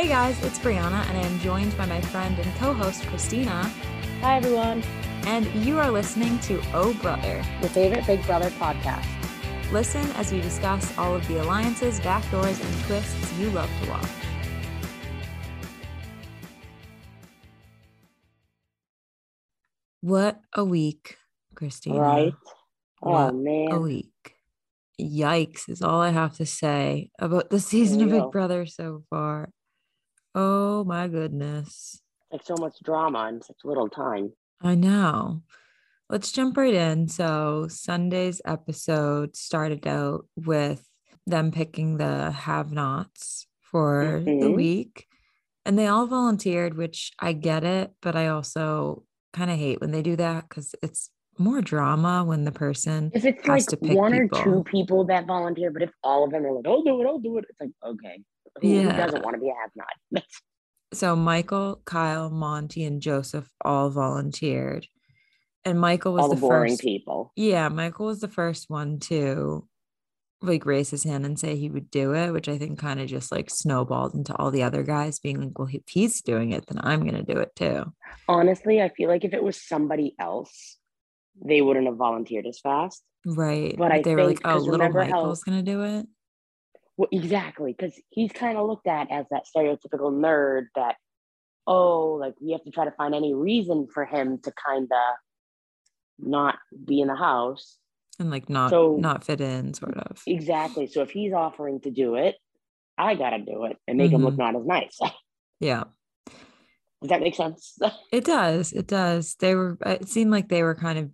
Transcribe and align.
Hey 0.00 0.08
guys, 0.08 0.42
it's 0.42 0.58
Brianna, 0.58 1.06
and 1.10 1.18
I 1.18 1.20
am 1.20 1.38
joined 1.40 1.76
by 1.76 1.84
my 1.84 2.00
friend 2.00 2.38
and 2.38 2.54
co 2.54 2.72
host 2.72 3.06
Christina. 3.08 3.70
Hi, 4.22 4.38
everyone. 4.38 4.82
And 5.26 5.44
you 5.62 5.78
are 5.78 5.90
listening 5.90 6.38
to 6.38 6.58
Oh 6.72 6.94
Brother, 7.02 7.44
your 7.60 7.68
favorite 7.68 8.06
Big 8.06 8.24
Brother 8.24 8.48
podcast. 8.52 9.06
Listen 9.70 10.00
as 10.12 10.32
we 10.32 10.40
discuss 10.40 10.96
all 10.96 11.14
of 11.14 11.28
the 11.28 11.42
alliances, 11.42 12.00
backdoors, 12.00 12.58
and 12.64 12.84
twists 12.86 13.38
you 13.38 13.50
love 13.50 13.68
to 13.82 13.90
watch. 13.90 14.08
What 20.00 20.40
a 20.54 20.64
week, 20.64 21.18
Christina. 21.54 22.00
Right? 22.00 22.34
Oh, 23.02 23.10
what 23.10 23.34
oh, 23.34 23.36
man. 23.36 23.72
A 23.72 23.78
week. 23.78 24.36
Yikes 24.98 25.68
is 25.68 25.82
all 25.82 26.00
I 26.00 26.08
have 26.08 26.38
to 26.38 26.46
say 26.46 27.10
about 27.18 27.50
the 27.50 27.60
season 27.60 28.00
of 28.00 28.08
Big 28.08 28.30
Brother 28.30 28.64
so 28.64 29.02
far. 29.10 29.50
Oh 30.34 30.84
my 30.84 31.08
goodness. 31.08 32.00
Like 32.30 32.44
so 32.44 32.54
much 32.58 32.76
drama 32.84 33.28
in 33.28 33.42
such 33.42 33.56
little 33.64 33.88
time. 33.88 34.32
I 34.62 34.74
know. 34.74 35.42
Let's 36.08 36.32
jump 36.32 36.56
right 36.56 36.74
in. 36.74 37.08
So, 37.08 37.66
Sunday's 37.68 38.40
episode 38.44 39.36
started 39.36 39.86
out 39.86 40.26
with 40.36 40.86
them 41.26 41.50
picking 41.52 41.96
the 41.96 42.30
have 42.32 42.72
nots 42.72 43.46
for 43.60 44.20
mm-hmm. 44.24 44.40
the 44.40 44.50
week. 44.50 45.06
And 45.64 45.78
they 45.78 45.86
all 45.86 46.06
volunteered, 46.06 46.76
which 46.76 47.12
I 47.18 47.32
get 47.32 47.64
it, 47.64 47.92
but 48.02 48.16
I 48.16 48.28
also 48.28 49.04
kind 49.32 49.50
of 49.50 49.58
hate 49.58 49.80
when 49.80 49.92
they 49.92 50.02
do 50.02 50.16
that 50.16 50.48
because 50.48 50.74
it's 50.82 51.10
more 51.38 51.62
drama 51.62 52.24
when 52.24 52.44
the 52.44 52.52
person 52.52 53.10
if 53.14 53.24
it's 53.24 53.46
like 53.48 53.64
one 53.80 54.12
people. 54.12 54.38
or 54.38 54.44
two 54.44 54.64
people 54.64 55.04
that 55.06 55.26
volunteer, 55.26 55.70
but 55.70 55.82
if 55.82 55.90
all 56.02 56.24
of 56.24 56.30
them 56.30 56.44
are 56.44 56.52
like, 56.52 56.66
"I'll 56.66 56.82
do 56.82 57.00
it, 57.00 57.06
I'll 57.06 57.18
do 57.18 57.38
it," 57.38 57.46
it's 57.48 57.60
like 57.60 57.70
okay, 57.84 58.22
who, 58.62 58.68
yeah. 58.68 58.96
doesn't 58.96 59.24
want 59.24 59.34
to 59.34 59.40
be 59.40 59.48
a 59.48 59.54
have 59.54 59.70
not? 59.74 60.24
so 60.92 61.16
Michael, 61.16 61.80
Kyle, 61.84 62.30
Monte, 62.30 62.84
and 62.84 63.00
Joseph 63.00 63.48
all 63.64 63.90
volunteered, 63.90 64.86
and 65.64 65.80
Michael 65.80 66.14
was 66.14 66.22
all 66.22 66.28
the, 66.28 66.34
the 66.36 66.40
boring 66.40 66.72
first, 66.72 66.82
people. 66.82 67.32
Yeah, 67.36 67.68
Michael 67.68 68.06
was 68.06 68.20
the 68.20 68.28
first 68.28 68.70
one 68.70 68.98
to 69.00 69.66
like 70.42 70.64
raise 70.64 70.90
his 70.90 71.04
hand 71.04 71.26
and 71.26 71.38
say 71.38 71.56
he 71.56 71.68
would 71.68 71.90
do 71.90 72.14
it, 72.14 72.32
which 72.32 72.48
I 72.48 72.56
think 72.56 72.78
kind 72.78 73.00
of 73.00 73.08
just 73.08 73.30
like 73.30 73.50
snowballed 73.50 74.14
into 74.14 74.34
all 74.36 74.50
the 74.50 74.62
other 74.62 74.82
guys 74.82 75.18
being 75.18 75.40
like, 75.40 75.58
well, 75.58 75.68
if 75.70 75.82
he's 75.88 76.22
doing 76.22 76.52
it, 76.52 76.66
then 76.66 76.80
I'm 76.82 77.00
going 77.00 77.14
to 77.14 77.22
do 77.22 77.38
it 77.40 77.54
too. 77.54 77.92
Honestly, 78.26 78.80
I 78.80 78.88
feel 78.88 79.08
like 79.08 79.24
if 79.24 79.34
it 79.34 79.42
was 79.42 79.60
somebody 79.60 80.14
else, 80.18 80.78
they 81.44 81.60
wouldn't 81.60 81.86
have 81.86 81.96
volunteered 81.96 82.46
as 82.46 82.58
fast. 82.58 83.02
Right. 83.26 83.76
But, 83.76 83.88
but 83.88 83.92
I 83.92 84.02
they 84.02 84.14
were 84.14 84.24
like, 84.24 84.40
oh, 84.44 84.56
little 84.56 84.88
Michael's 84.88 85.44
going 85.44 85.62
to 85.62 85.70
do 85.70 85.82
it. 85.82 86.06
Well, 87.00 87.08
exactly. 87.12 87.72
Because 87.72 87.98
he's 88.10 88.30
kind 88.30 88.58
of 88.58 88.66
looked 88.66 88.86
at 88.86 89.10
as 89.10 89.24
that 89.30 89.44
stereotypical 89.46 90.12
nerd 90.12 90.66
that, 90.74 90.96
oh, 91.66 92.18
like 92.20 92.34
we 92.42 92.52
have 92.52 92.62
to 92.64 92.70
try 92.70 92.84
to 92.84 92.90
find 92.90 93.14
any 93.14 93.32
reason 93.32 93.86
for 93.86 94.04
him 94.04 94.38
to 94.42 94.52
kind 94.52 94.84
of 94.92 95.14
not 96.18 96.58
be 96.84 97.00
in 97.00 97.08
the 97.08 97.16
house 97.16 97.78
and 98.18 98.30
like 98.30 98.50
not 98.50 98.68
so, 98.68 98.98
not 99.00 99.24
fit 99.24 99.40
in 99.40 99.72
sort 99.72 99.96
of 99.96 100.22
exactly 100.26 100.86
so 100.86 101.00
if 101.00 101.10
he's 101.10 101.32
offering 101.32 101.80
to 101.80 101.90
do 101.90 102.16
it 102.16 102.36
i 102.98 103.14
gotta 103.14 103.38
do 103.38 103.64
it 103.64 103.78
and 103.88 103.96
make 103.96 104.08
mm-hmm. 104.08 104.16
him 104.16 104.24
look 104.24 104.34
mm-hmm. 104.34 104.42
not 104.42 104.60
as 104.60 104.66
nice 104.66 104.98
yeah 105.60 105.84
does 107.00 107.08
that 107.08 107.22
make 107.22 107.34
sense 107.34 107.78
it 108.12 108.26
does 108.26 108.74
it 108.74 108.86
does 108.86 109.34
they 109.36 109.54
were 109.54 109.78
it 109.86 110.06
seemed 110.06 110.30
like 110.30 110.50
they 110.50 110.62
were 110.62 110.74
kind 110.74 110.98
of 110.98 111.10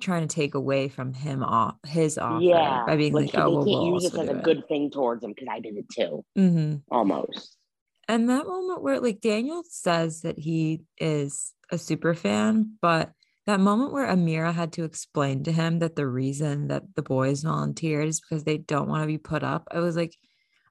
trying 0.00 0.26
to 0.26 0.34
take 0.34 0.54
away 0.54 0.88
from 0.88 1.12
him 1.12 1.42
off 1.42 1.76
his 1.86 2.18
offer 2.18 2.42
yeah 2.42 2.84
by 2.86 2.96
being 2.96 3.12
like, 3.12 3.32
like 3.34 3.44
oh 3.44 3.50
well, 3.50 3.64
can't 3.64 3.80
we'll 3.80 3.94
use 3.94 4.02
this 4.02 4.18
as 4.18 4.28
a 4.28 4.34
good 4.34 4.66
thing 4.68 4.90
towards 4.90 5.22
him 5.24 5.30
because 5.30 5.48
i 5.50 5.60
did 5.60 5.76
it 5.76 5.86
too 5.88 6.24
mm-hmm. 6.36 6.76
almost 6.90 7.56
and 8.08 8.28
that 8.28 8.46
moment 8.46 8.82
where 8.82 9.00
like 9.00 9.20
daniel 9.20 9.62
says 9.68 10.22
that 10.22 10.38
he 10.38 10.82
is 10.98 11.52
a 11.70 11.78
super 11.78 12.14
fan 12.14 12.76
but 12.80 13.12
that 13.46 13.60
moment 13.60 13.92
where 13.92 14.08
Ameerah 14.08 14.54
had 14.54 14.72
to 14.72 14.84
explain 14.84 15.44
to 15.44 15.52
him 15.52 15.80
that 15.80 15.96
the 15.96 16.06
reason 16.06 16.68
that 16.68 16.82
the 16.94 17.02
boys 17.02 17.42
volunteered 17.42 18.08
is 18.08 18.20
because 18.20 18.44
they 18.44 18.56
don't 18.56 18.88
want 18.88 19.02
to 19.02 19.06
be 19.06 19.18
put 19.18 19.42
up. 19.42 19.68
I 19.70 19.80
was 19.80 19.96
like, 19.96 20.16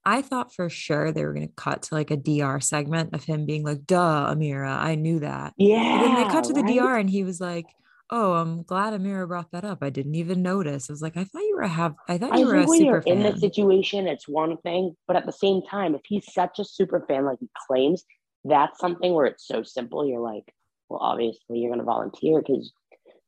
I 0.06 0.22
thought 0.22 0.54
for 0.54 0.70
sure 0.70 1.12
they 1.12 1.24
were 1.24 1.34
going 1.34 1.48
to 1.48 1.54
cut 1.54 1.84
to 1.84 1.96
like 1.96 2.12
a 2.12 2.18
DR 2.18 2.60
segment 2.60 3.14
of 3.14 3.24
him 3.24 3.46
being 3.46 3.64
like, 3.64 3.86
duh, 3.86 4.34
Ameerah, 4.34 4.78
I 4.78 4.96
knew 4.96 5.20
that. 5.20 5.54
Yeah. 5.58 5.98
But 5.98 6.04
then 6.04 6.16
they 6.16 6.34
cut 6.34 6.44
to 6.46 6.54
the 6.54 6.64
right? 6.64 6.76
DR 6.76 6.98
and 6.98 7.10
he 7.10 7.24
was 7.24 7.40
like, 7.40 7.66
oh, 8.10 8.34
I'm 8.34 8.64
glad 8.64 8.94
Ameerah 8.94 9.28
brought 9.28 9.52
that 9.52 9.66
up. 9.66 9.80
I 9.82 9.90
didn't 9.90 10.16
even 10.16 10.42
notice. 10.42 10.90
I 10.90 10.94
was 10.94 11.02
like, 11.02 11.18
I 11.18 11.24
thought 11.24 11.42
you 11.42 11.56
were 11.56 11.64
a 11.64 11.68
have, 11.68 11.96
I 12.08 12.18
thought 12.18 12.38
you 12.38 12.46
I 12.46 12.48
were 12.48 12.56
a 12.56 12.68
super 12.68 13.02
fan. 13.02 13.18
in 13.18 13.24
the 13.24 13.38
situation, 13.38 14.08
it's 14.08 14.28
one 14.28 14.58
thing, 14.58 14.96
but 15.08 15.16
at 15.16 15.26
the 15.26 15.32
same 15.32 15.62
time, 15.70 15.96
if 15.96 16.02
he's 16.06 16.32
such 16.32 16.60
a 16.60 16.66
super 16.66 17.06
fan 17.08 17.26
like 17.26 17.40
he 17.40 17.50
claims, 17.68 18.04
that's 18.44 18.80
something 18.80 19.14
where 19.14 19.26
it's 19.26 19.48
so 19.48 19.64
simple. 19.64 20.08
You're 20.08 20.20
like, 20.20 20.54
well, 20.90 21.00
obviously 21.00 21.60
you're 21.60 21.70
going 21.70 21.80
to 21.80 21.86
volunteer 21.86 22.42
because 22.42 22.72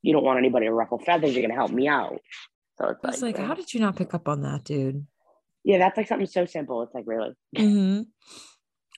you 0.01 0.13
don't 0.13 0.23
want 0.23 0.39
anybody 0.39 0.67
to 0.67 0.73
ruffle 0.73 0.99
feathers. 0.99 1.33
You're 1.33 1.41
going 1.41 1.49
to 1.49 1.55
help 1.55 1.71
me 1.71 1.87
out. 1.87 2.19
So 2.77 2.89
it's, 2.89 2.99
it's 3.03 3.21
like, 3.21 3.37
like 3.37 3.47
how 3.47 3.53
did 3.53 3.73
you 3.73 3.79
not 3.79 3.95
pick 3.95 4.13
up 4.13 4.27
on 4.27 4.41
that, 4.41 4.65
dude? 4.65 5.07
Yeah, 5.63 5.79
that's 5.79 5.97
like 5.97 6.07
something 6.07 6.27
so 6.27 6.45
simple. 6.45 6.83
It's 6.83 6.93
like 6.93 7.05
really. 7.07 7.31
Mm-hmm. 7.57 8.01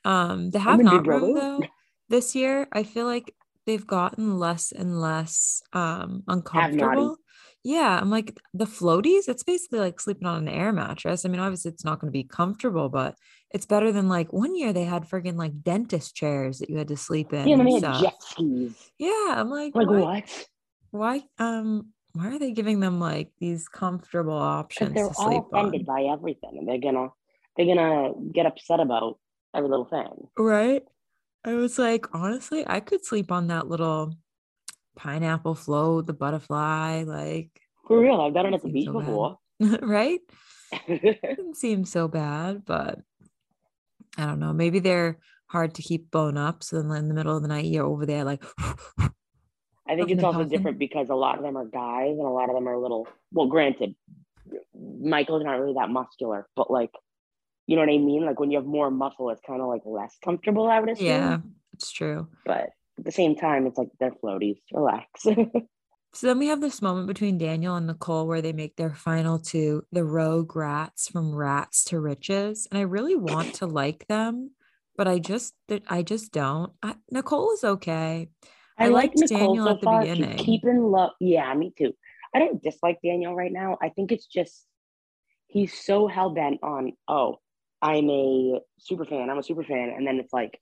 Um, 0.09 0.49
the 0.51 0.59
have 0.59 0.79
not 0.79 1.05
room 1.05 1.33
though 1.33 1.61
this 2.09 2.35
year, 2.35 2.67
I 2.71 2.83
feel 2.83 3.05
like 3.05 3.33
they've 3.67 3.85
gotten 3.85 4.39
less 4.39 4.71
and 4.71 4.99
less 4.99 5.61
um 5.73 6.23
uncomfortable. 6.27 7.17
Yeah, 7.63 7.99
I'm 8.01 8.09
like 8.09 8.39
the 8.53 8.65
floaties. 8.65 9.27
It's 9.27 9.43
basically 9.43 9.79
like 9.79 9.99
sleeping 9.99 10.27
on 10.27 10.47
an 10.47 10.47
air 10.47 10.71
mattress. 10.71 11.25
I 11.25 11.29
mean, 11.29 11.41
obviously, 11.41 11.69
it's 11.71 11.83
not 11.83 11.99
going 11.99 12.11
to 12.11 12.17
be 12.17 12.23
comfortable, 12.23 12.87
but 12.87 13.15
it's 13.51 13.65
better 13.65 13.91
than 13.91 14.07
like 14.07 14.31
one 14.31 14.55
year 14.55 14.71
they 14.71 14.85
had 14.85 15.03
friggin' 15.03 15.37
like 15.37 15.63
dentist 15.63 16.15
chairs 16.15 16.59
that 16.59 16.69
you 16.69 16.77
had 16.77 16.87
to 16.87 16.97
sleep 16.97 17.33
in. 17.33 17.47
Yeah, 17.47 17.57
they 17.61 17.73
had 17.73 18.01
jet 18.01 18.15
skis. 18.21 18.91
Yeah, 18.97 19.35
I'm 19.35 19.49
like, 19.49 19.75
like 19.75 19.87
what? 19.87 19.99
what? 19.99 20.47
Why? 20.91 21.23
Um, 21.39 21.89
why 22.13 22.27
are 22.27 22.39
they 22.39 22.51
giving 22.53 22.79
them 22.79 22.99
like 22.99 23.31
these 23.39 23.67
comfortable 23.67 24.37
options? 24.37 24.95
They're 24.95 25.11
all 25.17 25.49
offended 25.51 25.81
on? 25.81 25.95
by 25.95 26.03
everything, 26.03 26.57
and 26.59 26.67
they're 26.67 26.79
gonna 26.79 27.09
they're 27.57 27.65
gonna 27.65 28.13
get 28.31 28.45
upset 28.45 28.79
about 28.79 29.19
every 29.53 29.69
little 29.69 29.85
thing. 29.85 30.29
Right. 30.37 30.83
I 31.47 31.53
was 31.53 31.79
like, 31.79 32.13
honestly, 32.13 32.65
I 32.67 32.81
could 32.81 33.05
sleep 33.05 33.31
on 33.31 33.47
that 33.47 33.69
little 33.69 34.13
pineapple 34.97 35.55
float, 35.55 36.05
the 36.05 36.11
butterfly, 36.11 37.03
like 37.07 37.49
for 37.87 38.01
real. 38.01 38.19
I've 38.19 38.33
done 38.33 38.47
it 38.47 38.53
at 38.53 38.63
the 38.63 38.69
beach 38.69 38.87
so 38.87 38.99
before. 38.99 39.37
right? 39.81 40.19
Didn't 40.87 41.55
seem 41.55 41.85
so 41.85 42.09
bad, 42.09 42.65
but 42.65 42.99
I 44.17 44.25
don't 44.25 44.39
know. 44.39 44.51
Maybe 44.51 44.79
they're 44.79 45.19
hard 45.45 45.75
to 45.75 45.81
keep 45.81 46.11
blown 46.11 46.35
up. 46.35 46.63
So 46.63 46.81
then 46.81 46.91
in 46.97 47.07
the 47.07 47.13
middle 47.13 47.37
of 47.37 47.43
the 47.43 47.47
night, 47.47 47.63
you're 47.63 47.85
over 47.85 48.05
there 48.05 48.25
like 48.25 48.43
I 49.87 49.95
think 49.95 50.11
it's 50.11 50.23
also 50.23 50.43
different 50.43 50.79
because 50.79 51.07
a 51.09 51.15
lot 51.15 51.37
of 51.37 51.45
them 51.45 51.55
are 51.55 51.63
guys 51.63 52.09
and 52.09 52.27
a 52.27 52.29
lot 52.29 52.49
of 52.49 52.55
them 52.55 52.67
are 52.67 52.77
little. 52.77 53.07
Well, 53.31 53.47
granted, 53.47 53.95
Michael's 54.77 55.45
not 55.45 55.61
really 55.61 55.75
that 55.75 55.89
muscular, 55.89 56.45
but 56.57 56.69
like, 56.69 56.91
you 57.67 57.75
know 57.75 57.81
what 57.81 57.93
I 57.93 57.97
mean? 57.97 58.25
Like 58.25 58.39
when 58.39 58.49
you 58.49 58.57
have 58.57 58.65
more 58.65 58.89
muscle, 58.89 59.29
it's 59.29 59.41
kind 59.45 59.61
of 59.61 59.67
like 59.67 59.81
less 59.85 60.15
comfortable. 60.23 60.69
I 60.69 60.79
would 60.79 60.89
assume. 60.89 61.05
Yeah, 61.05 61.37
it's 61.73 61.91
true. 61.91 62.27
But 62.45 62.69
at 62.97 63.05
the 63.05 63.11
same 63.11 63.35
time, 63.35 63.67
it's 63.67 63.77
like 63.77 63.89
they're 63.99 64.11
floaties. 64.11 64.59
Relax. 64.71 65.23
so 66.13 66.27
then 66.27 66.39
we 66.39 66.47
have 66.47 66.61
this 66.61 66.81
moment 66.81 67.07
between 67.07 67.37
Daniel 67.37 67.75
and 67.75 67.85
Nicole 67.85 68.25
where 68.25 68.41
they 68.41 68.53
make 68.53 68.77
their 68.77 68.93
final 68.93 69.37
two, 69.37 69.83
the 69.91 70.05
rogue 70.05 70.55
rats 70.55 71.09
from 71.09 71.35
rats 71.35 71.83
to 71.85 71.99
riches, 71.99 72.67
and 72.71 72.79
I 72.79 72.83
really 72.83 73.15
want 73.15 73.55
to 73.55 73.67
like 73.67 74.07
them, 74.07 74.51
but 74.95 75.07
I 75.07 75.19
just, 75.19 75.53
I 75.89 76.03
just 76.03 76.31
don't. 76.31 76.71
I, 76.81 76.95
Nicole 77.11 77.51
is 77.51 77.65
okay. 77.65 78.29
I, 78.79 78.85
I 78.85 78.87
like 78.87 79.11
Nicole 79.13 79.55
Daniel 79.55 79.65
so 79.65 79.79
far. 79.83 80.05
She's 80.05 80.35
keeping 80.37 80.81
love. 80.83 81.11
Yeah, 81.19 81.53
me 81.53 81.73
too. 81.77 81.93
I 82.33 82.39
don't 82.39 82.63
dislike 82.63 82.99
Daniel 83.03 83.35
right 83.35 83.51
now. 83.51 83.77
I 83.81 83.89
think 83.89 84.13
it's 84.13 84.27
just 84.27 84.65
he's 85.47 85.73
so 85.73 86.07
hell 86.07 86.29
bent 86.29 86.59
on, 86.63 86.93
oh, 87.07 87.39
I'm 87.81 88.09
a 88.09 88.59
super 88.79 89.05
fan. 89.05 89.29
I'm 89.29 89.37
a 89.37 89.43
super 89.43 89.63
fan. 89.63 89.93
And 89.95 90.05
then 90.05 90.19
it's 90.19 90.33
like, 90.33 90.59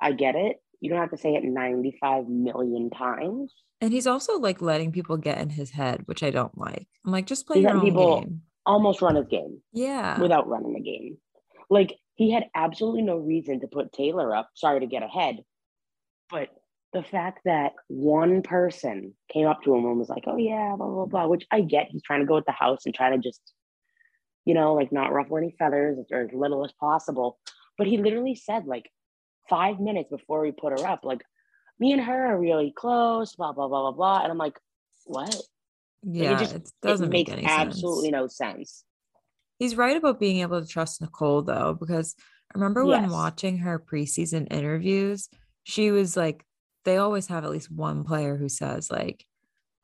I 0.00 0.12
get 0.12 0.34
it. 0.34 0.56
You 0.80 0.90
don't 0.90 0.98
have 0.98 1.10
to 1.10 1.16
say 1.16 1.34
it 1.34 1.44
95 1.44 2.28
million 2.28 2.90
times. 2.90 3.54
And 3.80 3.92
he's 3.92 4.06
also 4.06 4.38
like 4.38 4.60
letting 4.62 4.92
people 4.92 5.16
get 5.16 5.38
in 5.38 5.50
his 5.50 5.70
head, 5.70 6.02
which 6.06 6.22
I 6.22 6.30
don't 6.30 6.56
like. 6.56 6.86
I'm 7.04 7.12
like, 7.12 7.26
just 7.26 7.46
play 7.46 7.58
he's 7.58 7.64
your 7.64 7.76
own 7.76 7.80
people 7.80 8.20
game. 8.20 8.42
Almost 8.64 9.02
run 9.02 9.16
his 9.16 9.26
game. 9.28 9.60
Yeah. 9.72 10.20
Without 10.20 10.48
running 10.48 10.74
the 10.74 10.80
game. 10.80 11.18
Like 11.70 11.96
he 12.14 12.30
had 12.30 12.44
absolutely 12.54 13.02
no 13.02 13.16
reason 13.16 13.60
to 13.60 13.66
put 13.66 13.92
Taylor 13.92 14.34
up. 14.34 14.50
Sorry 14.54 14.80
to 14.80 14.86
get 14.86 15.02
ahead. 15.02 15.36
But 16.30 16.48
the 16.92 17.02
fact 17.02 17.40
that 17.44 17.72
one 17.88 18.42
person 18.42 19.14
came 19.32 19.46
up 19.46 19.62
to 19.62 19.74
him 19.74 19.86
and 19.86 19.98
was 19.98 20.08
like, 20.08 20.24
"Oh 20.26 20.36
yeah, 20.36 20.74
blah 20.76 20.86
blah 20.88 21.06
blah," 21.06 21.26
which 21.26 21.46
I 21.50 21.62
get. 21.62 21.88
He's 21.90 22.02
trying 22.02 22.20
to 22.20 22.26
go 22.26 22.36
at 22.36 22.46
the 22.46 22.52
house 22.52 22.84
and 22.84 22.94
trying 22.94 23.12
to 23.12 23.28
just, 23.28 23.40
you 24.44 24.54
know, 24.54 24.74
like 24.74 24.92
not 24.92 25.12
ruffle 25.12 25.38
any 25.38 25.54
feathers 25.58 25.98
or 26.10 26.22
as 26.22 26.32
little 26.32 26.64
as 26.64 26.72
possible. 26.72 27.38
But 27.78 27.86
he 27.86 27.98
literally 27.98 28.34
said 28.34 28.66
like 28.66 28.90
five 29.48 29.80
minutes 29.80 30.10
before 30.10 30.40
we 30.40 30.52
put 30.52 30.78
her 30.78 30.86
up, 30.86 31.04
like, 31.04 31.22
"Me 31.78 31.92
and 31.92 32.02
her 32.02 32.26
are 32.26 32.38
really 32.38 32.72
close," 32.76 33.34
blah 33.34 33.52
blah 33.52 33.68
blah 33.68 33.82
blah 33.82 33.92
blah, 33.92 34.22
and 34.22 34.32
I'm 34.32 34.38
like, 34.38 34.58
"What?" 35.04 35.34
Yeah, 36.02 36.32
like, 36.32 36.40
it, 36.40 36.44
just, 36.44 36.54
it 36.56 36.70
doesn't 36.82 37.06
it 37.06 37.12
make 37.12 37.30
absolutely 37.30 38.10
sense. 38.10 38.12
no 38.12 38.26
sense. 38.26 38.84
He's 39.58 39.76
right 39.76 39.96
about 39.96 40.18
being 40.18 40.40
able 40.40 40.60
to 40.60 40.66
trust 40.66 41.00
Nicole 41.00 41.42
though, 41.42 41.76
because 41.78 42.16
I 42.52 42.58
remember 42.58 42.84
yes. 42.84 43.00
when 43.00 43.10
watching 43.10 43.58
her 43.58 43.78
preseason 43.78 44.52
interviews, 44.52 45.28
she 45.62 45.90
was 45.90 46.16
like, 46.16 46.44
they 46.84 46.96
always 46.96 47.28
have 47.28 47.44
at 47.44 47.50
least 47.50 47.70
one 47.70 48.02
player 48.04 48.36
who 48.36 48.48
says, 48.48 48.90
like, 48.90 49.24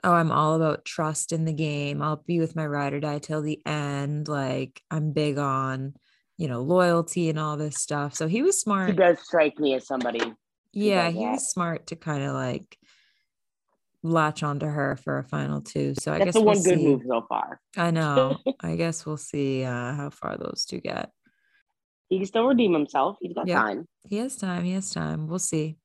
oh, 0.04 0.12
I'm 0.12 0.30
all 0.30 0.54
about 0.54 0.84
trust 0.84 1.32
in 1.32 1.44
the 1.44 1.52
game. 1.52 2.02
I'll 2.02 2.22
be 2.26 2.38
with 2.38 2.56
my 2.56 2.66
ride 2.66 2.92
or 2.92 3.00
die 3.00 3.18
till 3.18 3.42
the 3.42 3.60
end. 3.66 4.28
Like, 4.28 4.82
I'm 4.90 5.12
big 5.12 5.38
on, 5.38 5.94
you 6.36 6.48
know, 6.48 6.62
loyalty 6.62 7.28
and 7.28 7.38
all 7.38 7.56
this 7.56 7.76
stuff. 7.76 8.14
So 8.14 8.28
he 8.28 8.42
was 8.42 8.60
smart. 8.60 8.90
He 8.90 8.96
does 8.96 9.18
strike 9.22 9.58
me 9.58 9.74
as 9.74 9.86
somebody. 9.86 10.20
Yeah, 10.72 11.10
he 11.10 11.26
was 11.26 11.50
smart 11.50 11.88
to 11.88 11.96
kind 11.96 12.22
of 12.22 12.34
like 12.34 12.78
latch 14.02 14.42
onto 14.42 14.66
her 14.66 14.96
for 14.96 15.18
a 15.18 15.24
final 15.24 15.60
two. 15.60 15.94
So 15.98 16.12
I 16.12 16.18
That's 16.18 16.26
guess 16.26 16.34
the 16.34 16.40
we'll 16.42 16.54
one 16.54 16.62
good 16.62 16.80
move 16.80 17.02
so 17.08 17.24
far. 17.28 17.60
I 17.76 17.90
know. 17.90 18.38
I 18.60 18.76
guess 18.76 19.04
we'll 19.04 19.16
see 19.16 19.64
uh, 19.64 19.94
how 19.94 20.10
far 20.10 20.36
those 20.36 20.64
two 20.68 20.80
get. 20.80 21.10
He 22.08 22.18
can 22.18 22.26
still 22.26 22.46
redeem 22.46 22.72
himself. 22.72 23.16
He's 23.20 23.34
got 23.34 23.46
yep. 23.46 23.58
time. 23.58 23.88
He 24.08 24.16
has 24.18 24.36
time. 24.36 24.64
He 24.64 24.72
has 24.72 24.90
time. 24.90 25.26
We'll 25.26 25.38
see. 25.38 25.76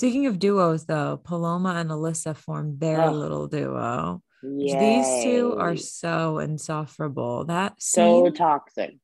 Speaking 0.00 0.24
of 0.24 0.38
duos, 0.38 0.86
though, 0.86 1.18
Paloma 1.22 1.74
and 1.74 1.90
Alyssa 1.90 2.34
formed 2.34 2.80
their 2.80 3.02
oh. 3.02 3.12
little 3.12 3.48
duo. 3.48 4.22
Yay. 4.42 4.78
These 4.78 5.24
two 5.24 5.56
are 5.58 5.76
so 5.76 6.38
insufferable. 6.38 7.44
That 7.44 7.82
scene, 7.82 8.24
so 8.24 8.30
toxic. 8.30 8.96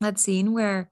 That 0.00 0.18
scene 0.18 0.54
where 0.54 0.88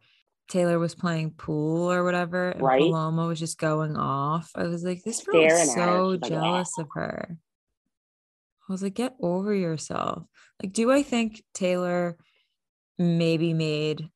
Taylor 0.51 0.79
was 0.79 0.95
playing 0.95 1.31
pool 1.31 1.91
or 1.91 2.05
whatever, 2.05 2.51
and 2.51 2.61
right? 2.61 2.79
Paloma 2.79 3.27
was 3.27 3.39
just 3.39 3.57
going 3.57 3.97
off. 3.97 4.51
I 4.55 4.65
was 4.65 4.85
like, 4.85 5.03
this 5.03 5.25
girl 5.25 5.41
is 5.41 5.73
so 5.73 6.19
jealous 6.19 6.73
like, 6.77 6.85
of 6.85 6.91
her. 6.93 7.39
I 8.69 8.71
was 8.71 8.83
like, 8.83 8.97
get 8.97 9.17
over 9.19 9.55
yourself. 9.55 10.25
Like, 10.63 10.75
do 10.75 10.93
I 10.93 11.03
think 11.03 11.43
Taylor 11.55 12.19
maybe 12.99 13.55
made 13.55 14.11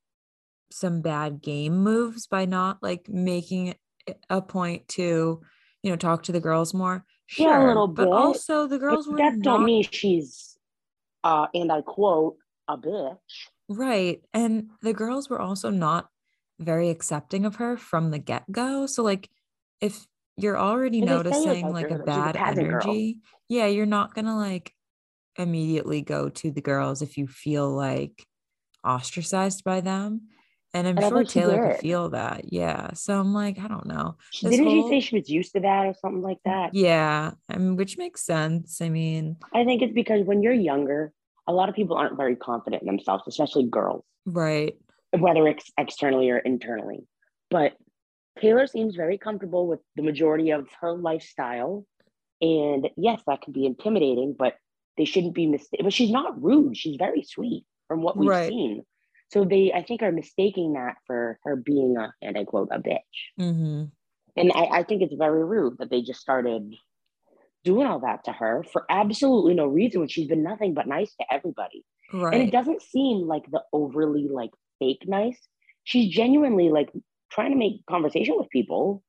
some 0.71 1.01
bad 1.01 1.41
game 1.41 1.77
moves 1.77 2.27
by 2.27 2.45
not 2.45 2.83
like 2.83 3.09
making 3.09 3.73
a 4.29 4.41
point 4.41 4.87
to, 4.89 5.41
you 5.81 5.89
know, 5.89 5.95
talk 5.95 6.23
to 6.23 6.31
the 6.31 6.39
girls 6.39 6.73
more? 6.73 7.05
Sure, 7.25 7.49
yeah, 7.49 7.65
a 7.65 7.67
little 7.67 7.87
bit. 7.87 8.05
But 8.05 8.11
also, 8.11 8.67
the 8.67 8.79
girls 8.79 9.07
were 9.07 9.17
that 9.17 9.35
not... 9.37 9.43
don't 9.43 9.65
mean 9.65 9.85
she's, 9.89 10.57
uh, 11.23 11.47
and 11.53 11.71
I 11.71 11.81
quote, 11.81 12.37
a 12.67 12.77
bitch. 12.77 13.17
Right, 13.69 14.21
and 14.33 14.69
the 14.81 14.93
girls 14.93 15.29
were 15.29 15.41
also 15.41 15.69
not 15.69 16.09
very 16.59 16.89
accepting 16.89 17.45
of 17.45 17.55
her 17.55 17.77
from 17.77 18.11
the 18.11 18.19
get 18.19 18.43
go. 18.51 18.85
So, 18.85 19.03
like, 19.03 19.29
if 19.81 20.05
you're 20.37 20.57
already 20.57 20.99
and 20.99 21.07
noticing 21.07 21.71
like 21.71 21.91
a 21.91 21.99
bad 21.99 22.35
energy, 22.35 23.13
girl. 23.13 23.21
yeah, 23.49 23.67
you're 23.67 23.85
not 23.85 24.13
gonna 24.13 24.37
like 24.37 24.73
immediately 25.37 26.01
go 26.01 26.29
to 26.29 26.51
the 26.51 26.61
girls 26.61 27.01
if 27.01 27.17
you 27.17 27.27
feel 27.27 27.69
like 27.69 28.25
ostracized 28.83 29.63
by 29.63 29.81
them. 29.81 30.27
And 30.73 30.87
I'm 30.87 30.99
sure 30.99 31.23
Taylor 31.23 31.71
could 31.71 31.81
feel 31.81 32.09
that. 32.09 32.51
Yeah. 32.51 32.93
So 32.93 33.19
I'm 33.19 33.33
like, 33.33 33.59
I 33.59 33.67
don't 33.67 33.85
know. 33.85 34.15
This 34.41 34.51
Didn't 34.51 34.65
whole... 34.65 34.89
she 34.89 34.95
say 34.95 34.99
she 35.01 35.15
was 35.17 35.29
used 35.29 35.53
to 35.53 35.59
that 35.59 35.85
or 35.85 35.93
something 36.01 36.21
like 36.23 36.39
that? 36.45 36.73
Yeah. 36.73 37.31
I 37.49 37.57
mean, 37.57 37.75
which 37.75 37.97
makes 37.97 38.25
sense. 38.25 38.81
I 38.81 38.89
mean, 38.89 39.37
I 39.53 39.65
think 39.65 39.81
it's 39.81 39.93
because 39.93 40.25
when 40.25 40.41
you're 40.41 40.53
younger, 40.53 41.13
a 41.47 41.53
lot 41.53 41.69
of 41.69 41.75
people 41.75 41.95
aren't 41.95 42.17
very 42.17 42.35
confident 42.35 42.81
in 42.81 42.87
themselves, 42.87 43.23
especially 43.27 43.65
girls. 43.65 44.03
Right 44.25 44.75
whether 45.17 45.47
it's 45.47 45.71
externally 45.77 46.29
or 46.29 46.39
internally. 46.39 47.05
But 47.49 47.73
Taylor 48.39 48.67
seems 48.67 48.95
very 48.95 49.17
comfortable 49.17 49.67
with 49.67 49.79
the 49.95 50.01
majority 50.01 50.51
of 50.51 50.67
her 50.81 50.93
lifestyle. 50.93 51.85
And 52.41 52.89
yes, 52.97 53.21
that 53.27 53.41
can 53.41 53.53
be 53.53 53.65
intimidating, 53.65 54.35
but 54.37 54.55
they 54.97 55.05
shouldn't 55.05 55.35
be 55.35 55.45
mistaken. 55.45 55.85
But 55.85 55.93
she's 55.93 56.11
not 56.11 56.41
rude. 56.41 56.75
She's 56.75 56.97
very 56.97 57.23
sweet 57.23 57.63
from 57.87 58.01
what 58.01 58.17
we've 58.17 58.29
right. 58.29 58.49
seen. 58.49 58.83
So 59.33 59.45
they, 59.45 59.73
I 59.73 59.81
think, 59.81 60.03
are 60.03 60.11
mistaking 60.11 60.73
that 60.73 60.95
for 61.07 61.39
her 61.43 61.55
being 61.55 61.97
a, 61.97 62.13
and 62.21 62.37
I 62.37 62.43
quote, 62.43 62.69
a 62.71 62.77
bitch. 62.77 62.99
Mm-hmm. 63.39 63.85
And 64.35 64.51
I, 64.53 64.79
I 64.79 64.83
think 64.83 65.01
it's 65.01 65.15
very 65.15 65.43
rude 65.43 65.77
that 65.79 65.89
they 65.89 66.03
just 66.03 66.21
started 66.21 66.73
doing 67.63 67.87
all 67.87 67.99
that 68.01 68.25
to 68.25 68.31
her 68.31 68.63
for 68.71 68.85
absolutely 68.89 69.55
no 69.55 69.65
reason 69.65 70.01
when 70.01 70.09
she's 70.09 70.27
been 70.27 70.43
nothing 70.43 70.75
but 70.75 70.87
nice 70.87 71.15
to 71.15 71.25
everybody. 71.31 71.83
Right. 72.13 72.33
And 72.33 72.43
it 72.43 72.51
doesn't 72.51 72.83
seem 72.83 73.27
like 73.27 73.43
the 73.49 73.63
overly 73.73 74.27
like 74.31 74.51
fake 74.77 75.03
nice. 75.07 75.39
She's 75.83 76.13
genuinely 76.13 76.69
like 76.69 76.91
trying 77.31 77.51
to 77.51 77.57
make 77.57 77.85
conversation 77.89 78.35
with 78.37 78.49
people. 78.49 79.03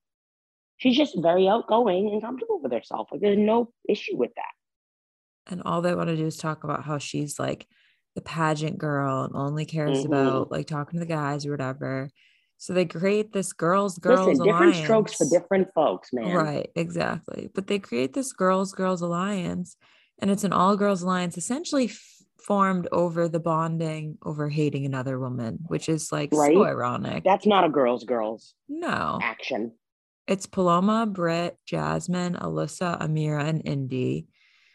She's 0.79 0.97
just 0.97 1.21
very 1.21 1.49
outgoing 1.49 2.09
and 2.11 2.23
comfortable 2.23 2.61
with 2.63 2.73
herself. 2.73 3.09
Like 3.13 3.21
there's 3.21 3.39
no 3.39 3.73
issue 3.89 4.17
with 4.17 4.31
that. 4.37 5.53
And 5.53 5.63
all 5.67 5.83
they 5.83 5.95
want 5.95 6.09
to 6.09 6.17
do 6.17 6.27
is 6.27 6.39
talk 6.39 6.65
about 6.65 6.85
how 6.85 6.97
she's 6.97 7.39
like 7.39 7.67
the 8.15 8.21
pageant 8.21 8.79
girl 8.79 9.25
and 9.25 9.35
only 9.35 9.65
cares 9.65 9.99
mm-hmm. 9.99 10.13
about 10.13 10.51
like 10.51 10.67
talking 10.67 10.99
to 10.99 11.05
the 11.05 11.13
guys 11.13 11.47
or 11.47 11.51
whatever. 11.51 12.11
So 12.59 12.73
they 12.73 12.85
create 12.85 13.33
this 13.33 13.53
girls 13.53 13.99
girls 13.99 14.29
Listen, 14.29 14.45
different 14.45 14.75
alliance. 14.75 14.85
strokes 14.85 15.15
for 15.15 15.27
different 15.29 15.69
folks, 15.75 16.11
man. 16.13 16.35
Right, 16.35 16.71
exactly. 16.77 17.51
But 17.55 17.67
they 17.67 17.79
create 17.79 18.15
this 18.15 18.33
girls 18.33 18.73
girls 18.73 19.03
alliance, 19.03 19.77
and 20.21 20.31
it's 20.31 20.45
an 20.45 20.53
all 20.53 20.77
girls 20.77 21.03
alliance, 21.03 21.37
essentially 21.37 21.91
formed 22.45 22.87
over 22.93 23.29
the 23.29 23.41
bonding 23.41 24.19
over 24.25 24.49
hating 24.49 24.87
another 24.87 25.19
woman, 25.19 25.59
which 25.67 25.89
is 25.89 26.13
like 26.13 26.31
right? 26.33 26.55
so 26.55 26.65
ironic. 26.65 27.25
That's 27.25 27.47
not 27.47 27.65
a 27.65 27.69
girls 27.69 28.05
girls. 28.05 28.55
No 28.69 29.19
action. 29.21 29.73
It's 30.27 30.47
Paloma, 30.47 31.07
Britt, 31.07 31.59
Jasmine, 31.67 32.35
Alyssa, 32.35 32.99
Ameerah, 33.01 33.47
and 33.47 33.63
Indy. 33.65 34.29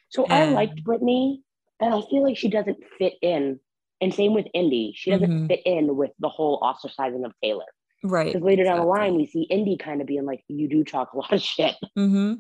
So 0.10 0.26
and... 0.26 0.52
I 0.52 0.54
liked 0.54 0.84
Brittany, 0.84 1.42
and 1.80 1.94
I 1.94 2.02
feel 2.10 2.24
like 2.24 2.38
she 2.38 2.50
doesn't 2.50 2.78
fit 2.98 3.14
in. 3.22 3.60
And 4.02 4.14
same 4.14 4.34
with 4.34 4.46
Indy, 4.54 4.94
she 4.96 5.12
doesn't 5.12 5.30
mm-hmm. 5.30 5.48
fit 5.48 5.62
in 5.66 5.96
with 5.98 6.12
the 6.20 6.30
whole 6.30 6.62
ostracizing 6.62 7.26
of 7.26 7.34
Taylor. 7.44 7.66
Right. 8.02 8.28
Because 8.28 8.42
later 8.42 8.62
exactly. 8.62 8.80
down 8.80 8.86
the 8.86 8.92
line, 8.92 9.16
we 9.16 9.26
see 9.26 9.42
Indy 9.44 9.78
kind 9.78 10.00
of 10.00 10.08
being 10.08 10.26
like, 10.26 10.42
"You 10.48 10.70
do 10.70 10.86
talk 10.86 11.12
a 11.14 11.18
lot 11.18 11.34
of 11.34 11.42
shit." 11.42 11.76
Mm-hmm. 11.98 12.36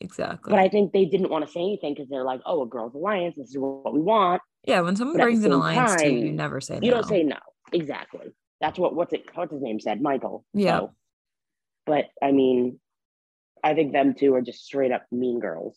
Exactly. 0.00 0.50
But 0.50 0.60
I 0.60 0.68
think 0.68 0.92
they 0.92 1.04
didn't 1.04 1.30
want 1.30 1.44
to 1.44 1.50
say 1.50 1.60
anything 1.60 1.94
because 1.94 2.08
they're 2.08 2.24
like, 2.24 2.42
"Oh, 2.46 2.62
a 2.62 2.66
girls' 2.66 2.94
alliance. 2.94 3.34
This 3.36 3.50
is 3.50 3.58
what 3.58 3.92
we 3.92 4.00
want." 4.00 4.40
Yeah, 4.64 4.82
when 4.82 4.94
someone 4.94 5.16
but 5.16 5.24
brings 5.24 5.44
an 5.44 5.50
alliance 5.50 5.96
time, 5.96 5.98
to 5.98 6.10
you, 6.10 6.26
you 6.26 6.32
never 6.32 6.60
say 6.60 6.74
no. 6.78 6.86
You 6.86 6.90
don't 6.92 7.08
say 7.08 7.24
no. 7.24 7.38
Exactly. 7.72 8.32
That's 8.60 8.78
what 8.78 8.94
what's 8.94 9.12
it 9.12 9.24
what's 9.34 9.52
his 9.52 9.62
name 9.62 9.80
said, 9.80 10.00
Michael. 10.00 10.44
Yeah. 10.54 10.78
So, 10.78 10.94
but 11.86 12.04
I 12.22 12.30
mean, 12.30 12.78
I 13.64 13.74
think 13.74 13.92
them 13.92 14.14
two 14.14 14.34
are 14.34 14.42
just 14.42 14.64
straight 14.64 14.92
up 14.92 15.04
mean 15.10 15.40
girls. 15.40 15.76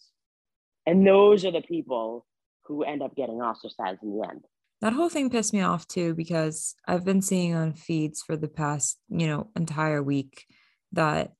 And 0.85 1.05
those 1.05 1.43
are 1.43 1.51
the 1.51 1.61
people 1.61 2.26
who 2.67 2.83
end 2.83 3.01
up 3.01 3.15
getting 3.15 3.41
ostracized 3.41 4.03
in 4.03 4.17
the 4.17 4.27
end. 4.27 4.45
That 4.81 4.93
whole 4.93 5.09
thing 5.09 5.29
pissed 5.29 5.53
me 5.53 5.61
off 5.61 5.87
too 5.87 6.13
because 6.13 6.75
I've 6.87 7.05
been 7.05 7.21
seeing 7.21 7.55
on 7.55 7.73
feeds 7.73 8.21
for 8.21 8.37
the 8.37 8.47
past, 8.47 8.99
you 9.09 9.27
know, 9.27 9.49
entire 9.55 10.03
week 10.03 10.45
that 10.91 11.33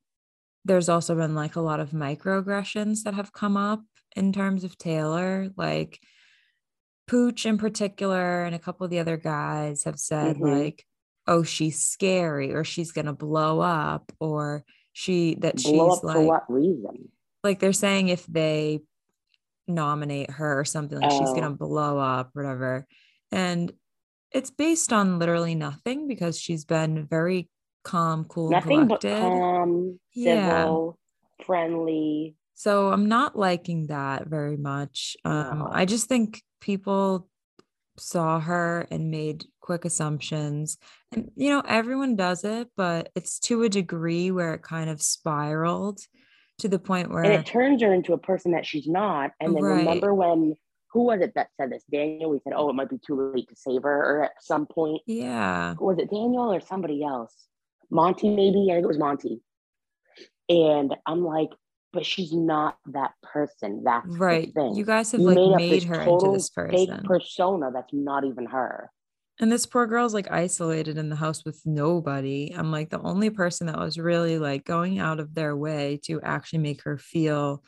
there's 0.66 0.90
also 0.90 1.16
been 1.16 1.36
like 1.36 1.56
a 1.56 1.62
lot 1.62 1.80
of 1.80 1.92
microaggressions 1.92 3.04
that 3.04 3.14
have 3.14 3.32
come 3.32 3.56
up 3.56 3.84
in 4.16 4.34
terms 4.34 4.64
of 4.64 4.78
Taylor. 4.78 5.50
Like 5.56 6.00
Pooch 7.08 7.46
in 7.46 7.58
particular, 7.58 8.44
and 8.44 8.56
a 8.56 8.60
couple 8.60 8.84
of 8.84 8.92
the 8.92 9.00
other 9.00 9.18
guys 9.18 9.84
have 9.84 10.00
said, 10.00 10.38
mm-hmm. 10.38 10.60
like, 10.60 10.86
oh, 11.26 11.44
she's 11.44 11.86
scary, 11.86 12.54
or 12.54 12.64
she's 12.64 12.92
gonna 12.92 13.14
blow 13.14 13.62
up, 13.62 14.12
or 14.20 14.66
she 14.94 15.36
that 15.42 15.56
blow 15.56 15.96
she's 15.96 16.04
like 16.04 16.16
for 16.16 16.22
what 16.24 16.44
reason? 16.50 17.10
Like 17.44 17.60
they're 17.60 17.72
saying 17.72 18.10
if 18.10 18.26
they 18.26 18.82
nominate 19.68 20.32
her 20.32 20.60
or 20.60 20.66
something, 20.66 21.00
like 21.00 21.12
oh. 21.12 21.20
she's 21.20 21.34
gonna 21.34 21.52
oh. 21.52 21.68
blow 21.68 22.00
up, 22.00 22.30
whatever. 22.34 22.86
And 23.32 23.72
it's 24.32 24.52
based 24.52 24.94
on 24.94 25.20
literally 25.20 25.56
nothing 25.56 26.08
because 26.08 26.40
she's 26.40 26.66
been 26.66 27.06
very 27.06 27.50
calm, 27.84 28.26
cool, 28.26 28.50
nothing 28.50 28.88
collected. 28.88 29.12
but 29.12 29.22
calm, 29.22 30.00
civil, 30.14 31.00
friendly. 31.46 32.36
So 32.56 32.92
I'm 32.92 33.08
not 33.08 33.38
liking 33.38 33.88
that 33.88 34.28
very 34.28 34.58
much. 34.58 35.16
Um, 35.24 35.60
no. 35.60 35.70
I 35.72 35.86
just 35.86 36.08
think 36.08 36.42
people 36.60 37.28
saw 37.98 38.40
her 38.40 38.88
and 38.92 39.12
made 39.12 39.46
quick 39.62 39.86
assumptions. 39.86 40.78
And, 41.12 41.32
you 41.36 41.50
know, 41.50 41.62
everyone 41.68 42.16
does 42.16 42.44
it, 42.44 42.70
but 42.76 43.10
it's 43.16 43.40
to 43.42 43.64
a 43.64 43.70
degree 43.70 44.32
where 44.32 44.54
it 44.54 44.62
kind 44.62 44.90
of 44.90 45.02
spiraled 45.02 46.00
to 46.60 46.68
the 46.68 46.80
point 46.80 47.10
where. 47.12 47.24
And 47.24 47.34
it 47.34 47.46
turns 47.46 47.82
her 47.82 47.94
into 47.94 48.14
a 48.14 48.18
person 48.18 48.52
that 48.52 48.66
she's 48.66 48.88
not. 48.88 49.32
And 49.40 49.56
then 49.56 49.64
right. 49.64 49.78
remember 49.78 50.14
when, 50.14 50.56
who 50.92 51.04
was 51.04 51.22
it 51.22 51.34
that 51.36 51.50
said 51.58 51.72
this? 51.72 51.84
Daniel, 51.92 52.30
we 52.30 52.40
said, 52.44 52.54
oh, 52.56 52.70
it 52.70 52.74
might 52.74 52.90
be 52.90 53.00
too 53.06 53.32
late 53.34 53.48
to 53.50 53.56
save 53.56 53.84
her 53.84 54.20
or 54.20 54.24
at 54.26 54.32
some 54.42 54.66
point. 54.66 55.02
Yeah. 55.06 55.76
Was 55.80 56.00
it 56.00 56.10
Daniel 56.10 56.54
or 56.54 56.62
somebody 56.62 57.04
else? 57.04 57.34
Monte, 57.90 58.30
maybe? 58.30 58.68
I 58.72 58.76
think 58.76 58.84
it 58.84 58.88
was 58.88 59.00
Monte. 59.00 59.42
And 60.50 60.96
I'm 61.06 61.24
like, 61.24 61.50
but 61.94 62.06
she's 62.06 62.34
not 62.34 62.78
that 62.88 63.12
person. 63.24 63.84
That's 63.84 64.08
right. 64.18 64.52
You 64.74 64.86
guys 64.86 65.12
have 65.12 65.22
you 65.22 65.28
like 65.28 65.58
made, 65.58 65.72
made 65.72 65.84
her 65.84 66.02
into 66.02 66.32
this 66.32 66.50
person. 66.50 67.04
persona 67.04 67.72
that's 67.74 67.94
not 67.94 68.24
even 68.24 68.46
her. 68.46 68.92
And 69.40 69.52
this 69.52 69.66
poor 69.66 69.86
girl's 69.86 70.14
like 70.14 70.32
isolated 70.32 70.98
in 70.98 71.10
the 71.10 71.16
house 71.16 71.46
with 71.46 71.62
nobody. 71.66 72.54
I'm 72.58 72.72
like 72.72 72.90
the 72.90 73.02
only 73.02 73.30
person 73.30 73.68
that 73.68 73.78
was 73.78 74.00
really 74.00 74.40
like 74.40 74.66
going 74.66 75.00
out 75.00 75.20
of 75.20 75.36
their 75.36 75.56
way 75.56 76.00
to 76.06 76.20
actually 76.22 76.60
make 76.60 76.84
her 76.84 76.98
feel 76.98 77.64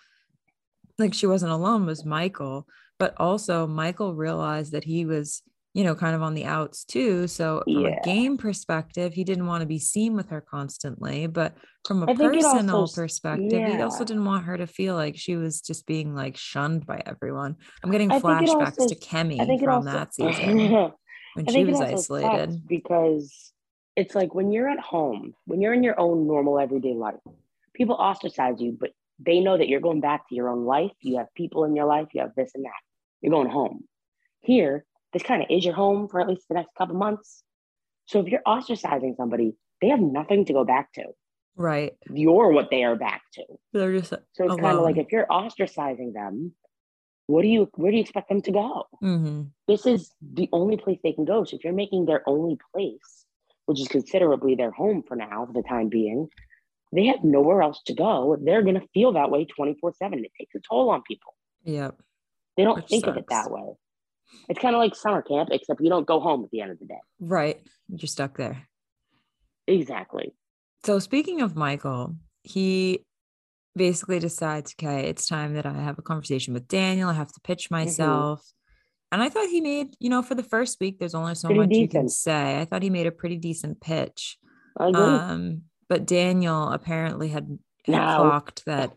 like 0.97 1.13
she 1.13 1.27
wasn't 1.27 1.51
alone 1.51 1.85
was 1.85 2.05
Michael. 2.05 2.67
But 2.97 3.13
also 3.17 3.67
Michael 3.67 4.15
realized 4.15 4.71
that 4.71 4.83
he 4.83 5.05
was 5.05 5.43
you 5.73 5.83
know, 5.83 5.93
kind 5.93 6.15
of 6.15 6.23
on 6.23 6.33
the 6.33 6.45
outs 6.45 6.83
too. 6.83 7.27
So 7.27 7.61
from 7.63 7.85
yeah. 7.85 7.99
a 8.01 8.03
game 8.03 8.37
perspective, 8.37 9.13
he 9.13 9.23
didn't 9.23 9.45
want 9.45 9.61
to 9.61 9.67
be 9.67 9.77
seen 9.77 10.15
with 10.15 10.29
her 10.29 10.41
constantly. 10.41 11.27
But 11.27 11.55
from 11.85 12.03
a 12.03 12.15
personal 12.15 12.77
also, 12.77 13.01
perspective, 13.01 13.51
yeah. 13.51 13.75
he 13.75 13.81
also 13.81 14.03
didn't 14.03 14.25
want 14.25 14.45
her 14.45 14.57
to 14.57 14.65
feel 14.65 14.95
like 14.95 15.15
she 15.15 15.35
was 15.35 15.61
just 15.61 15.85
being 15.85 16.15
like 16.15 16.37
shunned 16.37 16.87
by 16.87 17.01
everyone. 17.05 17.55
I'm 17.83 17.91
getting 17.91 18.11
I 18.11 18.19
flashbacks 18.19 18.79
also, 18.79 18.87
to 18.87 18.95
Kemi 18.95 19.37
from 19.59 19.87
also, 19.87 19.91
that 19.91 20.13
season 20.15 20.91
when 21.33 21.47
she 21.47 21.65
was 21.65 21.81
isolated. 21.81 22.67
Because 22.67 23.53
it's 23.95 24.15
like 24.15 24.33
when 24.33 24.51
you're 24.51 24.69
at 24.69 24.79
home, 24.79 25.33
when 25.45 25.61
you're 25.61 25.73
in 25.73 25.83
your 25.83 25.99
own 25.99 26.27
normal 26.27 26.59
everyday 26.59 26.93
life, 26.93 27.19
people 27.73 27.95
ostracize 27.95 28.59
you, 28.59 28.77
but 28.79 28.91
they 29.19 29.39
know 29.39 29.57
that 29.57 29.67
you're 29.67 29.81
going 29.81 30.01
back 30.01 30.27
to 30.29 30.35
your 30.35 30.49
own 30.49 30.65
life. 30.65 30.91
You 31.01 31.17
have 31.17 31.27
people 31.35 31.65
in 31.65 31.75
your 31.75 31.85
life, 31.85 32.07
you 32.13 32.21
have 32.21 32.33
this 32.35 32.51
and 32.55 32.63
that. 32.65 32.71
You're 33.21 33.31
going 33.31 33.49
home. 33.49 33.83
Here, 34.41 34.85
this 35.11 35.23
kind 35.23 35.41
of 35.41 35.47
is 35.49 35.65
your 35.65 35.73
home 35.73 36.07
for 36.07 36.21
at 36.21 36.27
least 36.27 36.47
the 36.47 36.55
next 36.55 36.73
couple 36.77 36.95
months. 36.95 37.43
So 38.05 38.19
if 38.19 38.27
you're 38.27 38.41
ostracizing 38.47 39.15
somebody, 39.17 39.55
they 39.81 39.89
have 39.89 39.99
nothing 39.99 40.45
to 40.45 40.53
go 40.53 40.63
back 40.63 40.93
to. 40.93 41.03
Right. 41.55 41.93
You're 42.09 42.51
what 42.51 42.69
they 42.71 42.83
are 42.83 42.95
back 42.95 43.21
to. 43.33 43.43
They're 43.73 43.97
just 43.97 44.09
so 44.09 44.19
it's 44.39 44.55
kind 44.55 44.77
of 44.77 44.83
like 44.83 44.97
if 44.97 45.11
you're 45.11 45.27
ostracizing 45.27 46.13
them, 46.13 46.53
what 47.29 47.43
do 47.43 47.47
you 47.47 47.69
where 47.75 47.91
do 47.91 47.97
you 47.97 48.01
expect 48.01 48.27
them 48.27 48.41
to 48.41 48.51
go? 48.51 48.85
Mm-hmm. 49.03 49.43
This 49.67 49.85
is 49.85 50.11
the 50.19 50.49
only 50.51 50.77
place 50.77 50.99
they 51.03 51.13
can 51.13 51.25
go. 51.25 51.43
So 51.43 51.57
if 51.57 51.63
you're 51.63 51.73
making 51.73 52.05
their 52.05 52.27
only 52.27 52.57
place, 52.73 53.25
which 53.67 53.79
is 53.79 53.87
considerably 53.87 54.55
their 54.55 54.71
home 54.71 55.03
for 55.07 55.15
now, 55.15 55.45
for 55.45 55.53
the 55.53 55.61
time 55.61 55.89
being, 55.89 56.27
they 56.91 57.05
have 57.05 57.23
nowhere 57.23 57.61
else 57.61 57.81
to 57.85 57.93
go. 57.93 58.35
They're 58.41 58.63
gonna 58.63 58.81
feel 58.95 59.13
that 59.13 59.29
way 59.29 59.45
24 59.45 59.93
7. 59.93 60.25
It 60.25 60.31
takes 60.39 60.55
a 60.55 60.59
toll 60.67 60.89
on 60.89 61.03
people. 61.07 61.35
Yep. 61.65 62.01
They 62.57 62.63
don't 62.63 62.77
Which 62.77 62.87
think 62.87 63.05
sucks. 63.05 63.15
of 63.15 63.23
it 63.23 63.25
that 63.29 63.51
way. 63.51 63.75
It's 64.49 64.59
kind 64.59 64.73
of 64.75 64.79
like 64.79 64.95
summer 64.95 65.21
camp, 65.21 65.49
except 65.51 65.81
you 65.81 65.89
don't 65.89 66.07
go 66.07 66.19
home 66.19 66.43
at 66.43 66.49
the 66.49 66.61
end 66.61 66.71
of 66.71 66.79
the 66.79 66.85
day. 66.87 67.01
Right. 67.19 67.61
You're 67.89 68.07
stuck 68.07 68.37
there. 68.37 68.67
Exactly. 69.67 70.33
So 70.83 70.97
speaking 70.97 71.41
of 71.41 71.55
Michael, 71.55 72.15
he 72.41 73.05
basically 73.79 74.19
decides, 74.19 74.75
okay, 74.77 75.07
it's 75.07 75.25
time 75.25 75.53
that 75.53 75.65
I 75.65 75.73
have 75.73 75.97
a 75.97 76.03
conversation 76.03 76.53
with 76.53 76.67
Daniel. 76.67 77.09
I 77.09 77.13
have 77.13 77.31
to 77.31 77.39
pitch 77.39 77.65
mm-hmm. 77.65 77.75
myself. 77.75 78.41
Mm-hmm. 78.41 79.13
And 79.13 79.23
I 79.23 79.29
thought 79.29 79.47
he 79.47 79.61
made, 79.61 79.95
you 79.99 80.09
know, 80.09 80.21
for 80.21 80.35
the 80.35 80.43
first 80.43 80.79
week, 80.79 80.99
there's 80.99 81.15
only 81.15 81.33
so 81.33 81.47
pretty 81.47 81.61
much 81.61 81.69
decent. 81.69 81.81
you 81.81 81.87
can 81.87 82.09
say. 82.09 82.59
I 82.59 82.65
thought 82.65 82.83
he 82.83 82.91
made 82.91 83.07
a 83.07 83.11
pretty 83.11 83.37
decent 83.37 83.81
pitch. 83.81 84.37
I 84.77 84.89
agree. 84.89 85.01
Um, 85.01 85.61
but 85.87 86.05
Daniel 86.05 86.69
apparently 86.69 87.29
had, 87.29 87.57
had 87.85 87.95
no. 87.95 88.17
clocked 88.17 88.65
that 88.65 88.91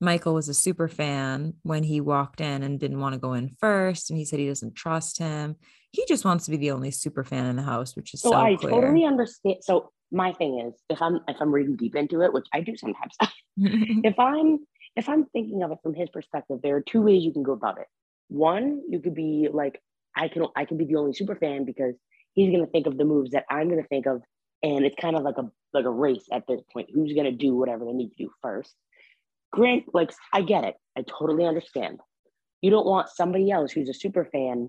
Michael 0.00 0.32
was 0.32 0.48
a 0.48 0.54
super 0.54 0.88
fan 0.88 1.54
when 1.64 1.82
he 1.82 2.00
walked 2.00 2.40
in 2.40 2.62
and 2.62 2.80
didn't 2.80 3.00
want 3.00 3.14
to 3.14 3.20
go 3.20 3.34
in 3.34 3.50
first. 3.60 4.08
And 4.08 4.18
he 4.18 4.24
said 4.24 4.38
he 4.38 4.46
doesn't 4.46 4.74
trust 4.74 5.18
him. 5.18 5.56
He 5.90 6.06
just 6.08 6.24
wants 6.24 6.46
to 6.46 6.50
be 6.50 6.56
the 6.56 6.70
only 6.70 6.90
super 6.90 7.24
fan 7.24 7.44
in 7.46 7.56
the 7.56 7.62
house, 7.62 7.94
which 7.94 8.14
is 8.14 8.22
so, 8.22 8.30
so 8.30 8.36
I 8.36 8.56
clear. 8.56 8.70
totally 8.70 9.04
understand. 9.04 9.56
So 9.60 9.90
my 10.12 10.32
thing 10.32 10.60
is 10.60 10.74
if 10.88 11.00
I'm 11.00 11.20
if 11.28 11.36
I'm 11.40 11.52
reading 11.52 11.76
deep 11.76 11.96
into 11.96 12.22
it, 12.22 12.32
which 12.32 12.46
I 12.52 12.60
do 12.60 12.76
sometimes, 12.76 13.16
if 13.56 14.18
I'm 14.18 14.60
if 14.96 15.08
I'm 15.08 15.24
thinking 15.26 15.62
of 15.62 15.72
it 15.72 15.78
from 15.82 15.94
his 15.94 16.10
perspective, 16.10 16.60
there 16.62 16.76
are 16.76 16.82
two 16.82 17.02
ways 17.02 17.24
you 17.24 17.32
can 17.32 17.42
go 17.42 17.52
about 17.52 17.78
it. 17.78 17.86
One, 18.28 18.82
you 18.88 19.00
could 19.00 19.14
be 19.14 19.48
like, 19.52 19.80
I 20.16 20.28
can 20.28 20.46
I 20.56 20.64
can 20.64 20.76
be 20.76 20.84
the 20.84 20.96
only 20.96 21.14
super 21.14 21.36
fan 21.36 21.64
because 21.64 21.94
he's 22.34 22.52
gonna 22.52 22.66
think 22.66 22.86
of 22.86 22.98
the 22.98 23.04
moves 23.04 23.32
that 23.32 23.46
I'm 23.50 23.68
gonna 23.68 23.82
think 23.84 24.06
of, 24.06 24.22
and 24.62 24.84
it's 24.84 24.96
kind 25.00 25.16
of 25.16 25.22
like 25.22 25.38
a 25.38 25.50
like 25.72 25.86
a 25.86 25.90
race 25.90 26.26
at 26.30 26.46
this 26.46 26.60
point. 26.72 26.90
Who's 26.92 27.14
gonna 27.14 27.32
do 27.32 27.56
whatever 27.56 27.84
they 27.84 27.92
need 27.92 28.10
to 28.10 28.24
do 28.24 28.30
first? 28.42 28.74
grant 29.52 29.84
like 29.94 30.12
i 30.32 30.42
get 30.42 30.64
it 30.64 30.74
i 30.96 31.02
totally 31.02 31.44
understand 31.44 32.00
you 32.62 32.70
don't 32.70 32.86
want 32.86 33.08
somebody 33.08 33.50
else 33.50 33.70
who's 33.70 33.88
a 33.88 33.94
super 33.94 34.24
fan 34.24 34.68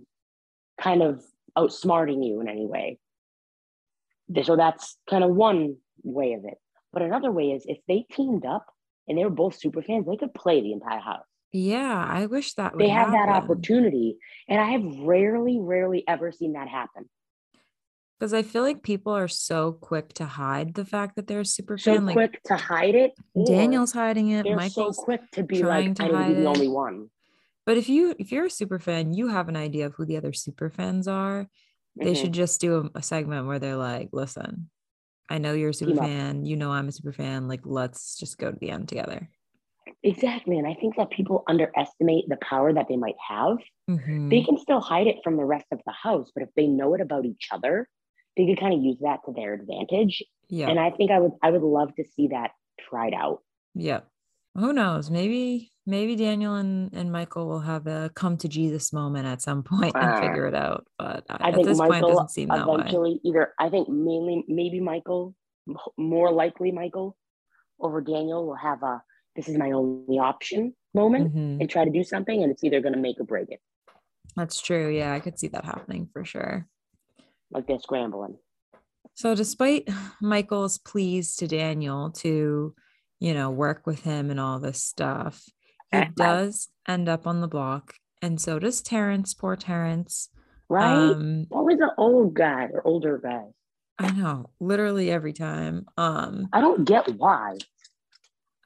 kind 0.80 1.02
of 1.02 1.24
outsmarting 1.58 2.26
you 2.26 2.42
in 2.42 2.48
any 2.48 2.66
way 2.66 3.00
so 4.44 4.56
that's 4.56 4.98
kind 5.10 5.24
of 5.24 5.32
one 5.32 5.76
way 6.04 6.34
of 6.34 6.46
it 6.46 6.58
but 6.92 7.02
another 7.02 7.32
way 7.32 7.52
is 7.52 7.66
if 7.66 7.78
they 7.88 8.06
teamed 8.12 8.46
up 8.46 8.66
and 9.08 9.18
they 9.18 9.24
were 9.24 9.30
both 9.30 9.56
super 9.56 9.82
fans 9.82 10.06
they 10.06 10.18
could 10.18 10.34
play 10.34 10.62
the 10.62 10.74
entire 10.74 11.00
house 11.00 11.26
yeah 11.52 12.06
i 12.10 12.26
wish 12.26 12.54
that 12.54 12.74
they 12.78 12.90
have 12.90 13.10
happen. 13.10 13.26
that 13.26 13.44
opportunity 13.44 14.18
and 14.48 14.60
i 14.60 14.72
have 14.72 14.84
rarely 15.00 15.60
rarely 15.60 16.04
ever 16.08 16.32
seen 16.32 16.54
that 16.54 16.68
happen 16.68 17.10
because 18.24 18.34
I 18.34 18.42
feel 18.42 18.62
like 18.62 18.84
people 18.84 19.12
are 19.12 19.28
so 19.28 19.74
quick 19.74 20.14
to 20.14 20.26
hide 20.26 20.76
the 20.76 20.86
fact 20.86 21.18
that 21.18 21.28
they're 21.28 21.42
a 21.42 21.46
super 21.46 21.78
so 21.78 21.94
fan. 21.94 22.08
So 22.08 22.14
quick 22.14 22.42
to 22.44 22.56
hide 22.56 22.96
it. 22.96 23.12
Daniel's 23.46 23.92
hiding 23.92 24.30
it. 24.30 24.44
They're 24.44 24.56
Michael's 24.56 24.96
so 24.96 25.04
quick 25.04 25.30
to 25.34 25.44
be 25.44 25.62
like, 25.62 25.96
to 25.96 26.06
I 26.06 26.10
hide 26.10 26.28
be 26.30 26.34
the 26.36 26.46
only 26.46 26.70
one. 26.70 27.10
But 27.66 27.76
if 27.76 27.90
you 27.90 28.16
if 28.18 28.32
you're 28.32 28.46
a 28.46 28.50
super 28.50 28.80
fan, 28.80 29.14
you 29.14 29.28
have 29.28 29.50
an 29.50 29.58
idea 29.58 29.88
of 29.88 29.96
who 29.96 30.06
the 30.06 30.16
other 30.16 30.32
super 30.32 30.70
fans 30.70 31.06
are. 31.06 31.50
They 31.96 32.06
mm-hmm. 32.06 32.22
should 32.22 32.34
just 32.34 32.60
do 32.60 32.90
a, 32.96 33.00
a, 33.00 33.04
segment 33.04 33.48
where 33.48 33.60
they're 33.60 33.76
like, 33.76 34.10
"Listen, 34.12 34.70
I 35.30 35.38
know 35.38 35.54
you're 35.54 35.70
a 35.70 35.74
super 35.74 35.96
fan. 35.96 36.46
You 36.46 36.56
know 36.56 36.72
I'm 36.72 36.88
a 36.88 36.92
super 36.92 37.14
fan. 37.14 37.48
Like, 37.48 37.62
let's 37.64 38.18
just 38.18 38.38
go 38.38 38.52
to 38.52 38.58
the 38.60 38.72
end 38.72 38.90
together." 38.90 39.30
Exactly, 40.02 40.58
and 40.58 40.68
I 40.68 40.74
think 40.74 40.98
that 40.98 41.12
people 41.12 41.44
underestimate 41.48 42.28
the 42.28 42.38
power 42.38 42.74
that 42.74 42.88
they 42.90 42.98
might 42.98 43.16
have. 43.28 43.58
Mm-hmm. 43.90 44.30
They 44.30 44.42
can 44.42 44.58
still 44.58 44.82
hide 44.82 45.08
it 45.08 45.18
from 45.24 45.38
the 45.38 45.46
rest 45.46 45.66
of 45.72 45.80
the 45.86 45.94
house, 45.94 46.32
but 46.34 46.44
if 46.44 46.50
they 46.56 46.68
know 46.68 46.94
it 46.94 47.02
about 47.02 47.26
each 47.26 47.48
other, 47.52 47.88
they 48.36 48.46
could 48.46 48.60
kind 48.60 48.74
of 48.74 48.82
use 48.82 48.98
that 49.02 49.20
to 49.26 49.34
their 49.34 49.54
advantage. 49.54 50.24
Yeah. 50.50 50.70
And 50.70 50.80
I 50.80 50.92
think 50.92 51.12
I 51.12 51.20
would 51.20 51.34
I 51.42 51.52
would 51.52 51.62
love 51.62 51.96
to 51.96 52.04
see 52.16 52.30
that 52.30 52.52
tried 52.90 53.14
out. 53.14 53.40
Yeah. 53.76 54.02
Who 54.56 54.74
knows? 54.74 55.10
Maybe 55.10 55.73
maybe 55.86 56.16
Daniel 56.16 56.56
and, 56.56 56.94
and 56.94 57.12
Michael 57.12 57.48
will 57.48 57.60
have 57.60 57.88
a 57.88 58.12
come 58.16 58.38
to 58.38 58.48
Jesus 58.48 58.94
moment 58.94 59.26
at 59.26 59.42
some 59.42 59.64
point 59.64 59.96
and 59.96 60.12
uh, 60.12 60.20
figure 60.20 60.48
it 60.48 60.56
out. 60.56 60.88
But 60.98 61.26
I 61.30 61.50
at 61.50 61.56
think 61.56 61.68
this 61.68 61.78
Michael 61.78 61.94
point 61.94 62.14
doesn't 62.14 62.32
seem 62.32 62.50
that 62.50 62.68
eventually 62.68 63.14
way. 63.14 63.20
either 63.24 63.54
I 63.60 63.70
think 63.70 63.90
mainly 63.90 64.44
maybe 64.48 64.80
Michael, 64.80 65.36
more 65.98 66.32
likely 66.32 66.72
Michael 66.72 67.18
over 67.80 68.02
Daniel 68.02 68.46
will 68.46 68.56
have 68.56 68.84
a 68.84 69.02
this 69.36 69.50
is 69.50 69.58
my 69.58 69.72
only 69.72 70.20
option 70.20 70.76
moment 70.94 71.30
mm-hmm. 71.30 71.60
and 71.60 71.70
try 71.70 71.84
to 71.84 71.92
do 71.92 72.04
something 72.04 72.44
and 72.44 72.52
it's 72.52 72.64
either 72.64 72.82
gonna 72.82 72.98
make 72.98 73.20
or 73.20 73.24
break 73.24 73.50
it. 73.50 73.60
That's 74.36 74.62
true. 74.62 74.90
Yeah, 74.90 75.14
I 75.14 75.20
could 75.20 75.40
see 75.40 75.48
that 75.50 75.66
happening 75.66 76.10
for 76.14 76.24
sure 76.24 76.68
like 77.54 77.68
they're 77.68 77.80
scrambling. 77.80 78.38
So, 79.14 79.36
despite 79.36 79.88
Michael's 80.22 80.78
pleas 80.78 81.36
to 81.38 81.48
Daniel 81.48 82.12
to, 82.12 82.74
you 83.20 83.34
know, 83.34 83.52
work 83.52 83.86
with 83.86 84.04
him 84.04 84.30
and 84.30 84.40
all 84.40 84.60
this 84.60 84.84
stuff, 84.84 85.44
he 85.94 86.06
does 86.16 86.70
end 86.88 87.10
up 87.10 87.28
on 87.28 87.42
the 87.42 87.48
block. 87.48 87.96
And 88.22 88.40
so 88.40 88.60
does 88.60 88.82
Terrance, 88.82 89.34
poor 89.34 89.56
Terrance. 89.56 90.30
Right? 90.70 90.94
Um, 90.94 91.46
Always 91.52 91.80
an 91.80 91.92
old 91.98 92.34
guy 92.34 92.70
or 92.72 92.86
older 92.86 93.18
guy. 93.18 93.46
I 94.00 94.12
know, 94.12 94.50
literally 94.60 95.12
every 95.12 95.34
time. 95.34 95.86
Um, 95.98 96.48
I 96.52 96.62
don't 96.62 96.86
get 96.86 97.08
why. 97.18 97.58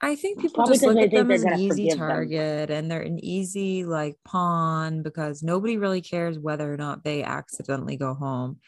I 0.00 0.14
think 0.14 0.40
people 0.40 0.64
just 0.64 0.82
look 0.82 0.96
at 0.96 1.10
them 1.10 1.30
as 1.30 1.42
an 1.42 1.58
easy 1.58 1.90
target 1.90 2.68
them. 2.68 2.78
and 2.78 2.90
they're 2.90 3.02
an 3.02 3.22
easy 3.22 3.84
like 3.84 4.16
pawn 4.24 5.02
because 5.02 5.42
nobody 5.42 5.76
really 5.76 6.00
cares 6.00 6.38
whether 6.38 6.72
or 6.72 6.76
not 6.76 7.02
they 7.02 7.24
accidentally 7.24 7.96
go 7.96 8.14
home. 8.14 8.58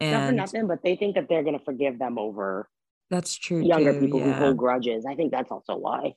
And 0.00 0.12
not 0.12 0.26
for 0.28 0.32
nothing, 0.32 0.68
but 0.68 0.84
they 0.84 0.94
think 0.94 1.16
that 1.16 1.28
they're 1.28 1.42
going 1.42 1.58
to 1.58 1.64
forgive 1.64 1.98
them 1.98 2.18
over. 2.18 2.68
That's 3.10 3.34
true. 3.34 3.62
Younger 3.62 3.94
too, 3.94 4.00
people 4.00 4.20
yeah. 4.20 4.26
who 4.26 4.32
hold 4.32 4.56
grudges. 4.56 5.04
I 5.06 5.14
think 5.16 5.32
that's 5.32 5.50
also 5.50 5.76
why. 5.76 6.14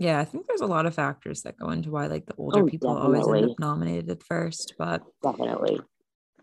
Yeah, 0.00 0.18
I 0.18 0.24
think 0.24 0.46
there's 0.46 0.62
a 0.62 0.66
lot 0.66 0.86
of 0.86 0.94
factors 0.94 1.42
that 1.42 1.58
go 1.58 1.68
into 1.68 1.90
why 1.90 2.06
like 2.06 2.24
the 2.24 2.34
older 2.38 2.60
oh, 2.60 2.66
people 2.66 2.94
definitely. 2.94 3.20
always 3.20 3.42
end 3.42 3.50
up 3.50 3.58
nominated 3.60 4.10
at 4.10 4.22
first, 4.22 4.72
but 4.78 5.02
definitely. 5.22 5.78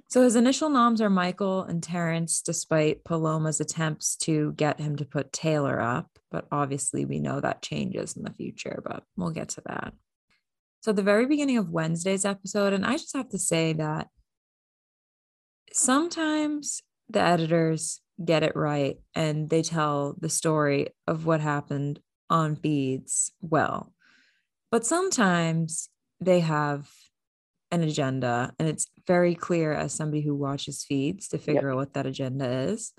So 0.10 0.22
his 0.22 0.36
initial 0.36 0.70
noms 0.70 1.02
are 1.02 1.10
Michael 1.10 1.64
and 1.64 1.82
Terrance, 1.82 2.42
despite 2.42 3.04
Paloma's 3.04 3.60
attempts 3.60 4.16
to 4.18 4.54
get 4.54 4.80
him 4.80 4.96
to 4.98 5.06
put 5.06 5.34
Taylor 5.34 5.82
up. 5.82 6.08
But 6.30 6.46
obviously, 6.52 7.04
we 7.06 7.20
know 7.20 7.42
that 7.42 7.64
changes 7.64 8.16
in 8.16 8.24
the 8.24 8.32
future, 8.32 8.80
but 8.86 9.04
we'll 9.16 9.32
get 9.32 9.50
to 9.50 9.64
that. 9.66 9.94
So, 10.82 10.94
the 10.94 11.02
very 11.02 11.26
beginning 11.26 11.58
of 11.58 11.72
Wednesday's 11.72 12.26
episode, 12.26 12.74
and 12.74 12.86
I 12.86 12.94
just 12.94 13.18
have 13.18 13.30
to 13.30 13.40
say 13.40 13.74
that 13.74 14.08
sometimes 15.74 16.84
the 17.10 17.22
editors 17.22 18.02
get 18.24 18.44
it 18.44 18.56
right 18.56 18.98
and 19.16 19.50
they 19.50 19.64
tell 19.64 20.16
the 20.20 20.30
story 20.30 20.90
of 21.08 21.26
what 21.26 21.42
happened 21.42 22.00
on 22.30 22.56
feeds 22.56 23.32
well. 23.42 23.94
But 24.72 24.86
sometimes 24.86 25.90
they 26.20 26.42
have 26.42 26.90
an 27.72 27.84
agenda 27.84 28.54
and 28.60 28.68
it's 28.68 28.88
very 29.06 29.36
clear 29.36 29.74
as 29.74 29.94
somebody 29.94 30.22
who 30.22 30.36
watches 30.36 30.84
feeds 30.84 31.28
to 31.30 31.38
figure 31.38 31.70
yep. 31.70 31.72
out 31.72 31.76
what 31.76 31.94
that 31.94 32.06
agenda 32.06 32.50
is. 32.50 32.94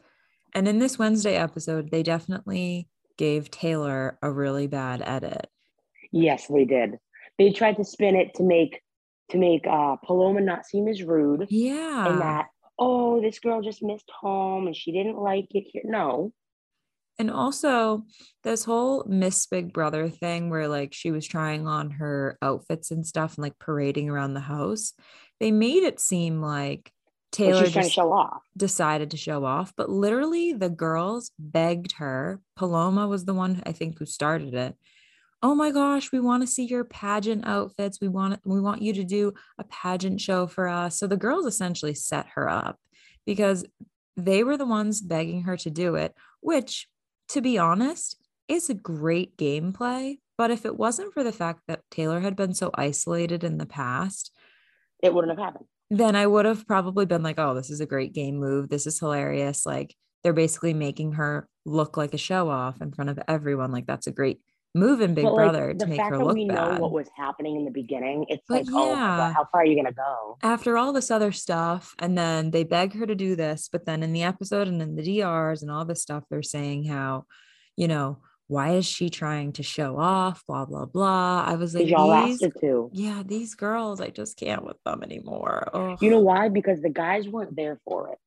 And 0.54 0.66
in 0.66 0.78
this 0.78 0.98
Wednesday 0.98 1.36
episode, 1.36 1.90
they 1.90 2.02
definitely 2.02 2.88
gave 3.16 3.50
Taylor 3.50 4.18
a 4.22 4.30
really 4.30 4.66
bad 4.66 5.02
edit. 5.04 5.48
Yes, 6.12 6.46
they 6.46 6.64
did. 6.64 6.98
They 7.38 7.50
tried 7.50 7.76
to 7.76 7.84
spin 7.84 8.16
it 8.16 8.34
to 8.34 8.42
make 8.42 8.80
to 9.30 9.36
make 9.36 9.66
uh 9.66 9.96
Paloma 9.96 10.40
not 10.40 10.66
seem 10.66 10.88
as 10.88 11.02
rude. 11.02 11.46
Yeah. 11.50 12.08
And 12.08 12.20
that 12.20 12.46
oh, 12.78 13.20
this 13.20 13.38
girl 13.40 13.60
just 13.60 13.82
missed 13.82 14.10
home 14.10 14.66
and 14.66 14.76
she 14.76 14.92
didn't 14.92 15.18
like 15.18 15.48
it 15.50 15.64
here. 15.70 15.82
No. 15.84 16.32
And 17.18 17.30
also, 17.30 18.04
this 18.44 18.64
whole 18.64 19.04
Miss 19.08 19.46
Big 19.46 19.72
Brother 19.72 20.08
thing 20.08 20.50
where 20.50 20.68
like 20.68 20.94
she 20.94 21.10
was 21.10 21.26
trying 21.26 21.66
on 21.66 21.90
her 21.92 22.38
outfits 22.40 22.90
and 22.90 23.04
stuff 23.04 23.36
and 23.36 23.42
like 23.42 23.58
parading 23.58 24.08
around 24.08 24.34
the 24.34 24.40
house, 24.40 24.92
they 25.40 25.50
made 25.50 25.82
it 25.82 25.98
seem 25.98 26.40
like 26.40 26.92
Taylor 27.32 27.66
just 27.66 27.74
to 27.74 27.90
show 27.90 28.12
off. 28.12 28.42
Decided 28.56 29.10
to 29.10 29.16
show 29.16 29.44
off, 29.44 29.72
but 29.76 29.90
literally 29.90 30.52
the 30.52 30.70
girls 30.70 31.32
begged 31.38 31.92
her. 31.98 32.40
Paloma 32.56 33.06
was 33.06 33.24
the 33.24 33.34
one 33.34 33.62
I 33.66 33.72
think 33.72 33.98
who 33.98 34.06
started 34.06 34.54
it. 34.54 34.74
Oh 35.42 35.54
my 35.54 35.70
gosh, 35.70 36.10
we 36.10 36.20
want 36.20 36.42
to 36.42 36.46
see 36.46 36.64
your 36.64 36.84
pageant 36.84 37.46
outfits. 37.46 38.00
We 38.00 38.08
want 38.08 38.40
we 38.44 38.60
want 38.60 38.82
you 38.82 38.92
to 38.94 39.04
do 39.04 39.34
a 39.58 39.64
pageant 39.64 40.20
show 40.20 40.46
for 40.46 40.68
us. 40.68 40.98
So 40.98 41.06
the 41.06 41.16
girls 41.16 41.46
essentially 41.46 41.94
set 41.94 42.26
her 42.34 42.48
up 42.48 42.78
because 43.26 43.64
they 44.16 44.42
were 44.42 44.56
the 44.56 44.66
ones 44.66 45.00
begging 45.00 45.42
her 45.42 45.56
to 45.58 45.70
do 45.70 45.94
it, 45.94 46.14
which 46.40 46.88
to 47.28 47.40
be 47.40 47.58
honest, 47.58 48.16
is 48.48 48.70
a 48.70 48.74
great 48.74 49.36
gameplay. 49.36 50.18
But 50.36 50.50
if 50.50 50.64
it 50.64 50.76
wasn't 50.76 51.12
for 51.12 51.24
the 51.24 51.32
fact 51.32 51.62
that 51.68 51.82
Taylor 51.90 52.20
had 52.20 52.36
been 52.36 52.54
so 52.54 52.70
isolated 52.74 53.44
in 53.44 53.58
the 53.58 53.66
past, 53.66 54.32
it 55.02 55.12
wouldn't 55.12 55.36
have 55.36 55.44
happened 55.44 55.66
then 55.90 56.16
I 56.16 56.26
would 56.26 56.44
have 56.44 56.66
probably 56.66 57.06
been 57.06 57.22
like, 57.22 57.38
oh, 57.38 57.54
this 57.54 57.70
is 57.70 57.80
a 57.80 57.86
great 57.86 58.12
game 58.12 58.36
move. 58.36 58.68
This 58.68 58.86
is 58.86 58.98
hilarious. 58.98 59.64
Like 59.64 59.94
they're 60.22 60.32
basically 60.32 60.74
making 60.74 61.12
her 61.12 61.48
look 61.64 61.96
like 61.96 62.14
a 62.14 62.18
show 62.18 62.50
off 62.50 62.80
in 62.82 62.92
front 62.92 63.10
of 63.10 63.18
everyone. 63.26 63.72
Like 63.72 63.86
that's 63.86 64.06
a 64.06 64.12
great 64.12 64.40
move 64.74 65.00
in 65.00 65.14
Big 65.14 65.24
but, 65.24 65.34
Brother 65.34 65.68
like, 65.68 65.78
to 65.78 65.86
make 65.86 66.00
her 66.00 66.18
look 66.18 66.34
we 66.34 66.46
bad. 66.46 66.54
know 66.54 66.80
what 66.80 66.92
was 66.92 67.08
happening 67.16 67.56
in 67.56 67.64
the 67.64 67.70
beginning, 67.70 68.26
it's 68.28 68.44
but 68.48 68.66
like, 68.66 68.66
oh, 68.72 68.92
yeah. 68.92 69.30
oh, 69.30 69.32
how 69.32 69.48
far 69.50 69.62
are 69.62 69.64
you 69.64 69.76
gonna 69.76 69.92
go? 69.92 70.38
After 70.42 70.76
all 70.76 70.92
this 70.92 71.10
other 71.10 71.32
stuff, 71.32 71.94
and 71.98 72.16
then 72.16 72.50
they 72.50 72.64
beg 72.64 72.94
her 72.94 73.06
to 73.06 73.14
do 73.14 73.36
this, 73.36 73.68
but 73.70 73.86
then 73.86 74.02
in 74.02 74.12
the 74.12 74.22
episode 74.22 74.68
and 74.68 74.80
in 74.82 74.96
the 74.96 75.20
DRs 75.20 75.62
and 75.62 75.70
all 75.70 75.84
this 75.84 76.02
stuff, 76.02 76.24
they're 76.30 76.42
saying 76.42 76.84
how, 76.84 77.24
you 77.76 77.88
know, 77.88 78.18
why 78.46 78.72
is 78.72 78.86
she 78.86 79.10
trying 79.10 79.52
to 79.52 79.62
show 79.62 79.98
off? 79.98 80.42
Blah 80.46 80.64
blah 80.64 80.86
blah. 80.86 81.44
I 81.46 81.54
was 81.56 81.74
like, 81.74 81.86
y'all 81.86 82.12
asked 82.12 82.42
her 82.42 82.50
to. 82.60 82.90
Yeah, 82.92 83.22
these 83.24 83.54
girls, 83.54 84.00
I 84.00 84.08
just 84.08 84.38
can't 84.38 84.64
with 84.64 84.82
them 84.84 85.02
anymore. 85.02 85.68
Ugh. 85.72 85.98
You 86.00 86.10
know 86.10 86.20
why? 86.20 86.48
Because 86.48 86.80
the 86.80 86.88
guys 86.88 87.28
weren't 87.28 87.56
there 87.56 87.78
for 87.84 88.12
it. 88.12 88.18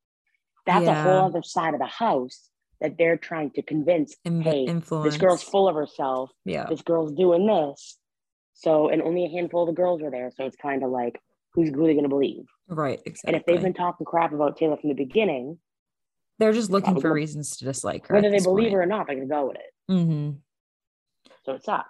That's 0.64 0.84
yeah. 0.84 1.00
a 1.00 1.02
whole 1.02 1.26
other 1.26 1.42
side 1.42 1.74
of 1.74 1.80
the 1.80 1.86
house 1.86 2.48
that 2.82 2.98
they're 2.98 3.16
trying 3.16 3.50
to 3.52 3.62
convince. 3.62 4.14
In- 4.24 4.42
hey, 4.42 4.64
influence. 4.64 5.12
this 5.12 5.20
girl's 5.20 5.42
full 5.42 5.68
of 5.68 5.74
herself. 5.74 6.30
Yeah, 6.44 6.66
this 6.68 6.82
girl's 6.82 7.12
doing 7.12 7.46
this. 7.46 7.98
So, 8.54 8.90
and 8.90 9.00
only 9.00 9.24
a 9.24 9.28
handful 9.28 9.62
of 9.62 9.68
the 9.68 9.80
girls 9.80 10.02
were 10.02 10.10
there. 10.10 10.30
So 10.36 10.44
it's 10.44 10.56
kind 10.56 10.84
of 10.84 10.90
like, 10.90 11.18
who's 11.54 11.70
really 11.70 11.94
going 11.94 12.04
to 12.04 12.08
believe? 12.08 12.44
Right. 12.68 13.00
Exactly. 13.06 13.28
And 13.28 13.36
if 13.36 13.46
they've 13.46 13.62
been 13.62 13.74
talking 13.74 14.04
crap 14.04 14.32
about 14.32 14.56
Taylor 14.56 14.76
from 14.76 14.90
the 14.90 14.94
beginning, 14.94 15.58
they're 16.38 16.52
just 16.52 16.70
looking 16.70 17.00
for 17.00 17.12
reasons 17.12 17.56
to 17.56 17.64
dislike 17.64 18.06
her. 18.08 18.14
Whether 18.14 18.30
they 18.30 18.40
believe 18.40 18.66
point. 18.66 18.74
her 18.74 18.82
or 18.82 18.86
not, 18.86 19.06
they're 19.06 19.16
going 19.16 19.28
to 19.28 19.34
go 19.34 19.46
with 19.46 19.56
it. 19.56 19.92
Mm-hmm. 19.92 20.30
So 21.44 21.52
it 21.54 21.64
sucks. 21.64 21.88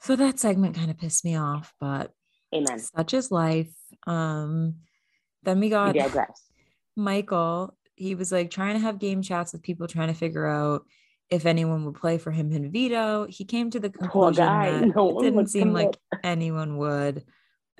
So 0.00 0.16
that 0.16 0.38
segment 0.38 0.76
kind 0.76 0.90
of 0.90 0.98
pissed 0.98 1.24
me 1.24 1.36
off, 1.36 1.72
but 1.80 2.12
Amen. 2.54 2.78
Such 2.78 3.14
is 3.14 3.30
life. 3.30 3.72
Um, 4.06 4.76
then 5.42 5.60
we 5.60 5.68
got 5.68 5.96
Michael. 6.96 7.76
He 7.98 8.14
was 8.14 8.30
like 8.30 8.50
trying 8.50 8.74
to 8.74 8.80
have 8.80 8.98
game 8.98 9.22
chats 9.22 9.52
with 9.52 9.62
people, 9.62 9.88
trying 9.88 10.08
to 10.08 10.14
figure 10.14 10.46
out 10.46 10.86
if 11.30 11.46
anyone 11.46 11.84
would 11.84 11.96
play 11.96 12.16
for 12.16 12.30
him 12.30 12.52
in 12.52 12.70
veto. 12.70 13.26
He 13.28 13.44
came 13.44 13.70
to 13.70 13.80
the 13.80 13.90
conclusion 13.90 14.44
that 14.46 14.86
no 14.96 15.18
it 15.18 15.22
didn't 15.22 15.48
seem 15.48 15.72
like 15.72 15.96
anyone 16.22 16.78
would. 16.78 17.24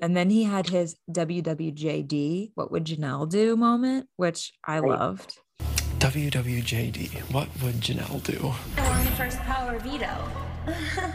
And 0.01 0.15
then 0.15 0.29
he 0.29 0.43
had 0.43 0.67
his 0.69 0.95
WWJD, 1.11 2.51
what 2.55 2.71
would 2.71 2.85
Janelle 2.85 3.29
do 3.29 3.57
moment, 3.57 4.07
which 4.15 4.53
I 4.65 4.79
right. 4.79 4.99
loved. 4.99 5.37
WWJD, 5.99 7.31
what 7.33 7.49
would 7.61 7.75
Janelle 7.75 8.23
do? 8.23 8.53
I 8.77 8.89
won 8.89 9.05
the 9.05 9.11
first 9.11 9.39
power 9.39 9.77
veto. 9.79 10.31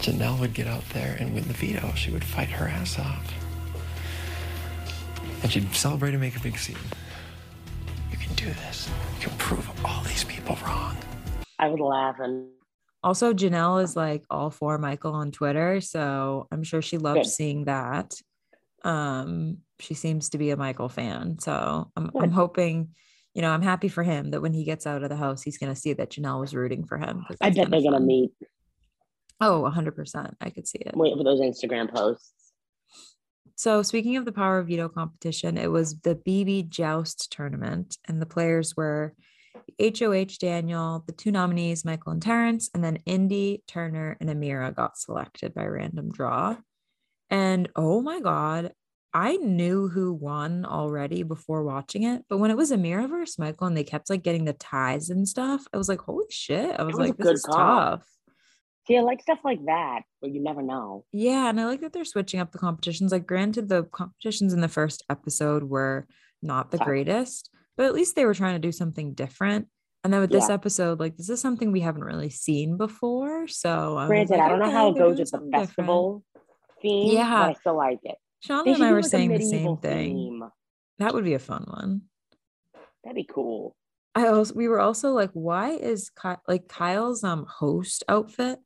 Janelle 0.00 0.38
would 0.40 0.54
get 0.54 0.66
out 0.66 0.88
there 0.90 1.16
and 1.20 1.34
win 1.34 1.44
the 1.44 1.54
veto. 1.54 1.92
She 1.94 2.10
would 2.10 2.24
fight 2.24 2.48
her 2.50 2.66
ass 2.66 2.98
off. 2.98 3.45
And 5.46 5.52
she'd 5.52 5.72
celebrate 5.76 6.10
and 6.10 6.20
make 6.20 6.36
a 6.36 6.40
big 6.40 6.58
scene. 6.58 6.74
You 8.10 8.18
can 8.18 8.34
do 8.34 8.46
this. 8.46 8.90
You 9.20 9.28
can 9.28 9.38
prove 9.38 9.70
all 9.84 10.02
these 10.02 10.24
people 10.24 10.58
wrong. 10.66 10.96
I 11.60 11.68
was 11.68 11.78
laughing. 11.78 12.48
Also, 13.04 13.32
Janelle 13.32 13.80
is 13.80 13.94
like 13.94 14.24
all 14.28 14.50
for 14.50 14.76
Michael 14.76 15.12
on 15.12 15.30
Twitter. 15.30 15.80
So 15.80 16.48
I'm 16.50 16.64
sure 16.64 16.82
she 16.82 16.98
loved 16.98 17.20
Good. 17.20 17.28
seeing 17.28 17.66
that. 17.66 18.12
Um, 18.82 19.58
she 19.78 19.94
seems 19.94 20.30
to 20.30 20.38
be 20.38 20.50
a 20.50 20.56
Michael 20.56 20.88
fan. 20.88 21.38
So 21.38 21.92
I'm, 21.96 22.10
I'm 22.20 22.32
hoping, 22.32 22.88
you 23.32 23.40
know, 23.40 23.52
I'm 23.52 23.62
happy 23.62 23.86
for 23.86 24.02
him 24.02 24.32
that 24.32 24.42
when 24.42 24.52
he 24.52 24.64
gets 24.64 24.84
out 24.84 25.04
of 25.04 25.10
the 25.10 25.16
house, 25.16 25.42
he's 25.42 25.58
going 25.58 25.72
to 25.72 25.80
see 25.80 25.92
that 25.92 26.10
Janelle 26.10 26.40
was 26.40 26.56
rooting 26.56 26.84
for 26.84 26.98
him. 26.98 27.24
I 27.40 27.50
bet 27.50 27.70
they're 27.70 27.82
going 27.82 27.92
to 27.92 28.00
meet. 28.00 28.32
Oh, 29.40 29.70
100%. 29.72 30.34
I 30.40 30.50
could 30.50 30.66
see 30.66 30.78
it. 30.78 30.96
Wait 30.96 31.16
for 31.16 31.22
those 31.22 31.38
Instagram 31.38 31.88
posts. 31.88 32.32
So, 33.56 33.82
speaking 33.82 34.18
of 34.18 34.26
the 34.26 34.32
Power 34.32 34.58
of 34.58 34.66
Veto 34.66 34.88
competition, 34.90 35.56
it 35.56 35.70
was 35.70 35.98
the 36.00 36.14
BB 36.14 36.68
Joust 36.68 37.32
tournament, 37.32 37.96
and 38.06 38.20
the 38.20 38.26
players 38.26 38.76
were 38.76 39.14
HOH 39.80 40.36
Daniel, 40.38 41.02
the 41.06 41.12
two 41.12 41.32
nominees, 41.32 41.82
Michael 41.82 42.12
and 42.12 42.20
Terrance, 42.22 42.68
and 42.74 42.84
then 42.84 42.98
Indy, 43.06 43.62
Turner, 43.66 44.18
and 44.20 44.28
Ameerah 44.28 44.76
got 44.76 44.98
selected 44.98 45.54
by 45.54 45.64
random 45.64 46.12
draw. 46.12 46.56
And 47.30 47.70
oh 47.74 48.02
my 48.02 48.20
God, 48.20 48.72
I 49.14 49.36
knew 49.38 49.88
who 49.88 50.12
won 50.12 50.66
already 50.66 51.22
before 51.22 51.64
watching 51.64 52.02
it, 52.02 52.24
but 52.28 52.36
when 52.36 52.50
it 52.50 52.56
was 52.58 52.70
Ameerah 52.70 53.08
versus 53.08 53.38
Michael 53.38 53.66
and 53.66 53.76
they 53.76 53.84
kept 53.84 54.10
like 54.10 54.22
getting 54.22 54.44
the 54.44 54.52
ties 54.52 55.08
and 55.08 55.26
stuff, 55.26 55.64
I 55.72 55.78
was 55.78 55.88
like, 55.88 56.00
holy 56.00 56.26
shit. 56.28 56.78
I 56.78 56.82
was, 56.82 56.96
was 56.96 57.08
like, 57.08 57.16
this 57.16 57.38
is 57.38 57.42
call. 57.42 57.56
tough. 57.56 58.06
See, 58.86 58.96
I 58.96 59.00
like 59.00 59.20
stuff 59.20 59.40
like 59.44 59.64
that, 59.66 60.02
but 60.20 60.32
you 60.32 60.40
never 60.40 60.62
know. 60.62 61.04
Yeah, 61.12 61.48
and 61.48 61.60
I 61.60 61.66
like 61.66 61.80
that 61.80 61.92
they're 61.92 62.04
switching 62.04 62.38
up 62.38 62.52
the 62.52 62.58
competitions. 62.58 63.10
Like, 63.10 63.26
granted, 63.26 63.68
the 63.68 63.82
competitions 63.84 64.52
in 64.52 64.60
the 64.60 64.68
first 64.68 65.04
episode 65.10 65.64
were 65.64 66.06
not 66.40 66.70
the 66.70 66.78
greatest, 66.78 67.50
but 67.76 67.86
at 67.86 67.94
least 67.94 68.14
they 68.14 68.24
were 68.24 68.34
trying 68.34 68.54
to 68.54 68.60
do 68.60 68.70
something 68.70 69.14
different. 69.14 69.66
And 70.04 70.12
then 70.12 70.20
with 70.20 70.30
yeah. 70.30 70.38
this 70.38 70.50
episode, 70.50 71.00
like 71.00 71.16
this 71.16 71.28
is 71.28 71.40
something 71.40 71.72
we 71.72 71.80
haven't 71.80 72.04
really 72.04 72.30
seen 72.30 72.76
before. 72.76 73.48
So, 73.48 74.04
granted, 74.06 74.36
like, 74.36 74.40
I 74.40 74.48
don't 74.48 74.60
know 74.60 74.70
how 74.70 74.90
it 74.90 74.98
goes 74.98 75.18
with 75.18 75.32
the 75.32 75.48
festival 75.50 76.22
different. 76.34 76.80
theme. 76.80 77.12
Yeah, 77.16 77.46
but 77.46 77.50
I 77.50 77.52
still 77.54 77.76
like 77.76 77.98
it. 78.04 78.16
Shauna 78.46 78.74
and 78.74 78.84
I 78.84 78.92
were 78.92 79.02
like 79.02 79.10
saying 79.10 79.32
the 79.32 79.40
same 79.40 79.78
thing. 79.78 80.14
Theme. 80.14 80.44
That 81.00 81.12
would 81.12 81.24
be 81.24 81.34
a 81.34 81.40
fun 81.40 81.64
one. 81.66 82.02
That'd 83.02 83.16
be 83.16 83.28
cool. 83.28 83.74
I 84.14 84.28
also 84.28 84.54
we 84.54 84.68
were 84.68 84.80
also 84.80 85.10
like, 85.10 85.30
why 85.32 85.70
is 85.70 86.10
Ky- 86.10 86.36
like 86.46 86.68
Kyle's 86.68 87.24
um 87.24 87.44
host 87.48 88.04
outfit 88.08 88.60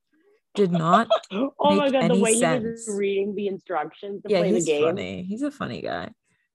did 0.55 0.73
not 0.73 1.09
oh 1.33 1.53
my 1.61 1.91
god 1.91 2.11
the 2.11 2.19
way 2.19 2.35
sense. 2.39 2.63
he 2.63 2.71
was 2.71 2.99
reading 2.99 3.35
the 3.35 3.47
instructions 3.47 4.23
to 4.23 4.31
yeah, 4.31 4.41
play 4.41 4.53
he's 4.53 4.67
the 4.67 4.73
game. 4.73 4.85
Funny. 4.85 5.23
He's 5.23 5.43
a 5.43 5.51
funny 5.51 5.81
guy. 5.81 6.11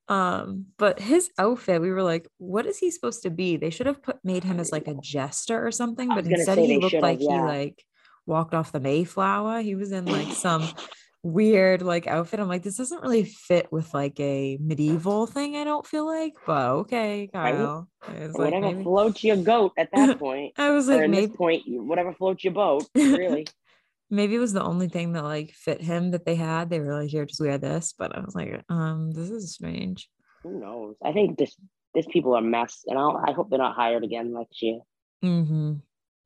Um, 0.08 0.68
but 0.78 1.00
his 1.00 1.32
outfit, 1.38 1.82
we 1.82 1.90
were 1.90 2.04
like, 2.04 2.28
what 2.38 2.66
is 2.66 2.78
he 2.78 2.92
supposed 2.92 3.24
to 3.24 3.30
be? 3.30 3.58
They 3.58 3.72
should 3.72 3.88
have 3.88 4.04
put 4.04 4.20
made 4.24 4.44
him 4.44 4.60
as 4.60 4.72
like 4.72 4.88
a 4.88 4.96
jester 5.02 5.66
or 5.66 5.72
something, 5.72 6.10
but 6.10 6.26
instead 6.26 6.60
he 6.60 6.78
looked 6.78 6.94
like 6.94 7.20
yeah. 7.20 7.38
he 7.38 7.42
like 7.42 7.84
walked 8.26 8.54
off 8.54 8.72
the 8.72 8.80
Mayflower. 8.80 9.62
He 9.62 9.76
was 9.76 9.92
in 9.92 10.06
like 10.06 10.32
some 10.34 10.68
weird 11.24 11.82
like 11.82 12.06
outfit. 12.06 12.40
I'm 12.40 12.48
like, 12.48 12.62
this 12.62 12.78
doesn't 12.78 13.02
really 13.02 13.24
fit 13.24 13.72
with 13.72 13.94
like 13.96 14.20
a 14.20 14.60
medieval 14.62 15.26
thing. 15.26 15.56
I 15.56 15.64
don't 15.64 15.88
feel 15.88 16.06
like, 16.06 16.34
but 16.46 16.70
okay, 16.72 17.28
Kyle. 17.34 17.88
Right? 18.08 18.32
Whatever 18.32 18.62
maybe... 18.62 18.84
floats 18.84 19.24
your 19.24 19.38
goat 19.38 19.74
at 19.76 19.90
that 19.92 20.20
point. 20.20 20.54
I 20.58 20.70
was 20.70 20.88
like, 20.88 21.10
maybe 21.10 21.34
point, 21.34 21.64
whatever 21.66 22.14
floats 22.14 22.44
your 22.44 22.54
boat. 22.54 22.86
Really. 22.94 23.48
Maybe 24.16 24.36
it 24.36 24.40
was 24.40 24.54
the 24.54 24.64
only 24.64 24.88
thing 24.88 25.14
that 25.14 25.24
like 25.24 25.52
fit 25.52 25.82
him 25.82 26.12
that 26.12 26.26
they 26.26 26.36
had. 26.36 26.70
They 26.70 26.80
were 26.80 27.00
like, 27.00 27.10
here, 27.10 27.26
just 27.26 27.42
wear 27.42 27.58
this. 27.58 27.94
But 27.98 28.16
I 28.16 28.22
was 28.22 28.36
like, 28.36 28.64
um, 28.70 29.12
this 29.12 29.30
is 29.30 29.54
strange. 29.54 30.10
Who 30.44 30.60
knows? 30.60 30.96
I 31.04 31.12
think 31.12 31.38
this 31.38 31.56
this 31.94 32.06
people 32.08 32.36
are 32.36 32.42
mess, 32.42 32.84
and 32.88 33.00
I'll, 33.00 33.22
I 33.26 33.32
hope 33.32 33.50
they're 33.50 33.60
not 33.60 33.76
hired 33.76 34.04
again 34.04 34.34
next 34.34 34.62
year. 34.62 34.80
Mm-hmm. 35.24 35.74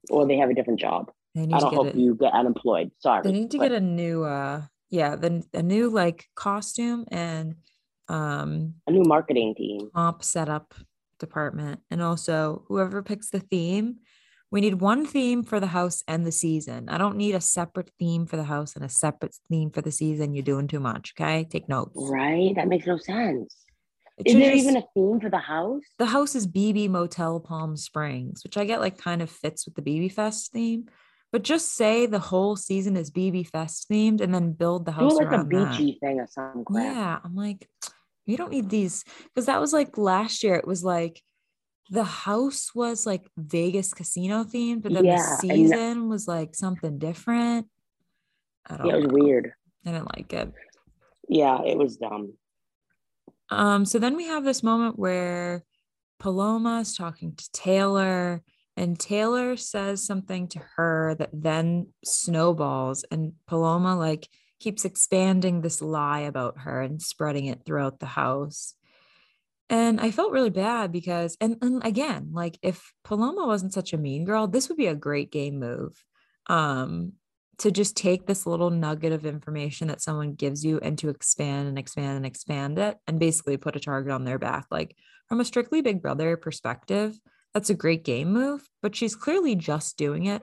Or 0.09 0.27
they 0.27 0.37
have 0.37 0.49
a 0.49 0.53
different 0.53 0.79
job. 0.79 1.11
I 1.37 1.45
don't 1.45 1.73
hope 1.73 1.95
you 1.95 2.15
get 2.15 2.33
unemployed. 2.33 2.91
Sorry. 2.99 3.21
They 3.23 3.31
need 3.31 3.51
to 3.51 3.57
but... 3.57 3.69
get 3.69 3.77
a 3.77 3.79
new 3.79 4.23
uh 4.23 4.63
yeah, 4.89 5.15
the 5.15 5.43
a 5.53 5.61
new 5.61 5.89
like 5.89 6.25
costume 6.35 7.05
and 7.11 7.55
um 8.07 8.73
a 8.87 8.91
new 8.91 9.03
marketing 9.03 9.55
team. 9.55 9.89
Comp 9.95 10.23
setup 10.23 10.73
department. 11.19 11.81
And 11.91 12.01
also 12.01 12.63
whoever 12.67 13.03
picks 13.03 13.29
the 13.29 13.39
theme, 13.39 13.97
we 14.51 14.61
need 14.61 14.81
one 14.81 15.05
theme 15.05 15.43
for 15.43 15.59
the 15.59 15.67
house 15.67 16.03
and 16.07 16.25
the 16.25 16.31
season. 16.31 16.89
I 16.89 16.97
don't 16.97 17.17
need 17.17 17.35
a 17.35 17.41
separate 17.41 17.91
theme 17.99 18.25
for 18.25 18.35
the 18.35 18.43
house 18.43 18.75
and 18.75 18.83
a 18.83 18.89
separate 18.89 19.35
theme 19.49 19.69
for 19.69 19.81
the 19.81 19.91
season. 19.91 20.33
You're 20.33 20.43
doing 20.43 20.67
too 20.67 20.79
much. 20.79 21.13
Okay. 21.19 21.45
Take 21.49 21.69
notes. 21.69 21.91
Right. 21.95 22.55
That 22.55 22.67
makes 22.67 22.87
no 22.87 22.97
sense. 22.97 23.55
It 24.17 24.27
is 24.27 24.33
there 24.33 24.51
just, 24.51 24.63
even 24.63 24.77
a 24.77 24.83
theme 24.93 25.19
for 25.19 25.29
the 25.29 25.37
house? 25.37 25.83
The 25.97 26.07
house 26.07 26.35
is 26.35 26.47
BB 26.47 26.89
Motel 26.89 27.39
Palm 27.39 27.77
Springs, 27.77 28.43
which 28.43 28.57
I 28.57 28.65
get 28.65 28.81
like 28.81 28.97
kind 28.97 29.21
of 29.21 29.29
fits 29.29 29.65
with 29.65 29.75
the 29.75 29.81
BB 29.81 30.11
Fest 30.11 30.51
theme. 30.51 30.87
But 31.31 31.43
just 31.43 31.75
say 31.75 32.07
the 32.07 32.19
whole 32.19 32.55
season 32.55 32.97
is 32.97 33.11
BB 33.11 33.47
Fest 33.47 33.87
themed 33.89 34.19
and 34.19 34.33
then 34.33 34.53
build 34.53 34.85
the 34.85 34.91
house 34.91 35.13
Do 35.13 35.23
like 35.23 35.31
a 35.31 35.45
beachy 35.45 35.97
that. 36.01 36.07
thing 36.07 36.19
or 36.19 36.27
something. 36.27 36.65
Crap. 36.65 36.95
Yeah. 36.95 37.19
I'm 37.23 37.35
like, 37.35 37.69
you 38.25 38.35
don't 38.35 38.51
need 38.51 38.69
these 38.69 39.03
because 39.25 39.45
that 39.45 39.61
was 39.61 39.73
like 39.73 39.97
last 39.97 40.43
year. 40.43 40.55
It 40.55 40.67
was 40.67 40.83
like 40.83 41.21
the 41.89 42.03
house 42.03 42.71
was 42.75 43.05
like 43.05 43.27
Vegas 43.37 43.93
casino 43.93 44.43
themed, 44.43 44.83
but 44.83 44.93
then 44.93 45.05
yeah, 45.05 45.37
the 45.41 45.47
season 45.47 46.09
was 46.09 46.27
like 46.27 46.55
something 46.55 46.99
different. 46.99 47.67
I 48.67 48.77
don't 48.77 48.87
yeah, 48.87 48.93
it 48.93 48.97
was 48.97 49.07
know. 49.07 49.13
weird. 49.13 49.53
I 49.85 49.91
didn't 49.91 50.15
like 50.15 50.33
it. 50.33 50.53
Yeah, 51.27 51.61
it 51.63 51.77
was 51.77 51.97
dumb. 51.97 52.33
Um, 53.49 53.85
so 53.85 53.97
then 53.97 54.15
we 54.15 54.25
have 54.25 54.43
this 54.43 54.61
moment 54.61 54.99
where 54.99 55.63
Paloma 56.19 56.81
is 56.81 56.95
talking 56.95 57.33
to 57.35 57.51
Taylor, 57.51 58.43
and 58.77 58.99
Taylor 58.99 59.57
says 59.57 60.05
something 60.05 60.47
to 60.49 60.59
her 60.75 61.15
that 61.15 61.29
then 61.33 61.87
snowballs, 62.05 63.03
and 63.09 63.33
Paloma 63.47 63.97
like 63.97 64.27
keeps 64.59 64.85
expanding 64.85 65.61
this 65.61 65.81
lie 65.81 66.21
about 66.21 66.59
her 66.59 66.81
and 66.81 67.01
spreading 67.01 67.45
it 67.45 67.63
throughout 67.65 67.99
the 67.99 68.05
house. 68.05 68.75
And 69.69 70.01
I 70.01 70.11
felt 70.11 70.31
really 70.31 70.49
bad 70.49 70.91
because, 70.91 71.37
and, 71.39 71.57
and 71.61 71.85
again, 71.85 72.29
like 72.33 72.57
if 72.61 72.91
Paloma 73.03 73.45
wasn't 73.45 73.73
such 73.73 73.93
a 73.93 73.97
mean 73.97 74.25
girl, 74.25 74.47
this 74.47 74.67
would 74.67 74.77
be 74.77 74.87
a 74.87 74.95
great 74.95 75.31
game 75.31 75.59
move. 75.59 76.03
Um, 76.47 77.13
to 77.59 77.71
just 77.71 77.97
take 77.97 78.25
this 78.25 78.47
little 78.47 78.69
nugget 78.69 79.11
of 79.11 79.25
information 79.25 79.89
that 79.89 80.01
someone 80.01 80.33
gives 80.33 80.63
you 80.63 80.79
and 80.81 80.97
to 80.97 81.09
expand 81.09 81.67
and 81.67 81.77
expand 81.77 82.15
and 82.15 82.25
expand 82.25 82.79
it 82.79 82.97
and 83.05 83.19
basically 83.19 83.57
put 83.57 83.75
a 83.75 83.79
target 83.81 84.11
on 84.13 84.23
their 84.23 84.39
back. 84.39 84.65
Like 84.71 84.95
from 85.27 85.41
a 85.41 85.45
strictly 85.45 85.81
big 85.81 86.01
brother 86.01 86.37
perspective, 86.37 87.19
that's 87.53 87.69
a 87.69 87.75
great 87.75 88.05
game 88.05 88.31
move, 88.31 88.69
but 88.81 88.95
she's 88.95 89.15
clearly 89.15 89.55
just 89.55 89.97
doing 89.97 90.25
it 90.25 90.41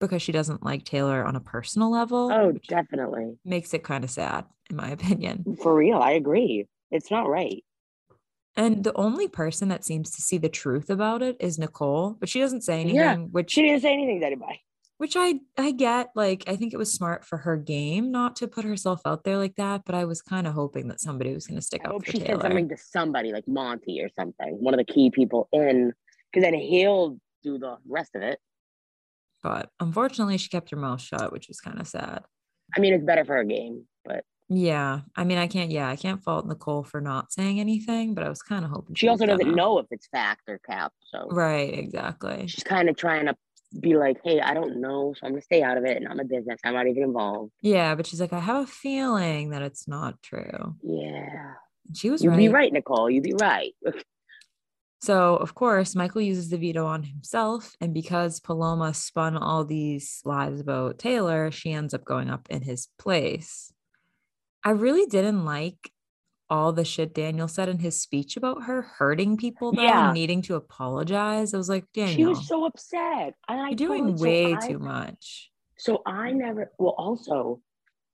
because 0.00 0.22
she 0.22 0.32
doesn't 0.32 0.62
like 0.62 0.84
Taylor 0.84 1.24
on 1.24 1.36
a 1.36 1.40
personal 1.40 1.90
level. 1.90 2.30
Oh, 2.30 2.52
definitely. 2.68 3.38
Makes 3.44 3.74
it 3.74 3.82
kind 3.82 4.04
of 4.04 4.10
sad, 4.10 4.44
in 4.70 4.76
my 4.76 4.90
opinion. 4.92 5.56
For 5.62 5.74
real, 5.74 5.98
I 5.98 6.12
agree. 6.12 6.66
It's 6.90 7.10
not 7.10 7.28
right. 7.28 7.64
And 8.56 8.82
the 8.84 8.94
only 8.96 9.28
person 9.28 9.68
that 9.68 9.84
seems 9.84 10.10
to 10.12 10.22
see 10.22 10.38
the 10.38 10.48
truth 10.48 10.88
about 10.88 11.22
it 11.22 11.36
is 11.40 11.58
Nicole, 11.58 12.16
but 12.18 12.28
she 12.28 12.40
doesn't 12.40 12.62
say 12.62 12.80
anything. 12.80 12.96
Yeah, 12.96 13.16
which 13.16 13.52
she 13.52 13.62
didn't 13.62 13.82
say 13.82 13.92
anything 13.92 14.20
to 14.20 14.26
anybody. 14.26 14.62
Which 14.98 15.14
I 15.14 15.40
I 15.58 15.72
get. 15.72 16.08
Like 16.14 16.44
I 16.46 16.56
think 16.56 16.72
it 16.72 16.78
was 16.78 16.90
smart 16.90 17.24
for 17.24 17.36
her 17.38 17.58
game 17.58 18.10
not 18.10 18.36
to 18.36 18.48
put 18.48 18.64
herself 18.64 19.02
out 19.04 19.24
there 19.24 19.36
like 19.36 19.56
that. 19.56 19.82
But 19.84 19.94
I 19.94 20.06
was 20.06 20.22
kind 20.22 20.46
of 20.46 20.54
hoping 20.54 20.88
that 20.88 21.00
somebody 21.02 21.34
was 21.34 21.46
going 21.46 21.58
to 21.58 21.62
stick 21.62 21.82
I 21.84 21.88
up 21.88 21.92
hope 21.92 22.06
for 22.06 22.12
she 22.12 22.18
Taylor. 22.18 22.40
said 22.40 22.42
something 22.48 22.68
to 22.70 22.76
somebody 22.78 23.32
like 23.32 23.46
Monte 23.46 24.00
or 24.00 24.08
something, 24.18 24.56
one 24.58 24.72
of 24.72 24.78
the 24.78 24.90
key 24.90 25.10
people 25.10 25.48
in, 25.52 25.92
because 26.32 26.42
then 26.42 26.54
he'll 26.54 27.18
do 27.42 27.58
the 27.58 27.76
rest 27.86 28.14
of 28.14 28.22
it. 28.22 28.38
But 29.42 29.68
unfortunately, 29.80 30.38
she 30.38 30.48
kept 30.48 30.70
her 30.70 30.76
mouth 30.78 31.02
shut, 31.02 31.30
which 31.30 31.48
was 31.48 31.60
kind 31.60 31.78
of 31.78 31.86
sad. 31.86 32.22
I 32.74 32.80
mean, 32.80 32.94
it's 32.94 33.04
better 33.04 33.24
for 33.26 33.36
her 33.36 33.44
game, 33.44 33.84
but 34.04 34.24
Yeah, 34.48 35.00
I 35.16 35.24
mean, 35.24 35.38
I 35.38 35.48
can't. 35.48 35.70
Yeah, 35.70 35.88
I 35.88 35.96
can't 35.96 36.22
fault 36.22 36.46
Nicole 36.46 36.84
for 36.84 37.00
not 37.00 37.32
saying 37.32 37.58
anything, 37.58 38.14
but 38.14 38.22
I 38.24 38.28
was 38.28 38.42
kind 38.42 38.64
of 38.64 38.70
hoping 38.70 38.94
she 38.94 39.08
also 39.08 39.26
doesn't 39.26 39.44
gonna. 39.44 39.56
know 39.56 39.78
if 39.78 39.86
it's 39.90 40.06
fact 40.06 40.42
or 40.48 40.58
cap. 40.58 40.92
So 41.12 41.26
Right, 41.30 41.76
exactly. 41.76 42.46
she's 42.46 42.62
kind 42.62 42.88
of 42.88 42.96
trying 42.96 43.26
to 43.26 43.36
be 43.80 43.96
like, 43.96 44.18
hey, 44.22 44.40
I 44.40 44.54
don't 44.54 44.80
know, 44.80 45.14
so 45.18 45.26
I'm 45.26 45.32
gonna 45.32 45.42
stay 45.42 45.62
out 45.62 45.76
of 45.76 45.84
it, 45.84 45.96
and 45.96 46.06
I'm 46.06 46.20
a 46.20 46.24
business. 46.24 46.60
I'm 46.64 46.74
not 46.74 46.86
even 46.86 47.02
involved. 47.02 47.50
Yeah, 47.60 47.96
but 47.96 48.06
she's 48.06 48.20
like, 48.20 48.32
I 48.32 48.38
have 48.38 48.62
a 48.62 48.66
feeling 48.66 49.50
that 49.50 49.62
it's 49.62 49.88
not 49.88 50.22
true. 50.22 50.76
Yeah, 50.82 51.54
She 51.94 52.10
was 52.10 52.22
you 52.22 52.30
right. 52.30 52.38
be 52.38 52.48
right, 52.48 52.72
Nicole. 52.72 53.10
You'd 53.10 53.24
be 53.24 53.34
right. 53.34 53.74
So, 55.02 55.36
of 55.36 55.54
course, 55.54 55.94
Michael 55.94 56.22
uses 56.22 56.48
the 56.48 56.56
veto 56.56 56.84
on 56.86 57.02
himself. 57.04 57.76
And 57.80 57.92
because 57.94 58.40
Paloma 58.40 58.92
spun 58.94 59.36
all 59.36 59.64
these 59.64 60.20
lies 60.24 60.58
about 60.58 60.98
Taylor, 60.98 61.50
she 61.50 61.70
ends 61.70 61.94
up 61.94 62.04
going 62.04 62.28
up 62.30 62.48
in 62.50 62.62
his 62.62 62.88
place. 62.98 63.72
I 64.66 64.70
really 64.70 65.06
didn't 65.06 65.44
like 65.44 65.92
all 66.50 66.72
the 66.72 66.84
shit 66.84 67.14
Daniel 67.14 67.46
said 67.46 67.68
in 67.68 67.78
his 67.78 68.00
speech 68.02 68.36
about 68.36 68.64
her 68.64 68.82
hurting 68.82 69.36
people, 69.36 69.70
though, 69.70 69.80
Yeah. 69.82 70.06
and 70.06 70.14
needing 70.14 70.42
to 70.42 70.56
apologize. 70.56 71.54
I 71.54 71.56
was 71.56 71.68
like, 71.68 71.84
Daniel, 71.94 72.16
she 72.16 72.26
was 72.26 72.48
so 72.48 72.64
upset, 72.66 73.34
and 73.48 73.60
I 73.60 73.68
you're 73.68 73.76
doing 73.76 74.08
totally- 74.08 74.18
so 74.18 74.24
way 74.24 74.54
I- 74.54 74.66
too 74.66 74.78
much. 74.80 75.52
So 75.78 76.02
I 76.04 76.32
never. 76.32 76.72
Well, 76.80 76.96
also, 76.98 77.60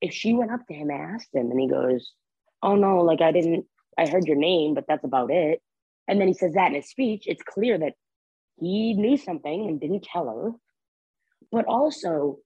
if 0.03 0.13
she 0.13 0.35
went 0.35 0.51
up 0.51 0.67
to 0.67 0.75
him, 0.75 0.91
and 0.91 1.01
asked 1.01 1.35
him, 1.35 1.51
and 1.51 1.59
he 1.59 1.69
goes, 1.69 2.13
"Oh 2.63 2.75
no, 2.77 2.99
like 3.01 3.23
I 3.23 3.33
didn't. 3.33 3.67
I 3.97 4.07
heard 4.07 4.27
your 4.27 4.37
name, 4.37 4.75
but 4.75 4.85
that's 4.87 5.05
about 5.05 5.31
it." 5.31 5.63
And 6.07 6.21
then 6.21 6.29
he 6.29 6.35
says 6.35 6.53
that 6.53 6.69
in 6.69 6.75
his 6.75 6.91
speech. 6.91 7.27
It's 7.27 7.43
clear 7.43 7.79
that 7.79 7.95
he 8.61 8.93
knew 8.93 9.17
something 9.17 9.69
and 9.69 9.81
didn't 9.81 10.03
tell 10.05 10.29
her. 10.29 10.53
But 11.51 11.65
also, 11.65 12.41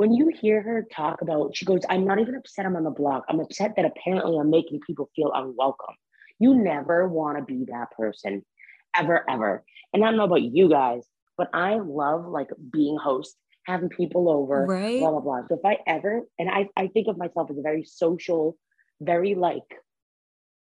when 0.00 0.14
you 0.14 0.28
hear 0.40 0.62
her 0.62 0.86
talk 0.90 1.20
about, 1.20 1.54
she 1.54 1.66
goes, 1.66 1.82
"I'm 1.90 2.06
not 2.06 2.18
even 2.18 2.34
upset. 2.34 2.64
I'm 2.64 2.74
on 2.74 2.84
the 2.84 2.90
block. 3.02 3.22
I'm 3.28 3.38
upset 3.38 3.74
that 3.76 3.84
apparently 3.84 4.38
I'm 4.38 4.48
making 4.48 4.80
people 4.86 5.10
feel 5.14 5.30
unwelcome." 5.34 5.94
You 6.38 6.54
never 6.54 7.06
want 7.06 7.36
to 7.36 7.44
be 7.44 7.66
that 7.66 7.90
person, 7.90 8.42
ever, 8.96 9.28
ever. 9.28 9.62
And 9.92 10.02
I 10.02 10.06
don't 10.08 10.16
know 10.16 10.24
about 10.24 10.40
you 10.40 10.70
guys, 10.70 11.06
but 11.36 11.50
I 11.52 11.74
love 11.74 12.24
like 12.26 12.48
being 12.72 12.96
host, 12.96 13.36
having 13.66 13.90
people 13.90 14.30
over, 14.30 14.64
Right? 14.64 14.98
blah 15.00 15.10
blah 15.10 15.20
blah. 15.20 15.40
So 15.48 15.56
if 15.56 15.64
I 15.66 15.76
ever, 15.86 16.22
and 16.38 16.48
I, 16.48 16.70
I 16.82 16.86
think 16.86 17.06
of 17.08 17.18
myself 17.18 17.50
as 17.50 17.58
a 17.58 17.62
very 17.70 17.84
social, 17.84 18.56
very 19.02 19.34
like 19.34 19.68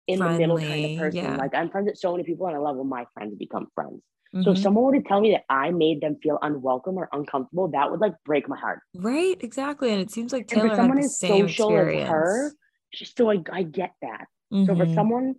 in 0.07 0.17
the 0.17 0.31
middle 0.39 0.57
kind 0.57 0.69
Friendly, 0.69 0.95
of 0.95 1.01
person. 1.01 1.23
yeah. 1.23 1.37
Like 1.37 1.53
I'm 1.53 1.69
friends 1.69 1.85
with 1.85 1.99
so 1.99 2.13
many 2.13 2.23
people, 2.23 2.47
and 2.47 2.55
I 2.55 2.59
love 2.59 2.77
when 2.77 2.89
my 2.89 3.05
friends 3.13 3.35
become 3.35 3.67
friends. 3.75 4.01
So 4.41 4.51
if 4.51 4.57
Mhm. 4.57 4.61
someone 4.61 4.83
were 4.85 4.93
to 4.93 5.01
tell 5.01 5.21
me 5.21 5.31
that 5.31 5.45
I 5.49 5.71
made 5.71 6.01
them 6.01 6.17
feel 6.23 6.39
unwelcome 6.41 6.97
or 6.97 7.09
uncomfortable, 7.11 7.67
that 7.69 7.91
would 7.91 7.99
like 7.99 8.15
break 8.25 8.47
my 8.47 8.57
heart. 8.57 8.79
Right, 8.93 9.35
exactly. 9.43 9.91
And 9.91 10.01
it 10.01 10.11
seems 10.11 10.33
like 10.33 10.51
And 10.51 10.61
for 10.61 10.69
someone 10.75 10.97
had 10.97 11.05
the 11.05 11.09
as 11.09 11.17
same 11.19 11.45
social 11.45 11.51
experience. 11.51 12.09
as 12.09 12.09
her, 12.09 12.55
so 12.93 13.29
I, 13.31 13.37
I 13.51 13.63
get 13.63 13.93
that. 14.01 14.25
So 14.63 14.75
for 14.75 14.85
Mhm. 14.85 14.93
someone 14.93 15.35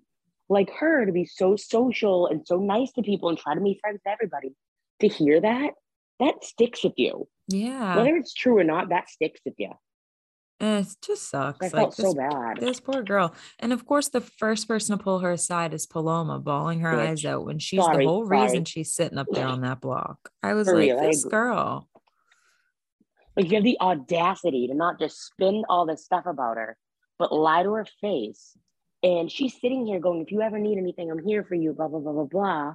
like 0.48 0.70
her 0.70 1.04
to 1.06 1.12
be 1.12 1.24
so 1.24 1.56
social 1.56 2.26
and 2.26 2.46
so 2.46 2.58
nice 2.58 2.92
to 2.92 3.02
people 3.02 3.28
and 3.28 3.38
try 3.38 3.54
to 3.54 3.60
make 3.60 3.78
friends 3.80 4.00
with 4.04 4.12
everybody, 4.12 4.54
to 5.00 5.08
hear 5.08 5.40
that, 5.40 5.74
that 6.18 6.44
sticks 6.44 6.84
with 6.84 6.94
you. 6.96 7.28
yeah, 7.48 7.96
Whether 7.96 8.16
it's 8.16 8.34
true 8.34 8.58
or 8.58 8.64
not, 8.64 8.90
that 8.90 9.08
sticks 9.10 9.40
with 9.44 9.54
you. 9.58 9.72
And 10.60 10.84
it 10.86 10.94
just 11.02 11.28
sucks. 11.30 11.58
I 11.62 11.64
like 11.66 11.72
felt 11.72 11.96
this 11.96 12.06
so 12.06 12.14
bad. 12.14 12.58
This 12.60 12.80
poor 12.80 13.02
girl. 13.02 13.34
And 13.58 13.72
of 13.72 13.86
course, 13.86 14.08
the 14.08 14.20
first 14.20 14.68
person 14.68 14.96
to 14.96 15.02
pull 15.02 15.20
her 15.20 15.32
aside 15.32 15.72
is 15.74 15.86
Paloma, 15.86 16.38
bawling 16.38 16.80
her 16.80 16.92
Bitch. 16.92 17.08
eyes 17.08 17.24
out 17.24 17.46
when 17.46 17.58
she's 17.58 17.82
Sorry, 17.82 18.04
the 18.04 18.08
whole 18.08 18.26
sorry. 18.26 18.42
reason 18.42 18.64
she's 18.64 18.92
sitting 18.92 19.18
up 19.18 19.26
there 19.32 19.46
on 19.48 19.62
that 19.62 19.80
block. 19.80 20.18
I 20.42 20.54
was 20.54 20.68
For 20.68 20.74
like, 20.74 20.82
real, 20.82 21.00
this 21.00 21.24
girl. 21.24 21.88
Like 23.36 23.48
you 23.48 23.54
have 23.54 23.64
the 23.64 23.78
audacity 23.80 24.66
to 24.68 24.74
not 24.74 24.98
just 24.98 25.24
spin 25.24 25.64
all 25.68 25.86
this 25.86 26.04
stuff 26.04 26.26
about 26.26 26.56
her, 26.56 26.76
but 27.18 27.32
lie 27.32 27.62
to 27.62 27.72
her 27.72 27.86
face. 28.00 28.56
And 29.02 29.30
she's 29.32 29.58
sitting 29.58 29.86
here 29.86 29.98
going, 29.98 30.20
if 30.20 30.30
you 30.30 30.42
ever 30.42 30.58
need 30.58 30.76
anything, 30.76 31.10
I'm 31.10 31.24
here 31.24 31.42
for 31.42 31.54
you, 31.54 31.72
blah, 31.72 31.88
blah, 31.88 32.00
blah, 32.00 32.12
blah, 32.12 32.24
blah. 32.24 32.74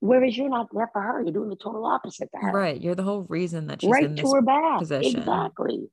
Whereas 0.00 0.36
you're 0.36 0.48
not 0.48 0.68
there 0.72 0.88
for 0.92 1.00
her. 1.02 1.22
You're 1.22 1.32
doing 1.32 1.48
the 1.48 1.56
total 1.56 1.84
opposite 1.86 2.28
to 2.32 2.38
her. 2.40 2.50
Right. 2.52 2.80
You're 2.80 2.94
the 2.94 3.02
whole 3.04 3.22
reason 3.28 3.66
that 3.68 3.82
she's 3.82 3.90
right 3.90 4.04
in 4.04 4.16
to 4.16 4.22
this. 4.22 4.32
her 4.32 4.42
back. 4.42 4.78
position. 4.80 5.20
Exactly. 5.20 5.90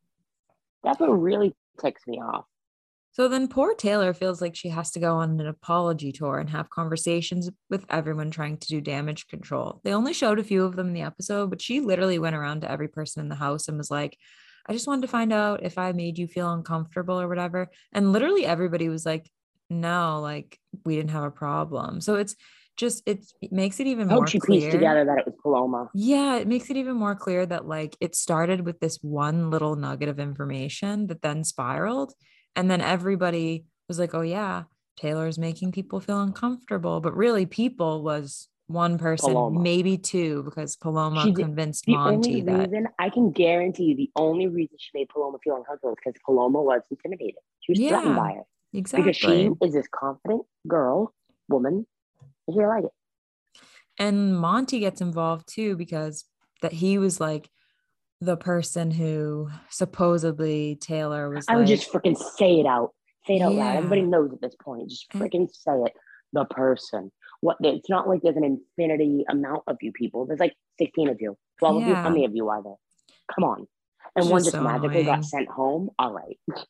That's 0.85 0.99
what 0.99 1.07
really 1.07 1.53
ticks 1.81 2.03
me 2.07 2.21
off. 2.21 2.45
So 3.11 3.29
then 3.29 3.47
poor 3.47 3.73
Taylor 3.73 4.13
feels 4.13 4.41
like 4.41 4.57
she 4.57 4.67
has 4.69 4.91
to 4.91 4.99
go 4.99 5.15
on 5.15 5.39
an 5.39 5.47
apology 5.47 6.11
tour 6.11 6.37
and 6.37 6.49
have 6.49 6.69
conversations 6.69 7.49
with 7.69 7.85
everyone 7.89 8.29
trying 8.29 8.57
to 8.57 8.67
do 8.67 8.81
damage 8.81 9.27
control. 9.27 9.79
They 9.85 9.93
only 9.93 10.11
showed 10.13 10.37
a 10.37 10.43
few 10.43 10.65
of 10.65 10.75
them 10.75 10.87
in 10.87 10.93
the 10.93 11.01
episode, 11.01 11.49
but 11.49 11.61
she 11.61 11.79
literally 11.79 12.19
went 12.19 12.35
around 12.35 12.61
to 12.61 12.71
every 12.71 12.89
person 12.89 13.21
in 13.21 13.29
the 13.29 13.35
house 13.35 13.69
and 13.69 13.77
was 13.77 13.89
like, 13.89 14.17
I 14.67 14.73
just 14.73 14.85
wanted 14.85 15.03
to 15.03 15.07
find 15.07 15.31
out 15.31 15.63
if 15.63 15.77
I 15.77 15.93
made 15.93 16.17
you 16.17 16.27
feel 16.27 16.51
uncomfortable 16.51 17.19
or 17.19 17.29
whatever. 17.29 17.69
And 17.93 18.11
literally 18.11 18.45
everybody 18.45 18.89
was 18.89 19.05
like, 19.05 19.29
no, 19.69 20.19
like 20.21 20.59
we 20.83 20.97
didn't 20.97 21.11
have 21.11 21.23
a 21.23 21.31
problem. 21.31 22.01
So 22.01 22.15
it's 22.15 22.35
just, 22.77 23.03
it 23.05 23.25
makes 23.51 23.79
it 23.79 23.87
even 23.87 24.09
I 24.11 24.15
more 24.15 24.27
she 24.27 24.39
clear. 24.39 24.59
pieced 24.61 24.71
together 24.71 25.05
that 25.05 25.19
it 25.19 25.25
was 25.25 25.35
Paloma. 25.41 25.89
Yeah, 25.93 26.37
it 26.37 26.47
makes 26.47 26.69
it 26.69 26.77
even 26.77 26.95
more 26.97 27.15
clear 27.15 27.45
that 27.45 27.67
like 27.67 27.95
it 27.99 28.15
started 28.15 28.65
with 28.65 28.79
this 28.79 28.97
one 29.01 29.49
little 29.49 29.75
nugget 29.75 30.09
of 30.09 30.19
information 30.19 31.07
that 31.07 31.21
then 31.21 31.43
spiraled. 31.43 32.13
And 32.55 32.69
then 32.71 32.81
everybody 32.81 33.65
was 33.87 33.99
like, 33.99 34.13
oh, 34.13 34.21
yeah, 34.21 34.63
Taylor's 34.97 35.37
making 35.37 35.71
people 35.73 35.99
feel 35.99 36.21
uncomfortable. 36.21 37.01
But 37.01 37.15
really, 37.15 37.45
people 37.45 38.03
was 38.03 38.47
one 38.67 38.97
person, 38.97 39.31
Paloma. 39.33 39.59
maybe 39.61 39.97
two, 39.97 40.41
because 40.43 40.75
Paloma 40.75 41.21
She 41.21 41.31
did- 41.31 41.43
convinced 41.45 41.85
The 41.85 41.93
Monte 41.93 42.29
only 42.29 42.41
that. 42.41 42.69
reason 42.71 42.87
I 42.97 43.09
can 43.09 43.31
guarantee 43.31 43.83
you, 43.83 43.95
the 43.95 44.09
only 44.15 44.47
reason 44.47 44.75
she 44.79 44.89
made 44.93 45.09
Paloma 45.09 45.37
feel 45.43 45.55
uncomfortable 45.57 45.91
is 45.91 45.95
because 46.03 46.19
Paloma 46.25 46.61
was 46.63 46.81
intimidated. 46.89 47.35
She 47.61 47.73
was 47.73 47.79
threatened 47.89 48.15
by 48.15 48.31
it 48.31 48.43
Exactly. 48.77 49.03
because 49.11 49.17
she 49.17 49.49
is 49.65 49.73
this 49.73 49.87
confident 49.93 50.43
girl, 50.67 51.13
woman. 51.47 51.85
She 52.51 52.59
like 52.59 52.83
it. 52.85 52.91
and 53.99 54.37
Monte 54.37 54.79
gets 54.79 55.01
involved 55.01 55.47
too 55.47 55.75
because 55.75 56.25
that 56.61 56.73
he 56.73 56.97
was 56.97 57.19
like 57.19 57.49
the 58.21 58.37
person 58.37 58.91
who 58.91 59.49
supposedly 59.69 60.77
Taylor 60.79 61.29
was 61.29 61.45
I 61.47 61.53
like, 61.53 61.59
would 61.59 61.67
just 61.67 61.91
freaking 61.91 62.17
say 62.37 62.59
it 62.59 62.65
out. 62.65 62.91
Say 63.27 63.37
it 63.37 63.41
out 63.41 63.53
loud. 63.53 63.77
Everybody 63.77 64.03
knows 64.03 64.31
at 64.33 64.41
this 64.41 64.55
point. 64.61 64.89
Just 64.89 65.09
mm. 65.11 65.21
And- 65.21 65.31
freaking 65.31 65.47
say 65.51 65.73
it. 65.73 65.93
The 66.33 66.45
person. 66.45 67.11
What? 67.41 67.57
It's 67.61 67.89
not 67.89 68.07
like 68.09 68.21
there's 68.21 68.35
an 68.35 68.43
infinity 68.43 69.25
amount 69.29 69.63
of 69.67 69.77
you 69.81 69.91
people. 69.91 70.25
There's 70.25 70.39
like 70.39 70.53
16 70.79 71.09
of 71.09 71.17
you, 71.21 71.37
12 71.59 71.75
of 71.77 71.81
you. 71.83 71.89
Yeah. 71.89 72.03
How 72.03 72.09
many 72.09 72.25
of 72.25 72.35
you 72.35 72.49
are 72.49 72.61
there? 72.61 72.75
Come 73.33 73.43
on. 73.43 73.67
And 74.15 74.23
It's 74.23 74.27
one 74.29 74.39
just 74.39 74.51
just 74.51 74.57
so 74.57 74.63
magically 74.63 75.01
annoying. 75.01 75.15
got 75.21 75.25
sent 75.25 75.47
home. 75.49 75.89
All 75.97 76.13
right. 76.13 76.37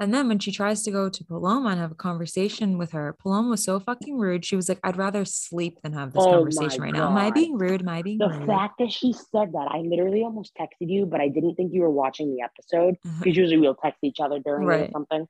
And 0.00 0.14
then 0.14 0.28
when 0.28 0.38
she 0.38 0.52
tries 0.52 0.82
to 0.84 0.90
go 0.92 1.08
to 1.08 1.24
Paloma 1.24 1.70
and 1.70 1.80
have 1.80 1.90
a 1.90 1.96
conversation 1.96 2.78
with 2.78 2.92
her, 2.92 3.16
Paloma 3.20 3.48
was 3.50 3.64
so 3.64 3.80
fucking 3.80 4.16
rude. 4.16 4.44
She 4.44 4.54
was 4.54 4.68
like, 4.68 4.78
I'd 4.84 4.96
rather 4.96 5.24
sleep 5.24 5.78
than 5.82 5.92
have 5.92 6.12
this 6.12 6.22
Oh 6.24 6.30
conversation 6.30 6.82
right 6.82 6.92
now. 6.92 7.10
Am 7.10 7.16
I 7.16 7.30
being 7.32 7.58
rude? 7.58 7.82
Am 7.82 7.88
I 7.88 8.02
being 8.02 8.18
The 8.18 8.28
rude? 8.28 8.46
fact 8.46 8.74
that 8.78 8.92
she 8.92 9.12
said 9.12 9.52
that, 9.52 9.68
I 9.70 9.78
literally 9.78 10.22
almost 10.22 10.52
texted 10.54 10.88
you, 10.88 11.04
but 11.04 11.20
I 11.20 11.28
didn't 11.28 11.56
think 11.56 11.72
you 11.72 11.80
were 11.80 11.90
watching 11.90 12.32
the 12.34 12.42
episode 12.42 12.94
Uh-huh. 13.04 13.14
because 13.24 13.36
usually 13.36 13.58
we'll 13.58 13.74
text 13.74 13.98
each 14.04 14.20
other 14.20 14.38
during 14.38 14.62
it 14.62 14.66
Right. 14.66 14.88
or 14.88 14.92
something. 14.92 15.26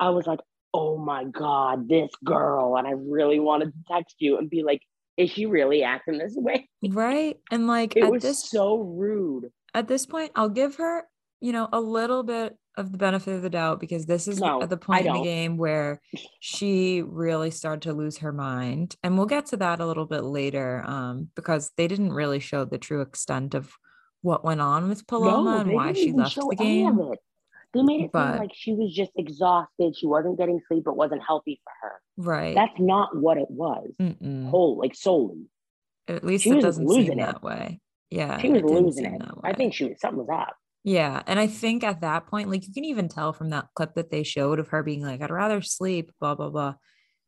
I 0.00 0.08
was 0.08 0.26
like, 0.26 0.40
oh 0.72 0.96
my 0.96 1.24
God, 1.24 1.86
this 1.88 2.10
girl. 2.24 2.76
And 2.76 2.86
I 2.88 2.92
really 2.92 3.40
wanted 3.40 3.66
to 3.74 3.78
text 3.94 4.16
you 4.20 4.38
and 4.38 4.48
be 4.48 4.62
like, 4.62 4.80
is 5.18 5.30
she 5.30 5.44
really 5.44 5.82
acting 5.82 6.16
this 6.16 6.32
way? 6.34 6.66
Right. 6.82 7.38
And 7.50 7.66
like, 7.66 7.94
it 7.94 8.10
was 8.10 8.22
this, 8.22 8.48
so 8.48 8.78
rude. 8.78 9.50
At 9.74 9.86
this 9.86 10.06
point, 10.06 10.32
I'll 10.34 10.48
give 10.48 10.76
her, 10.76 11.04
you 11.42 11.52
know, 11.52 11.68
a 11.72 11.80
little 11.80 12.22
bit 12.22 12.56
of 12.76 12.90
the 12.90 12.98
benefit 12.98 13.34
of 13.34 13.42
the 13.42 13.50
doubt 13.50 13.80
because 13.80 14.06
this 14.06 14.26
is 14.26 14.40
no, 14.40 14.62
at 14.62 14.70
the 14.70 14.76
point 14.76 15.06
in 15.06 15.12
the 15.12 15.22
game 15.22 15.56
where 15.56 16.00
she 16.40 17.02
really 17.02 17.50
started 17.50 17.82
to 17.82 17.92
lose 17.92 18.18
her 18.18 18.32
mind. 18.32 18.96
And 19.02 19.16
we'll 19.16 19.26
get 19.26 19.46
to 19.46 19.56
that 19.58 19.80
a 19.80 19.86
little 19.86 20.06
bit 20.06 20.24
later 20.24 20.82
um, 20.86 21.28
because 21.34 21.70
they 21.76 21.86
didn't 21.86 22.12
really 22.12 22.40
show 22.40 22.64
the 22.64 22.78
true 22.78 23.02
extent 23.02 23.54
of 23.54 23.72
what 24.22 24.44
went 24.44 24.60
on 24.60 24.88
with 24.88 25.06
Paloma 25.06 25.56
no, 25.56 25.60
and 25.60 25.72
why 25.72 25.92
she 25.92 26.12
left 26.12 26.36
the 26.36 26.56
game. 26.56 26.98
They 27.74 27.82
made 27.82 28.02
it 28.02 28.12
but, 28.12 28.32
seem 28.32 28.38
like 28.38 28.50
she 28.54 28.74
was 28.74 28.94
just 28.94 29.12
exhausted. 29.16 29.96
She 29.96 30.06
wasn't 30.06 30.38
getting 30.38 30.60
sleep. 30.68 30.84
It 30.86 30.94
wasn't 30.94 31.22
healthy 31.26 31.60
for 31.64 31.72
her. 31.88 32.00
Right. 32.18 32.54
That's 32.54 32.78
not 32.78 33.16
what 33.16 33.38
it 33.38 33.50
was. 33.50 33.90
Mm-mm. 34.00 34.50
Whole, 34.50 34.78
like 34.78 34.94
solely. 34.94 35.46
At 36.06 36.24
least 36.24 36.44
she 36.44 36.50
it 36.50 36.60
doesn't 36.60 36.88
seem 36.88 37.12
it. 37.12 37.18
that 37.18 37.42
way. 37.42 37.80
Yeah. 38.10 38.38
She 38.38 38.50
was 38.50 38.62
losing 38.62 39.06
it. 39.06 39.22
I 39.42 39.54
think 39.54 39.72
she 39.72 39.84
was 39.84 40.00
something 40.00 40.18
was 40.18 40.28
up. 40.30 40.54
Yeah. 40.84 41.22
And 41.26 41.38
I 41.38 41.46
think 41.46 41.84
at 41.84 42.00
that 42.00 42.26
point, 42.26 42.50
like 42.50 42.66
you 42.66 42.72
can 42.72 42.84
even 42.84 43.08
tell 43.08 43.32
from 43.32 43.50
that 43.50 43.68
clip 43.74 43.94
that 43.94 44.10
they 44.10 44.22
showed 44.24 44.58
of 44.58 44.68
her 44.68 44.82
being 44.82 45.02
like, 45.02 45.20
I'd 45.20 45.30
rather 45.30 45.62
sleep, 45.62 46.10
blah, 46.20 46.34
blah, 46.34 46.50
blah. 46.50 46.74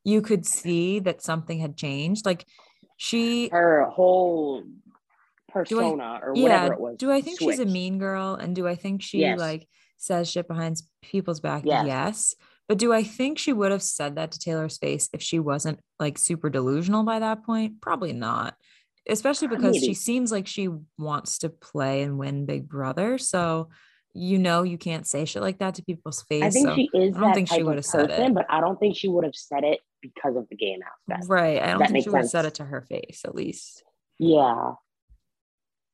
You 0.03 0.23
could 0.23 0.45
see 0.45 0.99
that 1.01 1.23
something 1.23 1.59
had 1.59 1.77
changed. 1.77 2.27
Like 2.27 2.45
she 2.97 3.49
her 3.49 3.85
whole 3.85 4.65
persona 5.49 6.05
I, 6.05 6.21
or 6.21 6.33
whatever 6.33 6.49
yeah, 6.49 6.73
it 6.73 6.81
was. 6.81 6.97
Do 6.99 7.11
I 7.11 7.21
think 7.21 7.39
switched. 7.39 7.59
she's 7.59 7.67
a 7.67 7.71
mean 7.71 7.99
girl? 7.99 8.35
And 8.35 8.57
do 8.57 8.67
I 8.67 8.75
think 8.75 9.03
she 9.03 9.21
yes. 9.21 9.39
like 9.39 9.69
says 9.97 10.31
shit 10.31 10.49
behind 10.49 10.83
people's 11.03 11.41
back? 11.41 11.63
Yes. 11.65 11.87
yes. 11.87 12.35
But 12.69 12.79
do 12.79 12.93
I 12.93 13.03
think 13.03 13.39
she 13.39 13.53
would 13.53 13.71
have 13.73 13.83
said 13.83 14.17
that 14.17 14.33
to 14.33 14.39
Taylor's 14.39 14.79
face 14.79 15.09
if 15.13 15.23
she 15.23 15.39
wasn't 15.39 15.81
like 16.01 16.19
super 16.19 16.51
delusional 16.51 17.05
by 17.05 17.21
that 17.21 17.45
point? 17.45 17.81
Probably 17.81 18.13
not 18.13 18.57
especially 19.09 19.49
because 19.49 19.77
she 19.77 19.95
seems 19.95 20.33
like 20.33 20.47
she 20.47 20.69
wants 20.99 21.39
to 21.39 21.49
play 21.49 22.03
and 22.03 22.19
win 22.19 22.47
Big 22.47 22.69
Brother. 22.69 23.19
So 23.19 23.69
you 24.15 24.39
know 24.39 24.63
you 24.63 24.79
can't 24.79 25.07
say 25.07 25.25
shit 25.25 25.43
like 25.43 25.59
that 25.59 25.75
to 25.75 25.83
people's 25.83 26.23
face. 26.23 26.43
I 26.43 26.51
think 26.51 26.69
so 26.69 26.75
she 26.75 26.89
is. 26.95 27.17
I 27.17 27.21
don't 27.21 27.35
think 27.35 27.49
she 27.49 27.63
would 27.63 27.77
have 27.77 27.85
said 27.85 28.11
it, 28.11 28.35
but 28.35 28.47
I 28.49 28.61
don't 28.61 28.79
think 28.79 28.97
she 28.97 29.09
would 29.09 29.25
have 29.25 29.35
said 29.35 29.65
it 29.65 29.81
because 30.01 30.37
of 30.37 30.49
the 30.49 30.57
game 30.57 30.81
aspect. 30.83 31.29
Right. 31.29 31.61
I 31.61 31.69
don't 31.69 31.81
that 31.81 31.91
think 31.91 32.05
she 32.05 32.11
would 32.11 32.21
have 32.23 32.31
said 32.31 32.45
it 32.45 32.55
to 32.55 32.65
her 32.65 32.83
face, 32.83 33.23
at 33.25 33.35
least. 33.35 33.83
Yeah. 34.19 34.75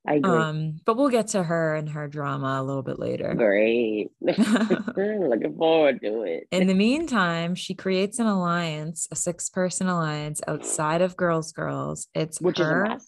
I 0.07 0.15
agree. 0.15 0.31
Um, 0.31 0.81
but 0.87 0.97
we'll 0.97 1.11
get 1.11 1.29
to 1.29 1.43
her 1.43 1.75
and 1.75 1.89
her 1.91 2.09
drama 2.09 2.59
a 2.61 2.65
little 2.65 2.83
bit 2.83 2.99
later. 2.99 3.35
Great. 3.35 4.11
Looking 4.21 5.57
forward 5.57 6.01
to 6.01 6.23
it. 6.23 6.49
In 6.51 6.67
the 6.67 6.75
meantime, 6.75 7.55
she 7.55 7.75
creates 7.75 8.19
an 8.19 8.27
alliance, 8.27 9.09
a 9.11 9.17
six-person 9.17 9.89
alliance 9.89 10.41
outside 10.49 11.03
of 11.03 11.17
Girls 11.17 11.53
Girls. 11.53 12.09
It's 12.15 12.41
Which 12.41 12.59
her, 12.59 12.99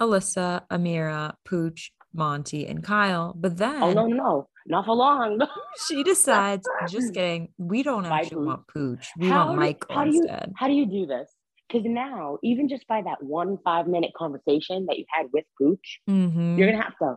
Alyssa, 0.00 0.62
Ameerah, 0.68 1.34
Pooch, 1.44 1.92
Monte, 2.12 2.66
and 2.66 2.82
Kyle. 2.82 3.34
But 3.36 3.56
then 3.56 3.82
Oh 3.82 3.92
no, 3.92 4.06
no, 4.06 4.48
not 4.66 4.84
for 4.84 4.96
long. 4.96 5.40
she 5.88 6.02
decides, 6.02 6.66
just 6.88 7.14
kidding, 7.14 7.48
we 7.56 7.82
don't 7.82 8.04
actually 8.04 8.46
want 8.46 8.66
Pooch. 8.66 9.10
We 9.16 9.28
how 9.28 9.46
want 9.46 9.60
Michael 9.60 9.94
how 9.94 10.04
instead. 10.06 10.46
You, 10.48 10.54
how 10.56 10.66
do 10.66 10.74
you 10.74 10.86
do 10.86 11.06
this? 11.06 11.32
Because 11.72 11.86
now, 11.86 12.38
even 12.42 12.68
just 12.68 12.86
by 12.86 13.02
that 13.02 13.22
one 13.22 13.58
five 13.64 13.86
minute 13.86 14.10
conversation 14.16 14.86
that 14.86 14.98
you 14.98 15.04
had 15.08 15.26
with 15.32 15.44
Pooch, 15.58 16.00
mm-hmm. 16.08 16.58
you're 16.58 16.70
gonna 16.70 16.82
have 16.82 16.98
to 16.98 17.16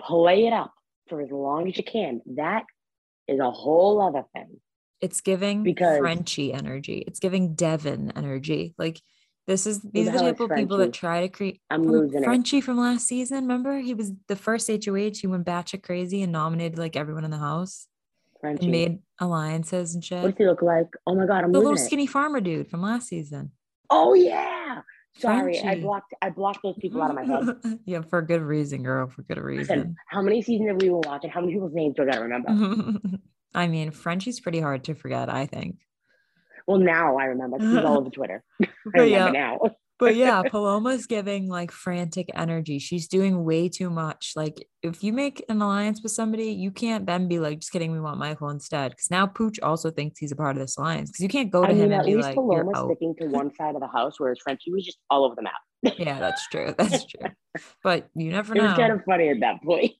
play 0.00 0.46
it 0.46 0.52
up 0.52 0.72
for 1.08 1.22
as 1.22 1.30
long 1.30 1.68
as 1.68 1.76
you 1.76 1.84
can. 1.84 2.20
That 2.36 2.64
is 3.28 3.40
a 3.40 3.50
whole 3.50 4.02
other 4.02 4.24
thing. 4.34 4.60
It's 5.00 5.20
giving 5.20 5.62
because 5.62 5.98
Frenchie 5.98 6.52
energy. 6.52 7.04
It's 7.06 7.18
giving 7.18 7.54
Devin 7.54 8.12
energy. 8.16 8.74
Like 8.76 9.00
this 9.46 9.66
is 9.66 9.80
these 9.80 10.08
are 10.08 10.12
the 10.12 10.18
type 10.18 10.40
of 10.40 10.50
people 10.54 10.78
that 10.78 10.92
try 10.92 11.22
to 11.22 11.28
create. 11.28 11.60
I'm 11.70 11.84
losing 11.84 12.24
Frenchie 12.24 12.58
it. 12.58 12.64
from 12.64 12.78
last 12.78 13.06
season. 13.06 13.44
Remember, 13.44 13.78
he 13.78 13.94
was 13.94 14.12
the 14.28 14.36
first 14.36 14.68
HOH. 14.68 15.20
He 15.20 15.26
went 15.26 15.46
batshit 15.46 15.82
crazy 15.82 16.22
and 16.22 16.32
nominated 16.32 16.78
like 16.78 16.96
everyone 16.96 17.24
in 17.24 17.30
the 17.30 17.38
house. 17.38 17.86
Frenchie. 18.40 18.64
And 18.64 18.72
made 18.72 18.98
alliances 19.18 19.94
and 19.94 20.04
shit. 20.04 20.22
What 20.22 20.32
does 20.32 20.38
he 20.38 20.46
look 20.46 20.60
like? 20.60 20.88
Oh 21.06 21.14
my 21.14 21.26
god, 21.26 21.44
I'm 21.44 21.52
the 21.52 21.58
little 21.58 21.74
it. 21.74 21.78
skinny 21.78 22.06
farmer 22.06 22.40
dude 22.40 22.68
from 22.68 22.82
last 22.82 23.08
season. 23.08 23.52
Oh 23.90 24.14
yeah. 24.14 24.80
Sorry. 25.16 25.60
I 25.60 25.80
blocked 25.80 26.12
I 26.20 26.30
blocked 26.30 26.60
those 26.62 26.76
people 26.80 27.02
out 27.02 27.10
of 27.10 27.16
my 27.16 27.24
head. 27.24 27.78
yeah, 27.84 28.02
for 28.02 28.20
good 28.22 28.42
reason, 28.42 28.82
girl. 28.82 29.08
For 29.08 29.22
good 29.22 29.38
reason. 29.38 29.76
Listen, 29.76 29.96
how 30.08 30.22
many 30.22 30.42
seasons 30.42 30.68
have 30.68 30.80
we 30.80 30.88
been 30.88 31.02
watching? 31.04 31.30
How 31.30 31.40
many 31.40 31.52
people's 31.52 31.74
names 31.74 31.94
do 31.96 32.08
I 32.10 32.16
remember? 32.16 32.98
I 33.54 33.68
mean, 33.68 33.92
Frenchie's 33.92 34.40
pretty 34.40 34.60
hard 34.60 34.84
to 34.84 34.94
forget, 34.94 35.28
I 35.28 35.46
think. 35.46 35.76
Well, 36.66 36.78
now 36.78 37.18
I 37.18 37.26
remember 37.26 37.58
he's 37.58 37.76
all 37.76 37.98
over 37.98 38.10
Twitter. 38.10 38.42
I 38.62 38.66
remember 38.86 39.08
yeah. 39.08 39.30
now 39.30 39.58
but 39.98 40.16
yeah, 40.16 40.42
Paloma's 40.42 41.06
giving 41.06 41.48
like 41.48 41.70
frantic 41.70 42.28
energy. 42.34 42.78
She's 42.78 43.08
doing 43.08 43.44
way 43.44 43.68
too 43.68 43.90
much. 43.90 44.32
Like, 44.34 44.68
if 44.82 45.04
you 45.04 45.12
make 45.12 45.44
an 45.48 45.62
alliance 45.62 46.02
with 46.02 46.12
somebody, 46.12 46.50
you 46.52 46.70
can't 46.70 47.06
then 47.06 47.28
be 47.28 47.38
like, 47.38 47.60
just 47.60 47.72
kidding, 47.72 47.92
we 47.92 48.00
want 48.00 48.18
Michael 48.18 48.50
instead. 48.50 48.90
Because 48.90 49.10
now 49.10 49.26
Pooch 49.26 49.60
also 49.60 49.90
thinks 49.90 50.18
he's 50.18 50.32
a 50.32 50.36
part 50.36 50.56
of 50.56 50.62
this 50.62 50.76
alliance. 50.76 51.10
Because 51.10 51.22
you 51.22 51.28
can't 51.28 51.50
go 51.50 51.62
to 51.62 51.68
I 51.68 51.74
mean, 51.74 51.84
him 51.84 51.92
and 51.92 52.06
be 52.06 52.16
like, 52.16 52.34
Paloma's 52.34 52.84
sticking 52.86 53.14
to 53.20 53.26
one 53.28 53.54
side 53.56 53.74
of 53.74 53.80
the 53.80 53.88
house, 53.88 54.18
whereas 54.18 54.38
Frenchie 54.42 54.72
was 54.72 54.84
just 54.84 54.98
all 55.10 55.24
over 55.24 55.34
the 55.34 55.42
map. 55.42 55.98
yeah, 55.98 56.18
that's 56.18 56.48
true. 56.48 56.74
That's 56.78 57.04
true. 57.04 57.28
But 57.82 58.08
you 58.14 58.30
never 58.30 58.54
know. 58.54 58.64
It 58.64 58.68
was 58.68 58.76
kind 58.78 58.92
of 58.92 59.04
funny 59.04 59.28
at 59.28 59.40
that 59.40 59.62
point. 59.62 59.92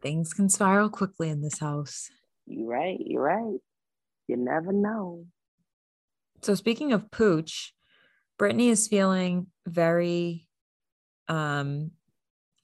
Things 0.00 0.32
can 0.32 0.48
spiral 0.48 0.88
quickly 0.88 1.28
in 1.28 1.42
this 1.42 1.58
house. 1.58 2.08
You're 2.46 2.68
right. 2.68 2.96
You're 3.00 3.22
right. 3.22 3.58
You 4.28 4.36
never 4.36 4.72
know. 4.72 5.26
So 6.42 6.54
speaking 6.54 6.92
of 6.92 7.10
Pooch, 7.10 7.72
Brittany 8.38 8.68
is 8.68 8.88
feeling 8.88 9.46
very 9.66 10.46
um 11.28 11.90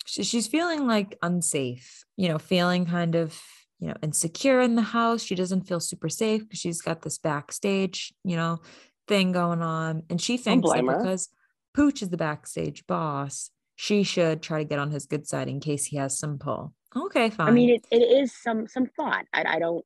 she, 0.07 0.25
she's 0.25 0.47
feeling 0.47 0.87
like 0.87 1.17
unsafe, 1.23 2.05
you 2.17 2.29
know, 2.29 2.39
feeling 2.39 2.87
kind 2.87 3.15
of, 3.15 3.41
you 3.79 3.89
know, 3.89 3.95
insecure 4.03 4.61
in 4.61 4.75
the 4.75 4.83
house. 4.83 5.23
She 5.23 5.35
doesn't 5.35 5.63
feel 5.63 5.81
super 5.81 6.09
safe 6.09 6.43
because 6.43 6.59
she's 6.59 6.81
got 6.81 7.03
this 7.03 7.19
backstage, 7.19 8.13
you 8.25 8.37
know, 8.37 8.61
thing 9.09 9.33
going 9.33 9.63
on. 9.63 10.03
And 10.11 10.21
she 10.21 10.37
thinks 10.37 10.71
that 10.71 10.85
because 10.85 11.29
Pooch 11.75 12.03
is 12.03 12.11
the 12.11 12.17
backstage 12.17 12.87
boss, 12.87 13.51
she 13.77 14.03
should 14.03 14.43
try 14.43 14.59
to 14.59 14.65
get 14.65 14.79
on 14.79 14.91
his 14.91 15.07
good 15.07 15.27
side 15.27 15.49
in 15.49 15.61
case 15.61 15.87
he 15.87 15.97
has 15.97 16.19
some 16.19 16.39
pull. 16.39 16.75
Okay, 16.95 17.31
fine. 17.31 17.49
I 17.49 17.51
mean, 17.53 17.71
it, 17.71 17.87
it 17.91 18.03
is 18.03 18.35
some 18.35 18.69
some 18.69 18.87
thought. 18.87 19.25
I, 19.33 19.57
I 19.57 19.59
don't. 19.59 19.85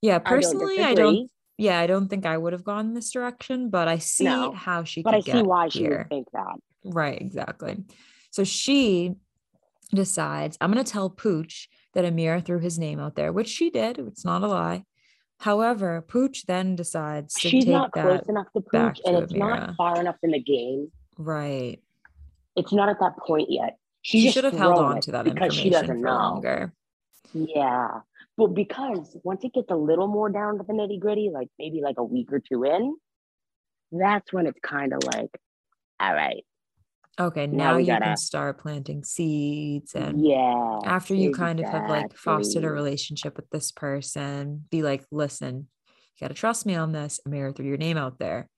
Yeah, 0.00 0.18
personally, 0.18 0.80
I 0.80 0.94
don't, 0.94 1.08
I 1.08 1.12
don't 1.12 1.30
yeah, 1.58 1.78
I 1.78 1.86
don't 1.86 2.08
think 2.08 2.26
I 2.26 2.36
would 2.36 2.52
have 2.52 2.64
gone 2.64 2.94
this 2.94 3.12
direction, 3.12 3.70
but 3.70 3.88
I 3.88 3.98
see 3.98 4.24
no, 4.24 4.52
how 4.52 4.84
she. 4.84 5.02
But 5.02 5.14
I 5.14 5.20
see 5.20 5.42
why 5.42 5.68
she 5.68 5.88
would 5.88 6.08
think 6.08 6.28
that. 6.32 6.56
Right, 6.84 7.20
exactly. 7.20 7.84
So 8.30 8.44
she 8.44 9.14
decides, 9.94 10.56
I'm 10.60 10.72
going 10.72 10.84
to 10.84 10.90
tell 10.90 11.10
Pooch 11.10 11.68
that 11.94 12.04
Ameerah 12.04 12.44
threw 12.44 12.58
his 12.58 12.78
name 12.78 12.98
out 12.98 13.14
there, 13.14 13.32
which 13.32 13.48
she 13.48 13.70
did. 13.70 13.98
It's 13.98 14.24
not 14.24 14.42
a 14.42 14.46
lie. 14.46 14.84
However, 15.38 16.04
Pooch 16.06 16.46
then 16.46 16.76
decides 16.76 17.34
to 17.34 17.48
she's 17.48 17.64
take 17.64 17.72
not 17.72 17.92
close 17.92 18.22
enough 18.28 18.46
to 18.54 18.60
Pooch, 18.62 18.98
to 18.98 19.08
and 19.08 19.16
it's 19.18 19.32
Ameerah. 19.32 19.66
not 19.66 19.76
far 19.76 20.00
enough 20.00 20.16
in 20.22 20.30
the 20.30 20.40
game. 20.40 20.90
Right. 21.18 21.80
It's 22.56 22.72
not 22.72 22.88
at 22.88 23.00
that 23.00 23.16
point 23.18 23.50
yet. 23.50 23.76
She, 24.02 24.22
she 24.22 24.30
should 24.30 24.44
have 24.44 24.54
held 24.54 24.78
on 24.78 25.00
to 25.02 25.12
that 25.12 25.24
because 25.24 25.54
she 25.54 25.70
doesn't 25.70 26.00
know. 26.00 26.10
Longer. 26.10 26.72
Yeah. 27.34 28.00
But 28.36 28.48
because 28.48 29.16
once 29.24 29.44
it 29.44 29.52
gets 29.52 29.70
a 29.70 29.76
little 29.76 30.08
more 30.08 30.30
down 30.30 30.58
to 30.58 30.64
the 30.66 30.72
nitty 30.72 30.98
gritty, 31.00 31.30
like 31.32 31.48
maybe 31.58 31.80
like 31.82 31.96
a 31.98 32.04
week 32.04 32.32
or 32.32 32.40
two 32.40 32.64
in, 32.64 32.96
that's 33.92 34.32
when 34.32 34.46
it's 34.46 34.58
kind 34.60 34.92
of 34.94 35.00
like, 35.04 35.30
all 36.00 36.14
right. 36.14 36.44
Okay, 37.20 37.46
now, 37.46 37.72
now 37.72 37.76
you 37.76 37.86
gotta, 37.86 38.06
can 38.06 38.16
start 38.16 38.58
planting 38.58 39.04
seeds 39.04 39.94
and 39.94 40.24
yeah. 40.24 40.78
After 40.84 41.14
you 41.14 41.28
exactly. 41.28 41.46
kind 41.46 41.60
of 41.60 41.68
have 41.68 41.90
like 41.90 42.16
fostered 42.16 42.64
a 42.64 42.70
relationship 42.70 43.36
with 43.36 43.50
this 43.50 43.70
person, 43.70 44.64
be 44.70 44.82
like, 44.82 45.04
listen, 45.10 45.68
you 45.86 46.24
gotta 46.24 46.32
trust 46.32 46.64
me 46.64 46.74
on 46.74 46.92
this. 46.92 47.20
Ameerah 47.28 47.54
threw 47.54 47.66
your 47.66 47.76
name 47.76 47.98
out 47.98 48.18
there. 48.18 48.48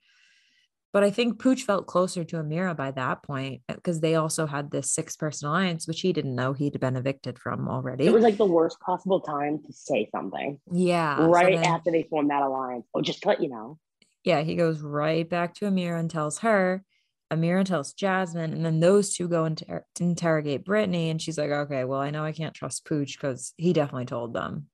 But 0.95 1.03
I 1.03 1.11
think 1.11 1.41
Pooch 1.41 1.65
felt 1.65 1.89
closer 1.89 2.23
to 2.23 2.37
Ameerah 2.37 2.77
by 2.77 2.93
that 2.93 3.25
point 3.25 3.63
because 3.67 3.99
they 4.01 4.15
also 4.15 4.47
had 4.47 4.71
this 4.71 4.93
six 4.93 5.17
person 5.17 5.49
alliance, 5.49 5.89
which 5.89 6.01
he 6.01 6.13
didn't 6.13 6.37
know 6.37 6.53
he'd 6.53 6.79
been 6.79 6.95
evicted 6.95 7.37
from 7.37 7.69
already. 7.69 8.07
It 8.07 8.13
was 8.13 8.23
like 8.23 8.37
the 8.37 8.47
worst 8.47 8.79
possible 8.79 9.21
time 9.21 9.61
to 9.67 9.73
say 9.73 10.09
something. 10.15 10.61
Yeah. 10.71 11.27
Right 11.27 11.57
so 11.57 11.61
then, 11.61 11.67
after 11.67 11.91
they 11.91 12.05
formed 12.05 12.31
that 12.31 12.43
alliance. 12.43 12.87
Oh, 12.95 13.03
just 13.03 13.23
to 13.23 13.29
let 13.29 13.43
you 13.43 13.49
know. 13.49 13.81
Yeah. 14.23 14.43
He 14.43 14.55
goes 14.55 14.83
right 14.83 15.29
back 15.29 15.55
to 15.55 15.65
Ameerah 15.65 15.99
and 15.99 16.09
tells 16.09 16.39
her. 16.39 16.85
Ameerah 17.33 17.65
tells 17.65 17.93
Jasmine, 17.95 18.53
and 18.53 18.65
then 18.65 18.79
those 18.79 19.17
two 19.17 19.27
go 19.27 19.47
into 19.47 19.65
to 19.65 20.05
interrogate 20.05 20.65
Brittany. 20.65 21.11
And 21.11 21.21
she's 21.21 21.39
like, 21.39 21.51
okay, 21.51 21.83
well, 21.83 21.99
I 21.99 22.11
know 22.11 22.23
I 22.23 22.31
can't 22.31 22.55
trust 22.55 22.87
Pooch 22.87 23.19
because 23.21 23.53
he 23.57 23.73
definitely 23.73 24.05
told 24.05 24.33
them. 24.33 24.69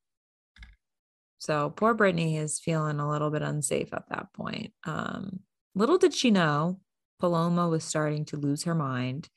So 1.38 1.70
poor 1.70 1.94
Brittany 1.94 2.36
is 2.36 2.60
feeling 2.60 3.00
a 3.00 3.10
little 3.10 3.30
bit 3.30 3.40
unsafe 3.40 3.94
at 3.94 4.10
that 4.10 4.34
point. 4.34 4.74
Um, 4.84 5.40
Little 5.74 5.98
did 5.98 6.14
she 6.14 6.30
know, 6.30 6.80
Paloma 7.18 7.68
was 7.68 7.84
starting 7.84 8.24
to 8.26 8.36
lose 8.36 8.64
her 8.64 8.74
mind. 8.74 9.28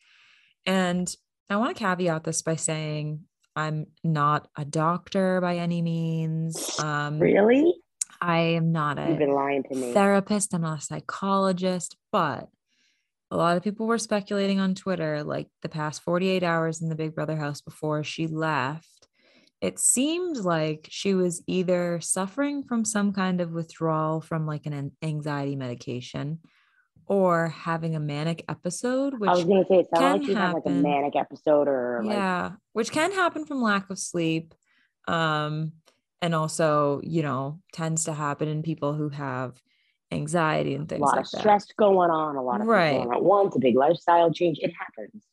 And 0.65 1.13
I 1.50 1.58
want 1.58 1.76
to 1.76 1.84
caveat 1.84 2.24
this 2.24 2.41
by 2.41 2.56
saying 2.56 3.22
I'm 3.56 3.88
not 4.04 4.48
a 4.58 4.65
doctor 4.65 5.39
by 5.41 5.58
any 5.58 5.82
means. 5.82 6.80
Um, 6.80 7.19
really? 7.19 7.76
I 8.22 8.39
am 8.39 8.72
not 8.72 8.98
a 8.98 9.10
You've 9.10 9.19
been 9.19 9.34
lying 9.34 9.63
to 9.63 9.76
me. 9.76 9.93
therapist, 9.93 10.54
I'm 10.54 10.62
not 10.62 10.80
a 10.80 10.82
psychologist, 10.82 11.98
but 12.12 12.50
a 13.30 13.38
lot 13.38 13.58
of 13.58 13.63
people 13.63 13.86
were 13.86 13.98
speculating 13.98 14.60
on 14.60 14.76
Twitter 14.76 15.24
like 15.24 15.48
the 15.62 15.69
past 15.69 16.02
48 16.04 16.41
hours 16.43 16.82
in 16.82 16.89
the 16.89 16.96
Big 16.96 17.13
Brother 17.13 17.36
house 17.36 17.62
before 17.62 18.04
she 18.04 18.28
left. 18.28 18.88
It 19.63 19.80
seemed 19.80 20.39
like 20.39 20.89
she 20.91 21.13
was 21.13 21.41
either 21.47 22.02
suffering 22.02 22.63
from 22.63 22.84
some 22.84 23.13
kind 23.13 23.39
of 23.39 23.54
withdrawal 23.54 24.19
from 24.19 24.45
like 24.45 24.65
an 24.65 24.91
anxiety 25.02 25.56
medication 25.56 26.39
or 27.06 27.47
having 27.47 27.95
a 27.95 27.99
manic 28.02 28.43
episode, 28.49 29.17
which 29.17 29.30
I 29.30 29.36
was 29.36 29.45
gonna 29.45 29.63
say 29.69 29.76
it 29.76 29.88
sounded 29.95 30.19
like 30.19 30.28
she 30.28 30.34
had 30.34 30.52
like 30.52 30.65
a 30.65 30.69
manic 30.69 31.15
episode 31.15 31.69
or 31.69 32.02
like... 32.04 32.13
yeah, 32.13 32.52
which 32.73 32.91
can 32.91 33.13
happen 33.13 33.45
from 33.45 33.62
lack 33.62 33.89
of 33.89 33.97
sleep. 33.97 34.54
Um, 35.08 35.71
and 36.21 36.36
also, 36.36 36.99
you 37.02 37.23
know, 37.23 37.62
tends 37.71 38.04
to 38.04 38.12
happen 38.12 38.49
in 38.49 38.63
people 38.63 38.91
who 38.91 39.08
have 39.08 39.62
anxiety 40.12 40.76
and 40.76 40.89
things 40.89 40.99
a 40.99 41.06
lot 41.06 41.15
like 41.15 41.26
of 41.26 41.32
that. 41.32 41.39
stress 41.39 41.67
going 41.78 42.10
on, 42.10 42.36
a 42.36 42.43
lot 42.43 42.60
of 42.60 42.67
right. 42.67 42.97
going 42.97 43.08
on 43.08 43.15
at 43.15 43.23
once, 43.23 43.56
a 43.56 43.60
big 43.60 43.78
lifestyle 43.78 44.30
change. 44.30 44.60
It 44.62 44.73
happens. 44.78 45.23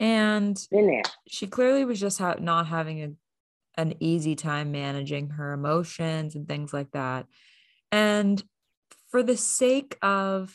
And. 0.00 0.60
She 1.28 1.46
clearly 1.46 1.84
was 1.84 2.00
just 2.00 2.18
ha- 2.18 2.34
not 2.40 2.66
having 2.66 3.00
a 3.04 3.12
an 3.76 3.94
easy 4.00 4.34
time 4.34 4.72
managing 4.72 5.30
her 5.30 5.52
emotions 5.52 6.34
and 6.34 6.48
things 6.48 6.72
like 6.72 6.90
that. 6.92 7.26
And 7.92 8.42
for 9.10 9.22
the 9.22 9.36
sake 9.36 9.96
of, 10.02 10.54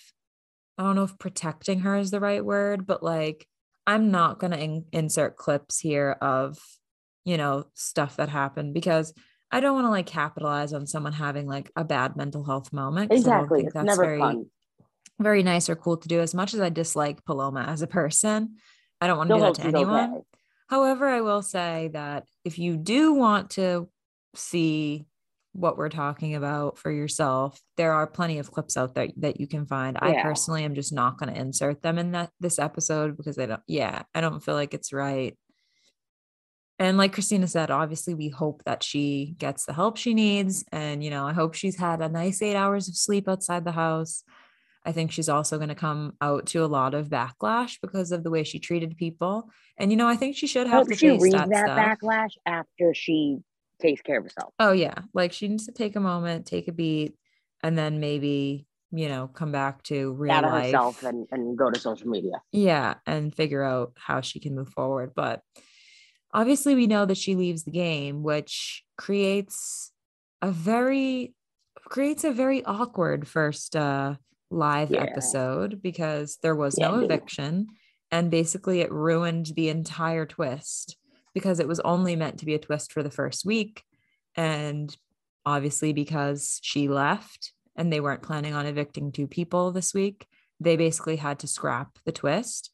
I 0.77 0.83
don't 0.83 0.95
know 0.95 1.03
if 1.03 1.17
protecting 1.19 1.81
her 1.81 1.95
is 1.97 2.11
the 2.11 2.19
right 2.19 2.43
word, 2.43 2.85
but 2.85 3.03
like, 3.03 3.47
I'm 3.85 4.11
not 4.11 4.39
going 4.39 4.51
to 4.51 4.59
in- 4.59 4.85
insert 4.91 5.37
clips 5.37 5.79
here 5.79 6.11
of, 6.21 6.57
you 7.25 7.37
know, 7.37 7.65
stuff 7.73 8.17
that 8.17 8.29
happened 8.29 8.73
because 8.73 9.13
I 9.51 9.59
don't 9.59 9.75
want 9.75 9.85
to 9.85 9.91
like 9.91 10.05
capitalize 10.05 10.73
on 10.73 10.87
someone 10.87 11.13
having 11.13 11.45
like 11.45 11.71
a 11.75 11.83
bad 11.83 12.15
mental 12.15 12.43
health 12.43 12.71
moment. 12.71 13.11
Exactly. 13.11 13.65
It's 13.65 13.75
never 13.75 14.05
very, 14.05 14.19
fun. 14.19 14.45
Very 15.19 15.43
nice 15.43 15.69
or 15.69 15.75
cool 15.75 15.97
to 15.97 16.07
do. 16.07 16.19
As 16.19 16.33
much 16.33 16.53
as 16.53 16.61
I 16.61 16.69
dislike 16.69 17.23
Paloma 17.25 17.61
as 17.61 17.81
a 17.81 17.87
person, 17.87 18.55
I 18.99 19.07
don't 19.07 19.17
want 19.17 19.29
to 19.29 19.35
do 19.35 19.41
that 19.41 19.53
to 19.55 19.63
anyone. 19.63 20.09
Okay. 20.09 20.21
However, 20.71 21.07
I 21.07 21.21
will 21.21 21.43
say 21.43 21.91
that 21.93 22.23
if 22.43 22.57
you 22.57 22.77
do 22.77 23.13
want 23.13 23.51
to 23.51 23.89
see 24.35 25.05
what 25.53 25.77
we're 25.77 25.89
talking 25.89 26.33
about 26.33 26.77
for 26.79 26.89
yourself, 26.89 27.59
there 27.77 27.91
are 27.91 28.07
plenty 28.07 28.39
of 28.39 28.51
clips 28.51 28.77
out 28.77 28.95
there 28.95 29.09
that 29.17 29.39
you 29.39 29.47
can 29.47 29.67
find. 29.67 29.97
Yeah. 30.01 30.07
I 30.07 30.21
personally 30.23 30.63
am 30.63 30.73
just 30.73 30.93
not 30.93 31.17
going 31.17 31.31
to 31.31 31.39
insert 31.39 31.83
them 31.83 31.99
in 31.99 32.13
that 32.13 32.31
this 32.39 32.57
episode 32.57 33.17
because 33.17 33.37
I 33.37 33.45
don't 33.45 33.61
yeah, 33.67 34.03
I 34.15 34.21
don't 34.21 34.39
feel 34.39 34.55
like 34.55 34.73
it's 34.73 34.93
right 34.93 35.37
and 36.81 36.97
like 36.97 37.13
Christina 37.13 37.47
said, 37.47 37.69
obviously, 37.69 38.15
we 38.15 38.29
hope 38.29 38.63
that 38.65 38.81
she 38.81 39.35
gets 39.37 39.67
the 39.67 39.73
help 39.73 39.97
she 39.97 40.15
needs. 40.15 40.65
And, 40.71 41.03
you 41.03 41.11
know, 41.11 41.27
I 41.27 41.31
hope 41.31 41.53
she's 41.53 41.77
had 41.77 42.01
a 42.01 42.09
nice 42.09 42.41
eight 42.41 42.55
hours 42.55 42.89
of 42.89 42.97
sleep 42.97 43.29
outside 43.29 43.65
the 43.65 43.71
house. 43.71 44.23
I 44.85 44.91
think 44.91 45.11
she's 45.11 45.29
also 45.29 45.57
going 45.57 45.69
to 45.69 45.75
come 45.75 46.13
out 46.21 46.47
to 46.47 46.63
a 46.63 46.67
lot 46.67 46.93
of 46.93 47.07
backlash 47.07 47.77
because 47.81 48.11
of 48.11 48.23
the 48.23 48.31
way 48.31 48.43
she 48.43 48.59
treated 48.59 48.97
people. 48.97 49.49
And, 49.77 49.91
you 49.91 49.97
know, 49.97 50.07
I 50.07 50.15
think 50.15 50.35
she 50.35 50.47
should 50.47 50.67
have 50.67 50.87
to 50.87 50.95
she 50.95 51.09
face 51.09 51.31
that, 51.33 51.49
that 51.49 51.99
backlash 51.99 52.31
after 52.45 52.93
she 52.93 53.37
takes 53.79 54.01
care 54.01 54.17
of 54.17 54.23
herself. 54.23 54.53
Oh, 54.59 54.71
yeah. 54.71 54.95
Like 55.13 55.33
she 55.33 55.47
needs 55.47 55.65
to 55.67 55.71
take 55.71 55.95
a 55.95 55.99
moment, 55.99 56.45
take 56.45 56.67
a 56.67 56.71
beat, 56.71 57.15
and 57.63 57.77
then 57.77 57.99
maybe 57.99 58.65
you 58.93 59.07
know, 59.07 59.29
come 59.29 59.53
back 59.53 59.81
to 59.83 60.11
real 60.11 60.33
Out 60.33 60.43
life. 60.43 60.65
herself 60.65 61.03
and, 61.03 61.25
and 61.31 61.57
go 61.57 61.71
to 61.71 61.79
social 61.79 62.09
media. 62.09 62.33
Yeah, 62.51 62.95
and 63.05 63.33
figure 63.33 63.63
out 63.63 63.93
how 63.95 64.19
she 64.19 64.41
can 64.41 64.53
move 64.53 64.67
forward. 64.67 65.13
But 65.15 65.41
obviously 66.33 66.75
we 66.75 66.87
know 66.87 67.05
that 67.05 67.17
she 67.17 67.35
leaves 67.35 67.63
the 67.63 67.71
game 67.71 68.23
which 68.23 68.83
creates 68.97 69.91
a 70.41 70.51
very 70.51 71.33
creates 71.85 72.23
a 72.23 72.31
very 72.31 72.63
awkward 72.63 73.27
first 73.27 73.75
uh 73.75 74.15
live 74.51 74.91
yeah. 74.91 75.03
episode 75.03 75.81
because 75.81 76.37
there 76.41 76.55
was 76.55 76.77
yeah, 76.77 76.89
no 76.89 76.99
eviction 76.99 77.67
and 78.11 78.29
basically 78.29 78.81
it 78.81 78.91
ruined 78.91 79.47
the 79.55 79.69
entire 79.69 80.25
twist 80.25 80.97
because 81.33 81.59
it 81.59 81.67
was 81.67 81.79
only 81.81 82.15
meant 82.15 82.37
to 82.39 82.45
be 82.45 82.53
a 82.53 82.59
twist 82.59 82.91
for 82.91 83.01
the 83.01 83.11
first 83.11 83.45
week 83.45 83.83
and 84.35 84.95
obviously 85.45 85.93
because 85.93 86.59
she 86.61 86.87
left 86.87 87.53
and 87.75 87.91
they 87.91 87.99
weren't 87.99 88.21
planning 88.21 88.53
on 88.53 88.65
evicting 88.65 89.11
two 89.11 89.27
people 89.27 89.71
this 89.71 89.93
week 89.93 90.27
they 90.59 90.75
basically 90.75 91.15
had 91.15 91.39
to 91.39 91.47
scrap 91.47 91.97
the 92.05 92.11
twist 92.11 92.71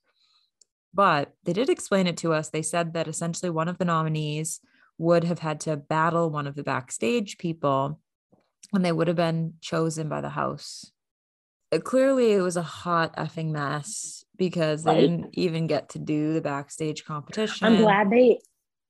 but 0.97 1.33
they 1.43 1.53
did 1.53 1.69
explain 1.69 2.07
it 2.07 2.17
to 2.17 2.33
us. 2.33 2.49
They 2.49 2.63
said 2.63 2.93
that 2.93 3.07
essentially 3.07 3.51
one 3.51 3.67
of 3.67 3.77
the 3.77 3.85
nominees 3.85 4.59
would 4.97 5.23
have 5.25 5.37
had 5.39 5.59
to 5.61 5.77
battle 5.77 6.31
one 6.31 6.47
of 6.47 6.55
the 6.55 6.63
backstage 6.63 7.37
people 7.37 7.99
and 8.73 8.83
they 8.83 8.91
would 8.91 9.07
have 9.07 9.15
been 9.15 9.53
chosen 9.61 10.09
by 10.09 10.21
the 10.21 10.29
house. 10.29 10.91
It, 11.71 11.83
clearly, 11.83 12.31
it 12.31 12.41
was 12.41 12.57
a 12.57 12.61
hot 12.61 13.15
effing 13.17 13.51
mess 13.51 14.23
because 14.37 14.83
they 14.83 14.91
right. 14.91 15.01
didn't 15.01 15.29
even 15.33 15.67
get 15.67 15.89
to 15.89 15.99
do 15.99 16.33
the 16.33 16.41
backstage 16.41 17.03
competition. 17.03 17.67
I'm 17.67 17.77
glad 17.77 18.09
they 18.09 18.39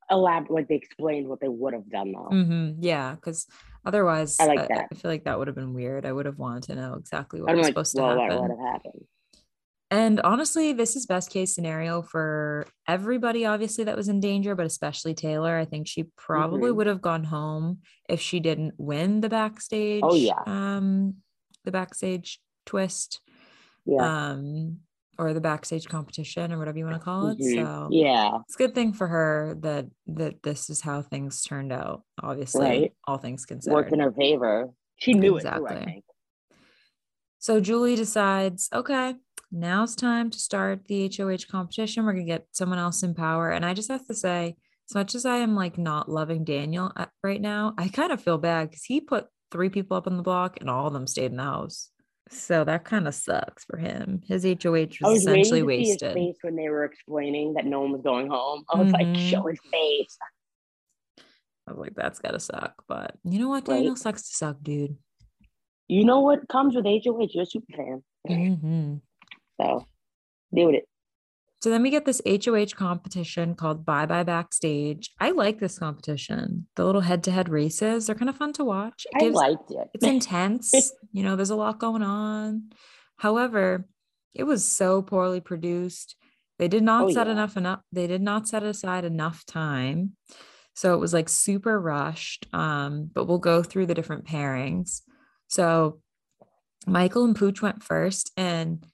elaborate, 0.10 0.52
like 0.52 0.68
they 0.68 0.76
explained 0.76 1.28
what 1.28 1.40
they 1.40 1.48
would 1.48 1.74
have 1.74 1.90
done 1.90 2.12
though. 2.12 2.30
Mm-hmm. 2.32 2.84
Yeah, 2.84 3.16
because 3.16 3.48
otherwise, 3.86 4.38
I 4.40 4.46
like 4.46 4.68
that. 4.68 4.78
I, 4.78 4.88
I, 4.92 4.96
feel 4.96 5.12
like 5.12 5.24
that 5.24 5.40
would 5.40 5.48
have 5.48 5.56
been 5.56 5.74
weird. 5.74 6.06
I 6.06 6.12
would 6.12 6.26
have 6.26 6.38
wanted 6.38 6.64
to 6.64 6.76
know 6.76 6.94
exactly 6.96 7.42
what 7.42 7.50
I'm 7.50 7.58
was 7.58 7.66
like, 7.66 7.72
supposed 7.72 7.96
well, 7.98 8.16
to 8.16 8.22
happen. 8.22 8.38
What 8.38 8.50
would 8.50 8.58
have 8.58 8.74
happened? 8.74 9.06
And 9.90 10.20
honestly, 10.20 10.74
this 10.74 10.98
is 10.98 11.06
best 11.06 11.30
case 11.30 11.56
scenario 11.56 12.02
for 12.02 12.68
everybody, 12.90 13.46
obviously, 13.46 13.86
that 13.86 13.96
was 13.96 14.10
in 14.10 14.20
danger, 14.20 14.54
but 14.54 14.66
especially 14.66 15.14
Taylor. 15.14 15.58
I 15.58 15.64
think 15.64 15.88
she 15.88 16.04
probably 16.18 16.70
mm-hmm. 16.70 16.78
would 16.78 16.88
have 16.88 17.02
gone 17.02 17.24
home 17.24 17.80
if 18.10 18.20
she 18.20 18.42
didn't 18.42 18.74
win 18.78 19.22
the 19.22 19.30
backstage. 19.30 20.02
Oh, 20.04 20.14
yeah. 20.14 20.42
Um, 20.46 21.16
the 21.64 21.72
backstage 21.72 22.42
twist. 22.68 23.22
Yeah. 23.86 24.30
Um, 24.32 24.80
or 25.20 25.34
the 25.34 25.42
backstage 25.42 25.88
competition 25.88 26.54
or 26.54 26.60
whatever 26.60 26.78
you 26.78 26.86
want 26.86 26.98
to 26.98 27.04
call 27.04 27.28
it. 27.28 27.40
Mm-hmm. 27.40 27.66
So 27.66 27.88
yeah, 27.92 28.38
it's 28.46 28.56
a 28.56 28.58
good 28.58 28.76
thing 28.76 28.94
for 28.94 29.08
her 29.08 29.58
that 29.62 29.88
that 30.08 30.44
this 30.44 30.70
is 30.70 30.82
how 30.82 31.02
things 31.02 31.42
turned 31.42 31.74
out. 31.74 32.04
Obviously, 32.22 32.62
right. 32.62 32.94
all 33.08 33.18
things 33.18 33.46
considered, 33.46 33.74
worked 33.74 33.94
in 33.94 34.00
her 34.00 34.12
favor. 34.12 34.70
She 34.98 35.14
knew 35.14 35.38
exactly. 35.38 35.76
it 35.76 35.86
too, 35.86 36.56
So 37.40 37.60
Julie 37.60 37.96
decides, 37.96 38.70
okay, 38.74 39.16
now 39.52 39.84
it's 39.84 39.96
time 39.96 40.30
to 40.32 40.40
start 40.40 40.86
the 40.86 41.12
HOH 41.16 41.50
competition. 41.50 42.06
We're 42.06 42.14
going 42.14 42.26
to 42.26 42.32
get 42.32 42.48
someone 42.52 42.80
else 42.80 43.04
in 43.04 43.14
power. 43.14 43.52
And 43.52 43.66
I 43.66 43.74
just 43.74 43.90
have 43.90 44.06
to 44.08 44.16
say, 44.16 44.56
as 44.90 44.96
much 44.96 45.16
as 45.16 45.26
I 45.26 45.38
am 45.38 45.56
like 45.56 45.78
not 45.78 46.10
loving 46.10 46.44
Daniel 46.44 46.92
right 47.24 47.42
now, 47.42 47.74
I 47.78 47.90
kind 47.90 48.12
of 48.12 48.22
feel 48.22 48.38
bad 48.38 48.70
because 48.70 48.84
he 48.84 49.02
put 49.02 49.28
three 49.52 49.70
people 49.70 49.98
up 49.98 50.08
on 50.08 50.18
the 50.18 50.24
block 50.24 50.58
and 50.60 50.70
all 50.70 50.88
of 50.88 50.94
them 50.94 51.08
stayed 51.08 51.32
in 51.32 51.38
the 51.38 51.44
house. 51.44 51.90
So 52.30 52.64
that 52.64 52.84
kind 52.84 53.08
of 53.08 53.16
sucks 53.16 53.66
for 53.66 53.78
him. 53.78 54.22
His 54.28 54.44
HOH 54.44 54.70
was, 54.72 54.98
was 55.02 55.22
essentially 55.22 55.64
wasted. 55.64 56.14
face 56.14 56.38
when 56.42 56.56
they 56.56 56.70
were 56.70 56.84
explaining 56.84 57.54
that 57.54 57.66
no 57.66 57.82
one 57.82 57.92
was 57.92 58.02
going 58.02 58.30
home. 58.30 58.64
I 58.74 58.78
was 58.78 58.92
mm-hmm. 58.92 59.14
like, 59.14 59.22
show 59.22 59.44
his 59.48 59.60
face. 59.72 60.18
I 61.68 61.72
was 61.72 61.80
like, 61.80 61.96
that's 61.96 62.20
gotta 62.20 62.40
suck. 62.40 62.84
But 62.88 63.16
you 63.24 63.40
know 63.40 63.50
what? 63.50 63.66
Daniel 63.66 63.94
right. 63.94 63.98
sucks 63.98 64.24
to 64.24 64.36
suck, 64.36 64.58
dude. 64.62 64.98
You 65.88 66.04
know 66.04 66.22
what 66.22 66.48
comes 66.50 66.76
with 66.76 66.86
HOH? 66.86 67.28
You're 67.32 67.44
a 67.44 67.46
super 67.46 67.74
fan. 67.76 68.04
Mm-hmm. 68.28 68.96
So 69.62 69.86
deal 70.54 70.66
with 70.68 70.76
it. 70.76 70.88
So 71.68 71.72
then 71.72 71.84
we 71.84 71.90
get 71.90 72.06
this 72.06 72.22
HOH 72.26 72.78
competition 72.78 73.54
called 73.54 73.86
Bye 73.86 74.06
Bye 74.06 74.24
Backstage. 74.24 75.12
I 75.20 75.32
like 75.32 75.60
this 75.60 75.78
competition. 75.78 76.66
The 76.78 76.86
little 76.86 77.02
head 77.02 77.26
to 77.26 77.32
head 77.32 77.50
races, 77.50 78.08
they're 78.08 78.16
kind 78.16 78.30
of 78.30 78.38
fun 78.38 78.54
to 78.54 78.64
watch. 78.64 79.06
It 79.12 79.20
gives, 79.20 79.38
I 79.38 79.50
liked 79.50 79.72
it. 79.72 79.90
It's 79.94 80.06
intense. 80.06 80.72
you 81.12 81.24
know, 81.24 81.36
there's 81.36 81.50
a 81.50 81.58
lot 81.58 81.78
going 81.78 82.04
on. 82.04 82.72
However, 83.18 83.86
it 84.34 84.46
was 84.46 84.64
so 84.64 85.02
poorly 85.02 85.42
produced. 85.42 86.16
They 86.58 86.70
did 86.70 86.84
not 86.84 87.04
oh, 87.04 87.12
set 87.12 87.28
yeah. 87.28 87.34
enough 87.34 87.58
enough. 87.58 87.82
They 87.92 88.08
did 88.08 88.22
not 88.22 88.48
set 88.48 88.64
aside 88.64 89.04
enough 89.04 89.46
time. 89.46 90.14
So 90.74 90.94
it 90.94 91.02
was 91.02 91.14
like 91.14 91.28
super 91.28 91.82
rushed. 91.82 92.48
Um, 92.54 93.12
but 93.14 93.26
we'll 93.26 93.40
go 93.40 93.62
through 93.62 93.88
the 93.88 93.94
different 93.94 94.26
pairings. 94.26 95.02
So 95.50 96.00
Michael 96.86 97.26
and 97.26 97.36
Pooch 97.36 97.62
went 97.62 97.84
first, 97.84 98.32
and 98.38 98.86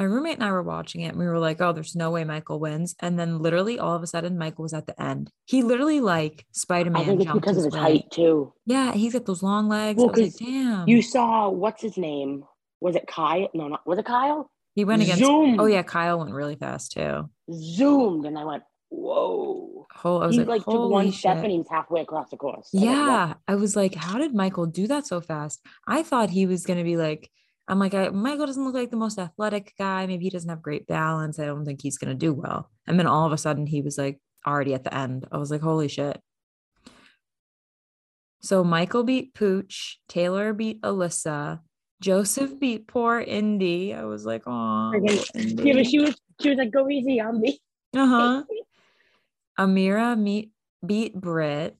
my 0.00 0.06
roommate 0.06 0.36
and 0.36 0.44
I 0.44 0.50
were 0.50 0.62
watching 0.62 1.02
it 1.02 1.08
and 1.08 1.18
we 1.18 1.26
were 1.26 1.38
like, 1.38 1.60
oh, 1.60 1.74
there's 1.74 1.94
no 1.94 2.10
way 2.10 2.24
Michael 2.24 2.58
wins. 2.58 2.94
And 3.00 3.18
then 3.18 3.38
literally 3.38 3.78
all 3.78 3.94
of 3.94 4.02
a 4.02 4.06
sudden, 4.06 4.38
Michael 4.38 4.62
was 4.62 4.72
at 4.72 4.86
the 4.86 5.00
end. 5.00 5.30
He 5.44 5.62
literally 5.62 6.00
like 6.00 6.46
Spider 6.52 6.88
Man. 6.88 7.02
I 7.02 7.04
think 7.04 7.20
it's 7.20 7.32
because 7.32 7.58
of 7.58 7.64
his 7.64 7.74
way. 7.74 7.80
height 7.80 8.04
too. 8.10 8.54
Yeah, 8.64 8.92
he's 8.92 9.12
got 9.12 9.26
those 9.26 9.42
long 9.42 9.68
legs. 9.68 9.98
Well, 10.02 10.10
like, 10.16 10.34
damn. 10.38 10.88
You 10.88 11.02
saw 11.02 11.50
what's 11.50 11.82
his 11.82 11.98
name? 11.98 12.44
Was 12.80 12.96
it 12.96 13.06
Kyle? 13.06 13.50
No, 13.52 13.68
not 13.68 13.86
was 13.86 13.98
it 13.98 14.06
Kyle? 14.06 14.50
He 14.74 14.86
went 14.86 15.02
against. 15.02 15.22
Zoomed. 15.22 15.60
Oh 15.60 15.66
yeah, 15.66 15.82
Kyle 15.82 16.18
went 16.18 16.32
really 16.32 16.56
fast 16.56 16.92
too. 16.92 17.28
Zoomed, 17.52 18.24
and 18.24 18.38
I 18.38 18.44
went, 18.46 18.62
whoa. 18.88 19.86
Oh, 20.02 20.20
I 20.22 20.26
was 20.28 20.36
he 20.36 20.40
like, 20.40 20.48
like 20.48 20.64
took 20.64 20.90
one 20.90 21.10
shit. 21.10 21.18
step 21.18 21.42
and 21.42 21.50
he 21.50 21.58
was 21.58 21.68
halfway 21.70 22.00
across 22.00 22.30
the 22.30 22.38
course. 22.38 22.70
Yeah, 22.72 23.34
I 23.46 23.54
was 23.54 23.76
like, 23.76 23.94
how 23.94 24.16
did 24.16 24.34
Michael 24.34 24.64
do 24.64 24.86
that 24.86 25.06
so 25.06 25.20
fast? 25.20 25.60
I 25.86 26.02
thought 26.02 26.30
he 26.30 26.46
was 26.46 26.64
gonna 26.64 26.84
be 26.84 26.96
like 26.96 27.30
I'm 27.70 27.78
like, 27.78 27.94
I, 27.94 28.08
Michael 28.08 28.46
doesn't 28.46 28.64
look 28.64 28.74
like 28.74 28.90
the 28.90 28.96
most 28.96 29.16
athletic 29.16 29.74
guy. 29.78 30.04
Maybe 30.04 30.24
he 30.24 30.30
doesn't 30.30 30.50
have 30.50 30.60
great 30.60 30.88
balance. 30.88 31.38
I 31.38 31.44
don't 31.44 31.64
think 31.64 31.80
he's 31.80 31.98
going 31.98 32.08
to 32.08 32.16
do 32.16 32.34
well. 32.34 32.68
And 32.88 32.98
then 32.98 33.06
all 33.06 33.24
of 33.24 33.32
a 33.32 33.38
sudden, 33.38 33.64
he 33.64 33.80
was 33.80 33.96
like 33.96 34.18
already 34.44 34.74
at 34.74 34.82
the 34.82 34.92
end. 34.92 35.28
I 35.30 35.36
was 35.36 35.52
like, 35.52 35.60
holy 35.60 35.86
shit. 35.86 36.20
So 38.40 38.64
Michael 38.64 39.04
beat 39.04 39.34
Pooch, 39.34 39.98
Taylor 40.08 40.52
beat 40.52 40.80
Alyssa, 40.80 41.60
Joseph 42.00 42.58
beat 42.58 42.88
poor 42.88 43.20
Indy. 43.20 43.94
I 43.94 44.02
was 44.02 44.26
like, 44.26 44.42
oh, 44.46 44.92
yeah, 45.04 45.74
but 45.74 45.86
she 45.86 46.00
was 46.00 46.16
she 46.40 46.48
was 46.48 46.58
like, 46.58 46.72
go 46.72 46.88
easy 46.88 47.20
on 47.20 47.40
me. 47.40 47.60
Uh 47.94 48.06
huh. 48.06 48.44
Ameerah 49.60 50.18
meet 50.18 50.50
beat 50.84 51.14
Britt, 51.14 51.76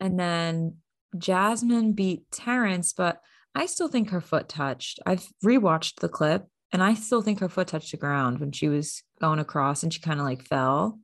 and 0.00 0.18
then 0.18 0.76
Jasmine 1.18 1.92
beat 1.92 2.30
Terrance, 2.30 2.94
but 2.94 3.20
I 3.54 3.66
still 3.66 3.88
think 3.88 4.10
her 4.10 4.20
foot 4.20 4.48
touched. 4.48 5.00
I've 5.04 5.26
rewatched 5.44 6.00
the 6.00 6.08
clip, 6.08 6.46
and 6.72 6.82
I 6.82 6.94
still 6.94 7.22
think 7.22 7.40
her 7.40 7.48
foot 7.48 7.68
touched 7.68 7.90
the 7.90 7.96
ground 7.96 8.40
when 8.40 8.52
she 8.52 8.68
was 8.68 9.02
going 9.20 9.38
across, 9.38 9.82
and 9.82 9.92
she 9.92 10.00
kind 10.00 10.20
of 10.20 10.26
like 10.26 10.42
fell. 10.42 10.98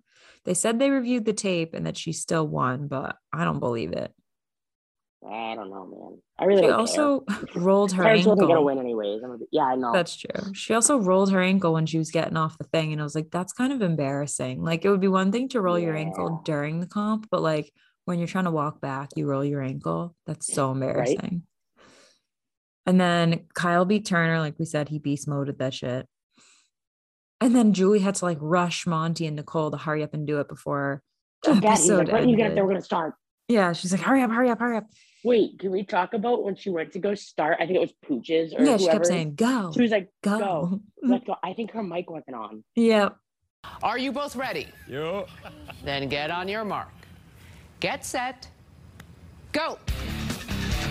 They 0.45 0.55
said 0.55 0.79
they 0.79 0.91
reviewed 0.91 1.27
the 1.27 1.35
tape 1.35 1.75
and 1.75 1.87
that 1.87 1.99
she 1.99 2.13
still 2.13 2.47
won, 2.47 2.89
but 2.89 3.17
I 3.33 3.45
don't 3.45 3.61
believe 3.61 3.93
it. 3.93 4.13
I 5.23 5.55
don't 5.57 5.69
know, 5.69 5.87
man. 5.87 6.23
I 6.39 6.45
really 6.45 6.63
she 6.63 6.71
also 6.71 7.21
care. 7.21 7.39
rolled 7.57 7.93
her 7.93 8.05
ankle. 8.05 8.33
wasn't 8.33 8.49
gonna 8.49 8.63
win 8.63 8.79
anyways. 8.79 9.21
Gonna 9.21 9.37
be, 9.37 9.47
yeah, 9.51 9.65
I 9.65 9.75
know. 9.75 9.93
That's 9.93 10.17
true. 10.17 10.55
She 10.55 10.75
also 10.75 10.99
rolled 10.99 11.33
her 11.33 11.43
ankle 11.43 11.73
when 11.73 11.87
she 11.87 11.99
was 11.99 12.11
getting 12.11 12.37
off 12.37 12.57
the 12.57 12.65
thing, 12.65 12.93
and 12.93 13.01
I 13.01 13.05
was 13.05 13.17
like, 13.17 13.31
that's 13.31 13.53
kind 13.53 13.73
of 13.73 13.83
embarrassing. 13.83 14.63
Like, 14.63 14.85
it 14.85 14.91
would 14.91 15.01
be 15.01 15.09
one 15.09 15.33
thing 15.33 15.49
to 15.51 15.61
roll 15.61 15.79
yeah. 15.79 15.87
your 15.87 15.97
ankle 15.97 16.41
during 16.45 16.81
the 16.81 16.87
comp, 16.87 17.29
but 17.31 17.43
like 17.43 17.73
when 18.05 18.19
you're 18.19 18.29
trying 18.29 18.45
to 18.45 18.51
walk 18.51 18.81
back, 18.81 19.11
you 19.17 19.27
roll 19.27 19.45
your 19.45 19.61
ankle. 19.61 20.15
That's 20.25 20.47
so 20.47 20.71
embarrassing. 20.71 21.19
Right? 21.21 21.41
And 22.89 22.99
then 22.99 23.45
Kyle 23.53 23.85
beat 23.85 24.07
Turner, 24.07 24.39
like 24.39 24.59
we 24.59 24.65
said, 24.65 24.89
he 24.89 24.99
beast 24.99 25.29
moded 25.29 25.59
that 25.59 25.75
shit. 25.75 26.09
And 27.39 27.55
then 27.55 27.75
Julie 27.75 27.99
had 27.99 28.15
to 28.15 28.25
like 28.25 28.39
rush 28.41 28.87
Monte 28.87 29.27
and 29.27 29.37
Nicole 29.37 29.71
to 29.71 29.77
hurry 29.77 30.03
up 30.03 30.15
and 30.15 30.27
do 30.27 30.41
it 30.41 30.49
before 30.49 31.03
the 31.43 31.51
episode 31.51 32.09
like, 32.09 32.13
when 32.21 32.31
you 32.31 32.37
get 32.39 32.49
up 32.49 32.55
there, 32.55 32.65
we're 32.65 32.71
gonna 32.73 32.81
start. 32.81 33.13
Yeah, 33.47 33.75
she's 33.75 33.93
like, 33.93 34.01
hurry 34.01 34.23
up, 34.23 34.31
hurry 34.31 34.49
up, 34.49 34.59
hurry 34.59 34.79
up. 34.79 34.87
Wait, 35.23 35.59
can 35.59 35.71
we 35.71 35.85
talk 35.85 36.15
about 36.15 36.43
when 36.43 36.57
she 36.57 36.71
went 36.71 36.93
to 36.95 36.99
go 36.99 37.15
start? 37.15 37.59
I 37.61 37.67
think 37.67 37.77
it 37.77 37.81
was 37.81 37.93
Pooch's 38.07 38.55
or 38.55 38.61
yeah. 38.61 38.79
Whoever. 38.79 38.79
She 38.79 38.87
kept 38.87 39.07
saying, 39.07 39.35
"Go." 39.35 39.71
She 39.75 39.83
was 39.83 39.91
like, 39.91 40.09
"Go, 40.23 40.39
go. 40.39 40.81
let's 41.03 41.27
go." 41.27 41.37
I 41.43 41.53
think 41.53 41.73
her 41.73 41.83
mic 41.83 42.09
wasn't 42.09 42.37
on. 42.37 42.65
Yep. 42.75 43.17
Are 43.83 43.99
you 43.99 44.13
both 44.13 44.35
ready? 44.35 44.67
Yeah. 44.89 45.25
Then 45.85 46.09
get 46.09 46.31
on 46.31 46.49
your 46.49 46.65
mark. 46.65 46.89
Get 47.81 48.05
set. 48.05 48.49
Go. 49.53 49.79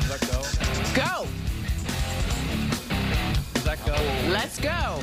Let 0.07 0.21
go. 0.31 0.43
Go. 0.93 1.27
Let 3.67 3.85
go. 3.85 3.91
Let's 4.29 4.59
go. 4.61 4.99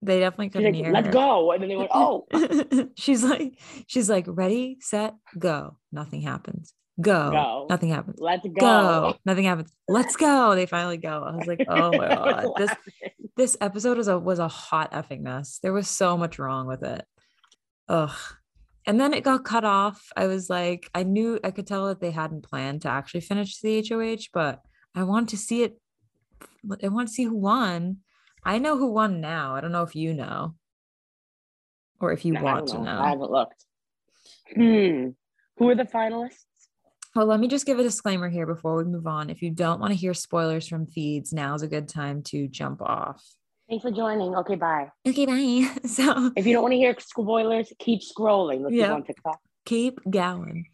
They 0.00 0.20
definitely 0.20 0.48
couldn't 0.48 0.72
like, 0.72 0.82
hear. 0.82 0.92
Let's 0.94 1.08
her. 1.08 1.12
go, 1.12 1.52
and 1.52 1.62
then 1.62 1.68
they 1.68 1.76
went, 1.76 1.90
"Oh." 1.92 2.26
she's 2.96 3.22
like, 3.22 3.58
she's 3.86 4.08
like, 4.08 4.24
ready, 4.26 4.78
set, 4.80 5.12
go. 5.38 5.76
Nothing 5.92 6.22
happens. 6.22 6.72
Go. 6.98 7.30
go. 7.30 7.66
Nothing 7.68 7.90
happens. 7.90 8.18
Let's 8.18 8.46
go. 8.46 8.60
Go. 8.60 9.16
Nothing 9.26 9.44
happens. 9.44 9.76
Let's 9.88 10.16
go. 10.16 10.54
They 10.54 10.64
finally 10.64 10.96
go. 10.96 11.22
I 11.22 11.36
was 11.36 11.46
like, 11.46 11.66
oh 11.68 11.90
my 11.92 12.08
god, 12.14 12.46
this 12.56 12.70
this 13.36 13.56
episode 13.60 13.98
was 13.98 14.08
a 14.08 14.18
was 14.18 14.38
a 14.38 14.48
hot 14.48 14.92
effing 14.92 15.20
mess. 15.20 15.58
There 15.62 15.74
was 15.74 15.86
so 15.86 16.16
much 16.16 16.38
wrong 16.38 16.66
with 16.66 16.82
it. 16.82 17.04
Ugh. 17.90 18.16
And 18.86 18.98
then 18.98 19.12
it 19.12 19.22
got 19.22 19.44
cut 19.44 19.66
off. 19.66 20.02
I 20.16 20.28
was 20.28 20.48
like, 20.48 20.88
I 20.94 21.02
knew 21.02 21.38
I 21.44 21.50
could 21.50 21.66
tell 21.66 21.88
that 21.88 22.00
they 22.00 22.10
hadn't 22.12 22.48
planned 22.48 22.82
to 22.82 22.88
actually 22.88 23.20
finish 23.20 23.60
the 23.60 23.86
HOH, 23.86 24.28
but 24.32 24.62
I 24.94 25.02
wanted 25.02 25.28
to 25.28 25.36
see 25.36 25.62
it. 25.62 25.78
I 26.82 26.88
want 26.88 27.08
to 27.08 27.14
see 27.14 27.24
who 27.24 27.36
won. 27.36 27.98
I 28.44 28.58
know 28.58 28.76
who 28.76 28.92
won 28.92 29.20
now. 29.20 29.54
I 29.54 29.60
don't 29.60 29.72
know 29.72 29.82
if 29.82 29.96
you 29.96 30.14
know, 30.14 30.54
or 32.00 32.12
if 32.12 32.24
you 32.24 32.32
no, 32.32 32.42
want 32.42 32.68
know. 32.68 32.74
to 32.74 32.82
know. 32.82 33.00
I 33.00 33.08
haven't 33.10 33.30
looked. 33.30 33.64
Hmm. 34.54 35.08
Who 35.58 35.68
are 35.70 35.74
the 35.74 35.84
finalists? 35.84 36.44
Well, 37.14 37.26
let 37.26 37.40
me 37.40 37.48
just 37.48 37.64
give 37.64 37.78
a 37.78 37.82
disclaimer 37.82 38.28
here 38.28 38.46
before 38.46 38.76
we 38.76 38.84
move 38.84 39.06
on. 39.06 39.30
If 39.30 39.40
you 39.40 39.50
don't 39.50 39.80
want 39.80 39.92
to 39.92 39.98
hear 39.98 40.12
spoilers 40.12 40.68
from 40.68 40.86
feeds, 40.86 41.32
now's 41.32 41.62
a 41.62 41.68
good 41.68 41.88
time 41.88 42.22
to 42.24 42.46
jump 42.46 42.82
off. 42.82 43.24
Thanks 43.68 43.82
for 43.82 43.90
joining. 43.90 44.34
Okay, 44.36 44.54
bye. 44.54 44.90
Okay, 45.08 45.26
bye. 45.26 45.70
So 45.88 46.30
if 46.36 46.46
you 46.46 46.52
don't 46.52 46.62
want 46.62 46.72
to 46.72 46.78
hear 46.78 46.94
spoilers, 46.98 47.72
keep 47.78 48.00
scrolling. 48.02 48.60
Let's 48.60 48.74
yeah, 48.74 48.92
on 48.92 49.02
TikTok. 49.02 49.40
Keep 49.64 50.00
going. 50.08 50.66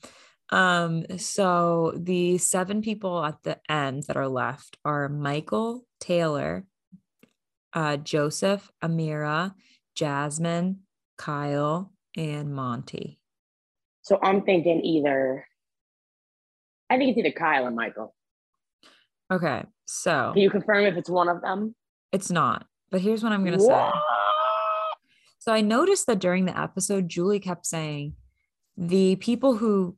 Um, 0.53 1.07
so 1.17 1.95
the 1.97 2.37
seven 2.37 2.83
people 2.83 3.25
at 3.25 3.43
the 3.43 3.59
end 3.71 4.05
that 4.05 4.19
are 4.19 4.29
left 4.29 4.77
are 4.85 5.09
Michael, 5.09 5.87
Taylor, 5.99 6.67
uh, 7.73 7.97
Joseph, 7.97 8.71
Ameerah, 8.85 9.55
Jasmine, 9.95 10.81
Kyle, 11.17 11.91
and 12.19 12.55
Monte. 12.55 13.19
So 14.03 14.19
I'm 14.23 14.43
thinking 14.43 14.83
either, 14.85 15.47
I 16.91 16.99
think 16.99 17.11
it's 17.11 17.19
either 17.19 17.33
Kyle 17.33 17.67
or 17.67 17.71
Michael. 17.71 18.15
Okay, 19.33 19.65
so 19.87 20.33
can 20.35 20.43
you 20.43 20.51
confirm 20.51 20.85
if 20.85 20.99
it's 20.99 21.09
one 21.09 21.31
of 21.31 21.41
them? 21.41 21.75
It's 22.13 22.31
not, 22.31 22.67
but 22.91 23.01
here's 23.01 23.23
what 23.23 23.33
I'm 23.33 23.43
gonna 23.43 23.59
say. 23.59 23.91
So 25.39 25.51
I 25.51 25.63
noticed 25.63 26.07
that 26.09 26.19
during 26.19 26.45
the 26.45 26.61
episode, 26.61 27.09
Julie 27.09 27.41
kept 27.41 27.65
saying 27.65 28.17
the 28.77 29.17
people 29.17 29.57
who 29.57 29.97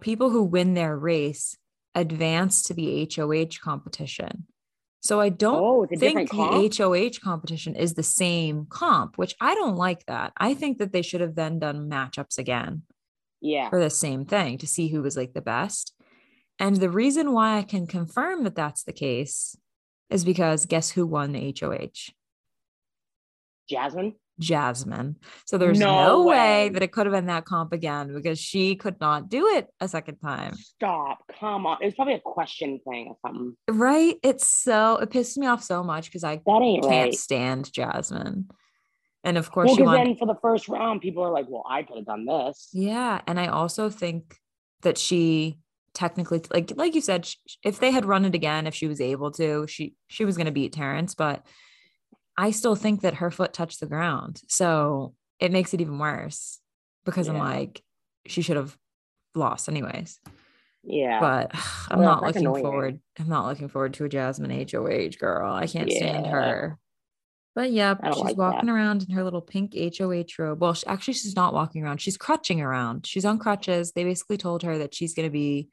people 0.00 0.30
who 0.30 0.42
win 0.42 0.74
their 0.74 0.96
race 0.96 1.56
advance 1.94 2.62
to 2.64 2.74
the 2.74 3.10
HOH 3.14 3.58
competition. 3.62 4.46
So 5.02 5.18
I 5.20 5.30
don't 5.30 5.62
oh, 5.62 5.86
think 5.96 6.30
the 6.30 6.74
HOH 6.76 7.24
competition 7.24 7.74
is 7.74 7.94
the 7.94 8.02
same 8.02 8.66
comp, 8.68 9.16
which 9.16 9.34
I 9.40 9.54
don't 9.54 9.76
like 9.76 10.04
that. 10.06 10.32
I 10.36 10.52
think 10.52 10.78
that 10.78 10.92
they 10.92 11.02
should 11.02 11.22
have 11.22 11.34
then 11.34 11.58
done 11.58 11.88
matchups 11.88 12.36
again. 12.36 12.82
Yeah. 13.40 13.70
For 13.70 13.80
the 13.80 13.88
same 13.88 14.26
thing 14.26 14.58
to 14.58 14.66
see 14.66 14.88
who 14.88 15.00
was 15.00 15.16
like 15.16 15.32
the 15.32 15.40
best. 15.40 15.94
And 16.58 16.76
the 16.76 16.90
reason 16.90 17.32
why 17.32 17.56
I 17.56 17.62
can 17.62 17.86
confirm 17.86 18.44
that 18.44 18.54
that's 18.54 18.82
the 18.82 18.92
case 18.92 19.56
is 20.10 20.24
because 20.24 20.66
guess 20.66 20.90
who 20.90 21.06
won 21.06 21.32
the 21.32 21.54
HOH? 21.58 22.12
Jasmine. 23.70 24.16
Jasmine. 24.40 25.16
So 25.46 25.58
there's 25.58 25.78
no, 25.78 26.04
no 26.04 26.22
way. 26.24 26.36
way. 26.64 26.68
that 26.70 26.82
it 26.82 26.92
could 26.92 27.06
have 27.06 27.12
been 27.12 27.26
that 27.26 27.44
comp 27.44 27.72
again 27.72 28.12
because 28.12 28.38
she 28.38 28.74
could 28.74 29.00
not 29.00 29.28
do 29.28 29.46
it 29.48 29.68
a 29.80 29.86
second 29.86 30.16
time. 30.16 30.54
Stop. 30.56 31.18
Come 31.38 31.66
on. 31.66 31.78
It's 31.80 31.94
probably 31.94 32.14
a 32.14 32.20
question 32.20 32.80
thing 32.88 33.08
or 33.08 33.16
something. 33.24 33.56
Right. 33.68 34.16
It's 34.22 34.48
so 34.48 34.96
it 34.96 35.10
pissed 35.10 35.38
me 35.38 35.46
off 35.46 35.62
so 35.62 35.84
much 35.84 36.06
because 36.06 36.24
I 36.24 36.40
that 36.44 36.62
ain't 36.62 36.82
can't 36.82 37.10
right. 37.10 37.14
stand 37.14 37.72
Jasmine. 37.72 38.48
And 39.22 39.36
of 39.36 39.50
course, 39.50 39.68
well, 39.68 39.76
because 39.76 39.96
then 39.96 40.16
for 40.16 40.26
the 40.26 40.38
first 40.40 40.68
round, 40.68 41.02
people 41.02 41.22
are 41.22 41.30
like, 41.30 41.44
"Well, 41.46 41.64
I 41.68 41.82
could 41.82 41.96
have 41.96 42.06
done 42.06 42.24
this." 42.24 42.70
Yeah, 42.72 43.20
and 43.26 43.38
I 43.38 43.48
also 43.48 43.90
think 43.90 44.38
that 44.80 44.96
she 44.96 45.58
technically, 45.92 46.40
like, 46.50 46.72
like 46.76 46.94
you 46.94 47.02
said, 47.02 47.28
if 47.62 47.80
they 47.80 47.90
had 47.90 48.06
run 48.06 48.24
it 48.24 48.34
again, 48.34 48.66
if 48.66 48.74
she 48.74 48.86
was 48.86 48.98
able 48.98 49.30
to, 49.32 49.66
she 49.66 49.94
she 50.08 50.24
was 50.24 50.36
going 50.36 50.46
to 50.46 50.52
beat 50.52 50.72
Terrance, 50.72 51.14
But 51.14 51.44
I 52.40 52.52
still 52.52 52.74
think 52.74 53.02
that 53.02 53.16
her 53.16 53.30
foot 53.30 53.52
touched 53.52 53.80
the 53.80 53.86
ground. 53.86 54.40
So 54.48 55.14
it 55.38 55.52
makes 55.52 55.74
it 55.74 55.82
even 55.82 55.98
worse 55.98 56.58
because 57.04 57.26
yeah. 57.26 57.34
I'm 57.34 57.38
like, 57.38 57.82
she 58.24 58.40
should 58.40 58.56
have 58.56 58.74
lost 59.34 59.68
anyways. 59.68 60.18
Yeah. 60.82 61.20
But 61.20 61.50
I'm 61.90 61.98
well, 61.98 62.08
not 62.08 62.22
looking 62.22 62.46
annoying. 62.46 62.62
forward. 62.62 63.00
I'm 63.18 63.28
not 63.28 63.44
looking 63.46 63.68
forward 63.68 63.92
to 63.94 64.06
a 64.06 64.08
Jasmine 64.08 64.66
HOH 64.72 65.18
girl. 65.18 65.52
I 65.52 65.66
can't 65.66 65.90
yeah. 65.90 65.98
stand 65.98 66.26
her. 66.28 66.78
But 67.54 67.72
yeah, 67.72 67.94
she's 68.06 68.22
like 68.22 68.38
walking 68.38 68.68
that. 68.68 68.72
around 68.72 69.02
in 69.02 69.14
her 69.14 69.22
little 69.22 69.42
pink 69.42 69.74
HOH 69.76 70.42
robe. 70.42 70.62
Well, 70.62 70.72
she, 70.72 70.86
actually, 70.86 71.14
she's 71.14 71.36
not 71.36 71.52
walking 71.52 71.84
around. 71.84 72.00
She's 72.00 72.16
crutching 72.16 72.62
around. 72.62 73.06
She's 73.06 73.26
on 73.26 73.38
crutches. 73.38 73.92
They 73.92 74.04
basically 74.04 74.38
told 74.38 74.62
her 74.62 74.78
that 74.78 74.94
she's 74.94 75.12
going 75.12 75.26
to 75.26 75.32
be 75.32 75.68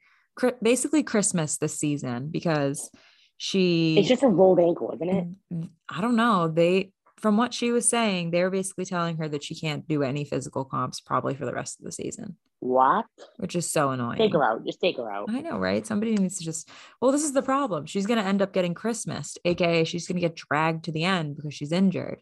basically 0.60 1.02
Christmas 1.02 1.56
this 1.56 1.78
season 1.78 2.28
because 2.28 2.90
she 3.38 3.96
it's 3.96 4.08
just 4.08 4.24
a 4.24 4.28
rolled 4.28 4.58
ankle 4.60 4.90
isn't 4.94 5.08
it? 5.08 5.26
Mm, 5.54 5.70
i 5.88 6.00
don't 6.00 6.16
know. 6.16 6.48
They 6.48 6.92
from 7.16 7.36
what 7.36 7.54
she 7.54 7.72
was 7.72 7.88
saying 7.88 8.30
they 8.30 8.42
were 8.42 8.50
basically 8.50 8.84
telling 8.84 9.16
her 9.16 9.28
that 9.28 9.42
she 9.42 9.54
can't 9.54 9.88
do 9.88 10.02
any 10.02 10.24
physical 10.24 10.64
comps 10.64 11.00
probably 11.00 11.34
for 11.34 11.46
the 11.46 11.54
rest 11.54 11.78
of 11.78 11.86
the 11.86 11.92
season. 11.92 12.36
What? 12.60 13.06
Which 13.36 13.54
is 13.54 13.70
so 13.70 13.90
annoying. 13.90 14.18
Take 14.18 14.32
her 14.32 14.42
out. 14.42 14.66
Just 14.66 14.80
take 14.80 14.96
her 14.96 15.10
out. 15.10 15.30
I 15.30 15.40
know 15.40 15.58
right? 15.58 15.86
Somebody 15.86 16.16
needs 16.16 16.38
to 16.38 16.44
just 16.44 16.68
well 17.00 17.12
this 17.12 17.24
is 17.24 17.32
the 17.32 17.42
problem. 17.42 17.86
She's 17.86 18.06
going 18.06 18.20
to 18.20 18.26
end 18.26 18.42
up 18.42 18.52
getting 18.52 18.74
christmas 18.74 19.38
aka 19.44 19.84
she's 19.84 20.06
going 20.06 20.16
to 20.16 20.28
get 20.28 20.36
dragged 20.36 20.84
to 20.84 20.92
the 20.92 21.04
end 21.04 21.36
because 21.36 21.54
she's 21.54 21.72
injured. 21.72 22.20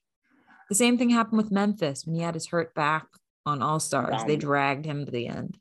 The 0.68 0.74
same 0.74 0.98
thing 0.98 1.10
happened 1.10 1.38
with 1.38 1.50
memphis 1.50 2.04
when 2.04 2.14
he 2.14 2.22
had 2.22 2.34
his 2.34 2.48
hurt 2.48 2.74
back 2.74 3.06
on 3.46 3.62
all 3.62 3.80
stars 3.80 4.22
they 4.26 4.36
dragged 4.36 4.84
him 4.84 5.06
to 5.06 5.10
the 5.10 5.28
end. 5.28 5.56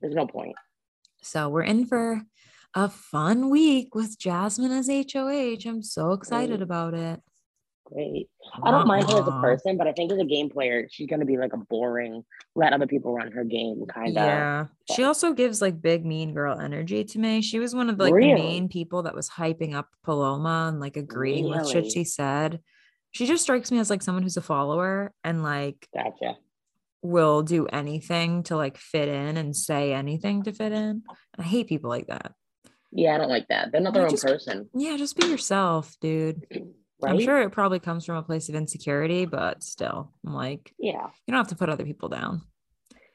There's 0.00 0.14
no 0.14 0.26
point. 0.26 0.56
So 1.22 1.48
we're 1.48 1.62
in 1.62 1.86
for 1.86 2.22
a 2.74 2.88
fun 2.88 3.50
week 3.50 3.94
with 3.94 4.18
Jasmine 4.18 4.72
as 4.72 4.88
HOH. 4.88 5.68
I'm 5.68 5.82
so 5.82 6.12
excited 6.12 6.58
Great. 6.58 6.62
about 6.62 6.94
it. 6.94 7.20
Great. 7.84 8.28
I 8.62 8.70
don't 8.70 8.86
mind 8.86 9.10
her 9.10 9.20
as 9.20 9.26
a 9.26 9.40
person, 9.40 9.76
but 9.76 9.88
I 9.88 9.92
think 9.92 10.12
as 10.12 10.18
a 10.18 10.24
game 10.24 10.48
player, 10.48 10.86
she's 10.90 11.08
gonna 11.08 11.24
be 11.24 11.36
like 11.36 11.52
a 11.52 11.56
boring, 11.56 12.24
let 12.54 12.72
other 12.72 12.86
people 12.86 13.12
run 13.12 13.32
her 13.32 13.42
game 13.42 13.84
kind 13.86 14.10
of. 14.10 14.14
Yeah. 14.14 14.66
She 14.92 15.02
also 15.02 15.32
gives 15.32 15.60
like 15.60 15.82
big 15.82 16.06
mean 16.06 16.32
girl 16.32 16.60
energy 16.60 17.02
to 17.04 17.18
me. 17.18 17.42
She 17.42 17.58
was 17.58 17.74
one 17.74 17.90
of 17.90 17.98
the, 17.98 18.04
like 18.04 18.14
really? 18.14 18.34
the 18.34 18.38
main 18.38 18.68
people 18.68 19.02
that 19.02 19.14
was 19.14 19.28
hyping 19.28 19.74
up 19.74 19.88
Paloma 20.04 20.66
and 20.68 20.78
like 20.78 20.96
agreeing 20.96 21.46
really? 21.46 21.58
with 21.58 21.70
shit 21.70 21.90
she 21.90 22.04
said. 22.04 22.60
She 23.12 23.26
just 23.26 23.42
strikes 23.42 23.72
me 23.72 23.80
as 23.80 23.90
like 23.90 24.02
someone 24.02 24.22
who's 24.22 24.36
a 24.36 24.42
follower 24.42 25.12
and 25.24 25.42
like 25.42 25.88
gotcha 25.92 26.36
will 27.02 27.42
do 27.42 27.66
anything 27.66 28.42
to 28.44 28.56
like 28.56 28.76
fit 28.76 29.08
in 29.08 29.36
and 29.36 29.56
say 29.56 29.92
anything 29.92 30.44
to 30.44 30.52
fit 30.52 30.72
in. 30.72 31.02
I 31.38 31.42
hate 31.42 31.68
people 31.68 31.90
like 31.90 32.08
that. 32.08 32.32
Yeah, 32.92 33.14
I 33.14 33.18
don't 33.18 33.28
like 33.28 33.48
that. 33.48 33.70
They're 33.70 33.80
not 33.80 33.94
their 33.94 34.04
own 34.04 34.10
just, 34.10 34.24
person. 34.24 34.68
Yeah, 34.74 34.96
just 34.96 35.16
be 35.16 35.26
yourself, 35.28 35.96
dude. 36.00 36.46
Right? 37.02 37.12
I'm 37.12 37.20
sure 37.20 37.40
it 37.40 37.50
probably 37.50 37.78
comes 37.78 38.04
from 38.04 38.16
a 38.16 38.22
place 38.22 38.48
of 38.48 38.54
insecurity, 38.54 39.26
but 39.26 39.62
still, 39.62 40.12
I'm 40.26 40.34
like, 40.34 40.74
yeah, 40.78 41.06
you 41.26 41.32
don't 41.32 41.38
have 41.38 41.48
to 41.48 41.56
put 41.56 41.68
other 41.68 41.84
people 41.84 42.08
down. 42.08 42.42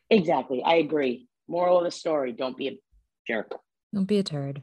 Exactly. 0.09 0.63
I 0.63 0.75
agree. 0.75 1.27
Moral 1.47 1.79
of 1.79 1.83
the 1.83 1.91
story 1.91 2.31
don't 2.31 2.57
be 2.57 2.67
a 2.67 2.79
jerk. 3.27 3.51
Don't 3.93 4.05
be 4.05 4.17
a 4.17 4.23
turd. 4.23 4.61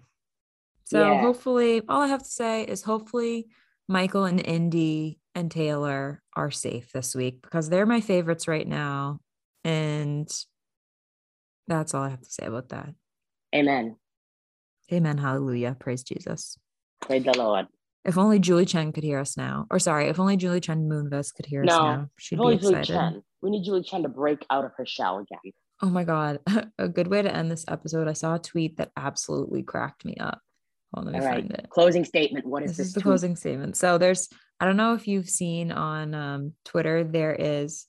So 0.84 1.12
yeah. 1.12 1.20
hopefully, 1.20 1.82
all 1.88 2.02
I 2.02 2.08
have 2.08 2.22
to 2.22 2.28
say 2.28 2.64
is 2.64 2.82
hopefully 2.82 3.46
Michael 3.88 4.24
and 4.24 4.44
Indy 4.44 5.20
and 5.34 5.50
Taylor 5.50 6.22
are 6.34 6.50
safe 6.50 6.92
this 6.92 7.14
week 7.14 7.42
because 7.42 7.68
they're 7.68 7.86
my 7.86 8.00
favorites 8.00 8.48
right 8.48 8.66
now. 8.66 9.20
And 9.64 10.28
that's 11.68 11.94
all 11.94 12.02
I 12.02 12.10
have 12.10 12.22
to 12.22 12.30
say 12.30 12.46
about 12.46 12.70
that. 12.70 12.90
Amen. 13.54 13.96
Amen. 14.92 15.18
Hallelujah. 15.18 15.76
Praise 15.78 16.02
Jesus. 16.02 16.58
Praise 17.00 17.24
the 17.24 17.32
Lord. 17.36 17.66
If 18.04 18.18
only 18.18 18.38
Julie 18.38 18.66
Chen 18.66 18.92
could 18.92 19.04
hear 19.04 19.20
us 19.20 19.36
now. 19.36 19.66
Or 19.70 19.78
sorry, 19.78 20.08
if 20.08 20.18
only 20.18 20.36
Julie 20.36 20.60
Chen 20.60 20.88
Moonves 20.88 21.32
could 21.34 21.46
hear 21.46 21.62
no, 21.62 21.72
us 21.72 21.78
now. 21.78 22.06
She'd 22.18 22.38
be 22.38 22.54
excited. 22.54 22.84
Julie 22.84 22.84
Chen. 22.84 23.22
We 23.40 23.50
need 23.50 23.64
Julie 23.64 23.82
Chen 23.82 24.02
to 24.02 24.08
break 24.08 24.44
out 24.50 24.64
of 24.64 24.72
her 24.76 24.86
shell 24.86 25.18
again. 25.18 25.52
Oh 25.82 25.90
my 25.90 26.04
God. 26.04 26.40
A 26.78 26.88
good 26.88 27.08
way 27.08 27.22
to 27.22 27.34
end 27.34 27.50
this 27.50 27.64
episode. 27.68 28.08
I 28.08 28.12
saw 28.12 28.34
a 28.36 28.38
tweet 28.38 28.76
that 28.76 28.90
absolutely 28.96 29.62
cracked 29.62 30.04
me 30.04 30.16
up. 30.16 30.40
Well, 30.92 31.04
let 31.04 31.14
me 31.14 31.20
All 31.20 31.26
right. 31.26 31.40
find 31.40 31.52
it. 31.52 31.68
Closing 31.70 32.04
statement. 32.04 32.46
What 32.46 32.62
is 32.62 32.70
this? 32.70 32.76
This 32.76 32.86
is 32.88 32.92
the 32.94 33.00
tweet? 33.00 33.10
closing 33.10 33.36
statement. 33.36 33.76
So 33.76 33.98
there's, 33.98 34.28
I 34.60 34.64
don't 34.64 34.76
know 34.76 34.94
if 34.94 35.08
you've 35.08 35.28
seen 35.28 35.72
on 35.72 36.14
um, 36.14 36.52
Twitter, 36.64 37.02
there 37.02 37.34
is 37.34 37.86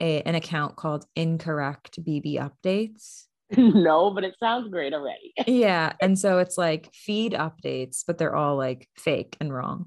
a, 0.00 0.22
an 0.22 0.34
account 0.34 0.76
called 0.76 1.04
Incorrect 1.16 2.02
BB 2.02 2.38
Updates. 2.38 3.24
no, 3.56 4.10
but 4.10 4.24
it 4.24 4.34
sounds 4.40 4.68
great 4.68 4.94
already. 4.94 5.32
yeah. 5.46 5.92
And 6.00 6.18
so 6.18 6.38
it's 6.38 6.58
like 6.58 6.92
feed 6.92 7.32
updates, 7.32 8.02
but 8.06 8.18
they're 8.18 8.36
all 8.36 8.56
like 8.56 8.88
fake 8.96 9.36
and 9.40 9.52
wrong. 9.52 9.86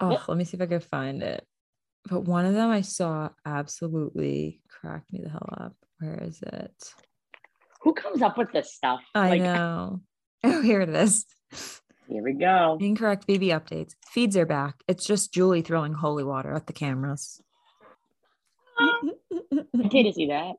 Oh, 0.00 0.12
yep. 0.12 0.28
let 0.28 0.36
me 0.36 0.44
see 0.44 0.56
if 0.56 0.62
I 0.62 0.66
can 0.66 0.80
find 0.80 1.22
it. 1.22 1.46
But 2.08 2.22
one 2.22 2.44
of 2.44 2.54
them 2.54 2.70
I 2.70 2.80
saw 2.80 3.30
absolutely 3.46 4.60
cracked 4.68 5.12
me 5.12 5.20
the 5.22 5.30
hell 5.30 5.48
up. 5.56 5.74
Where 6.00 6.18
is 6.22 6.42
it? 6.42 6.94
Who 7.82 7.94
comes 7.94 8.22
up 8.22 8.36
with 8.36 8.52
this 8.52 8.74
stuff? 8.74 9.00
I 9.14 9.30
like, 9.30 9.42
know. 9.42 10.00
Oh, 10.44 10.60
here 10.60 10.80
it 10.80 10.88
is. 10.88 11.24
Here 12.08 12.20
we 12.20 12.32
go. 12.32 12.76
Incorrect 12.80 13.28
BB 13.28 13.50
updates. 13.50 13.94
Feeds 14.10 14.36
are 14.36 14.44
back. 14.44 14.74
It's 14.88 15.06
just 15.06 15.32
Julie 15.32 15.62
throwing 15.62 15.92
holy 15.92 16.24
water 16.24 16.52
at 16.52 16.66
the 16.66 16.72
cameras. 16.72 17.40
Ah. 18.80 18.98
I 19.52 19.88
did 19.88 20.12
see 20.12 20.26
that. 20.26 20.56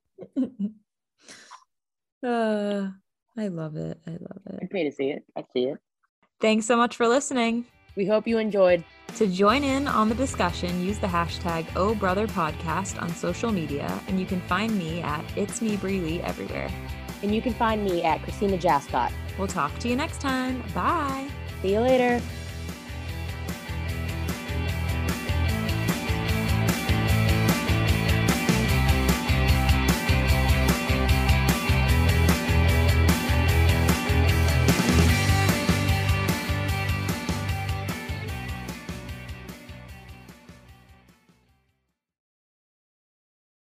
Uh, 2.23 2.89
I 3.37 3.47
love 3.47 3.75
it. 3.75 3.99
I 4.07 4.11
love 4.11 4.41
it. 4.47 4.59
I 4.61 4.65
pay 4.71 4.83
to 4.83 4.91
see 4.91 5.09
it. 5.09 5.23
I 5.35 5.43
see 5.53 5.65
it. 5.65 5.77
Thanks 6.39 6.65
so 6.65 6.77
much 6.77 6.95
for 6.95 7.07
listening. 7.07 7.65
We 7.95 8.05
hope 8.05 8.27
you 8.27 8.37
enjoyed. 8.37 8.83
To 9.15 9.27
join 9.27 9.63
in 9.63 9.87
on 9.87 10.09
the 10.09 10.15
discussion, 10.15 10.83
use 10.83 10.97
the 10.97 11.07
hashtag 11.07 11.65
Oh 11.75 11.93
Brother 11.93 12.27
Podcast 12.27 12.99
on 13.01 13.09
social 13.09 13.51
media, 13.51 13.99
and 14.07 14.19
you 14.19 14.25
can 14.25 14.41
find 14.41 14.75
me 14.77 15.01
at 15.01 15.23
It's 15.37 15.61
Me 15.61 15.77
Breely 15.77 16.21
everywhere. 16.23 16.71
And 17.21 17.33
you 17.33 17.41
can 17.41 17.53
find 17.53 17.85
me 17.85 18.03
at 18.03 18.21
Christina 18.23 18.57
Jascott. 18.57 19.11
We'll 19.37 19.47
talk 19.47 19.77
to 19.79 19.87
you 19.87 19.95
next 19.95 20.19
time. 20.19 20.63
Bye. 20.73 21.27
See 21.61 21.73
you 21.73 21.79
later. 21.79 22.19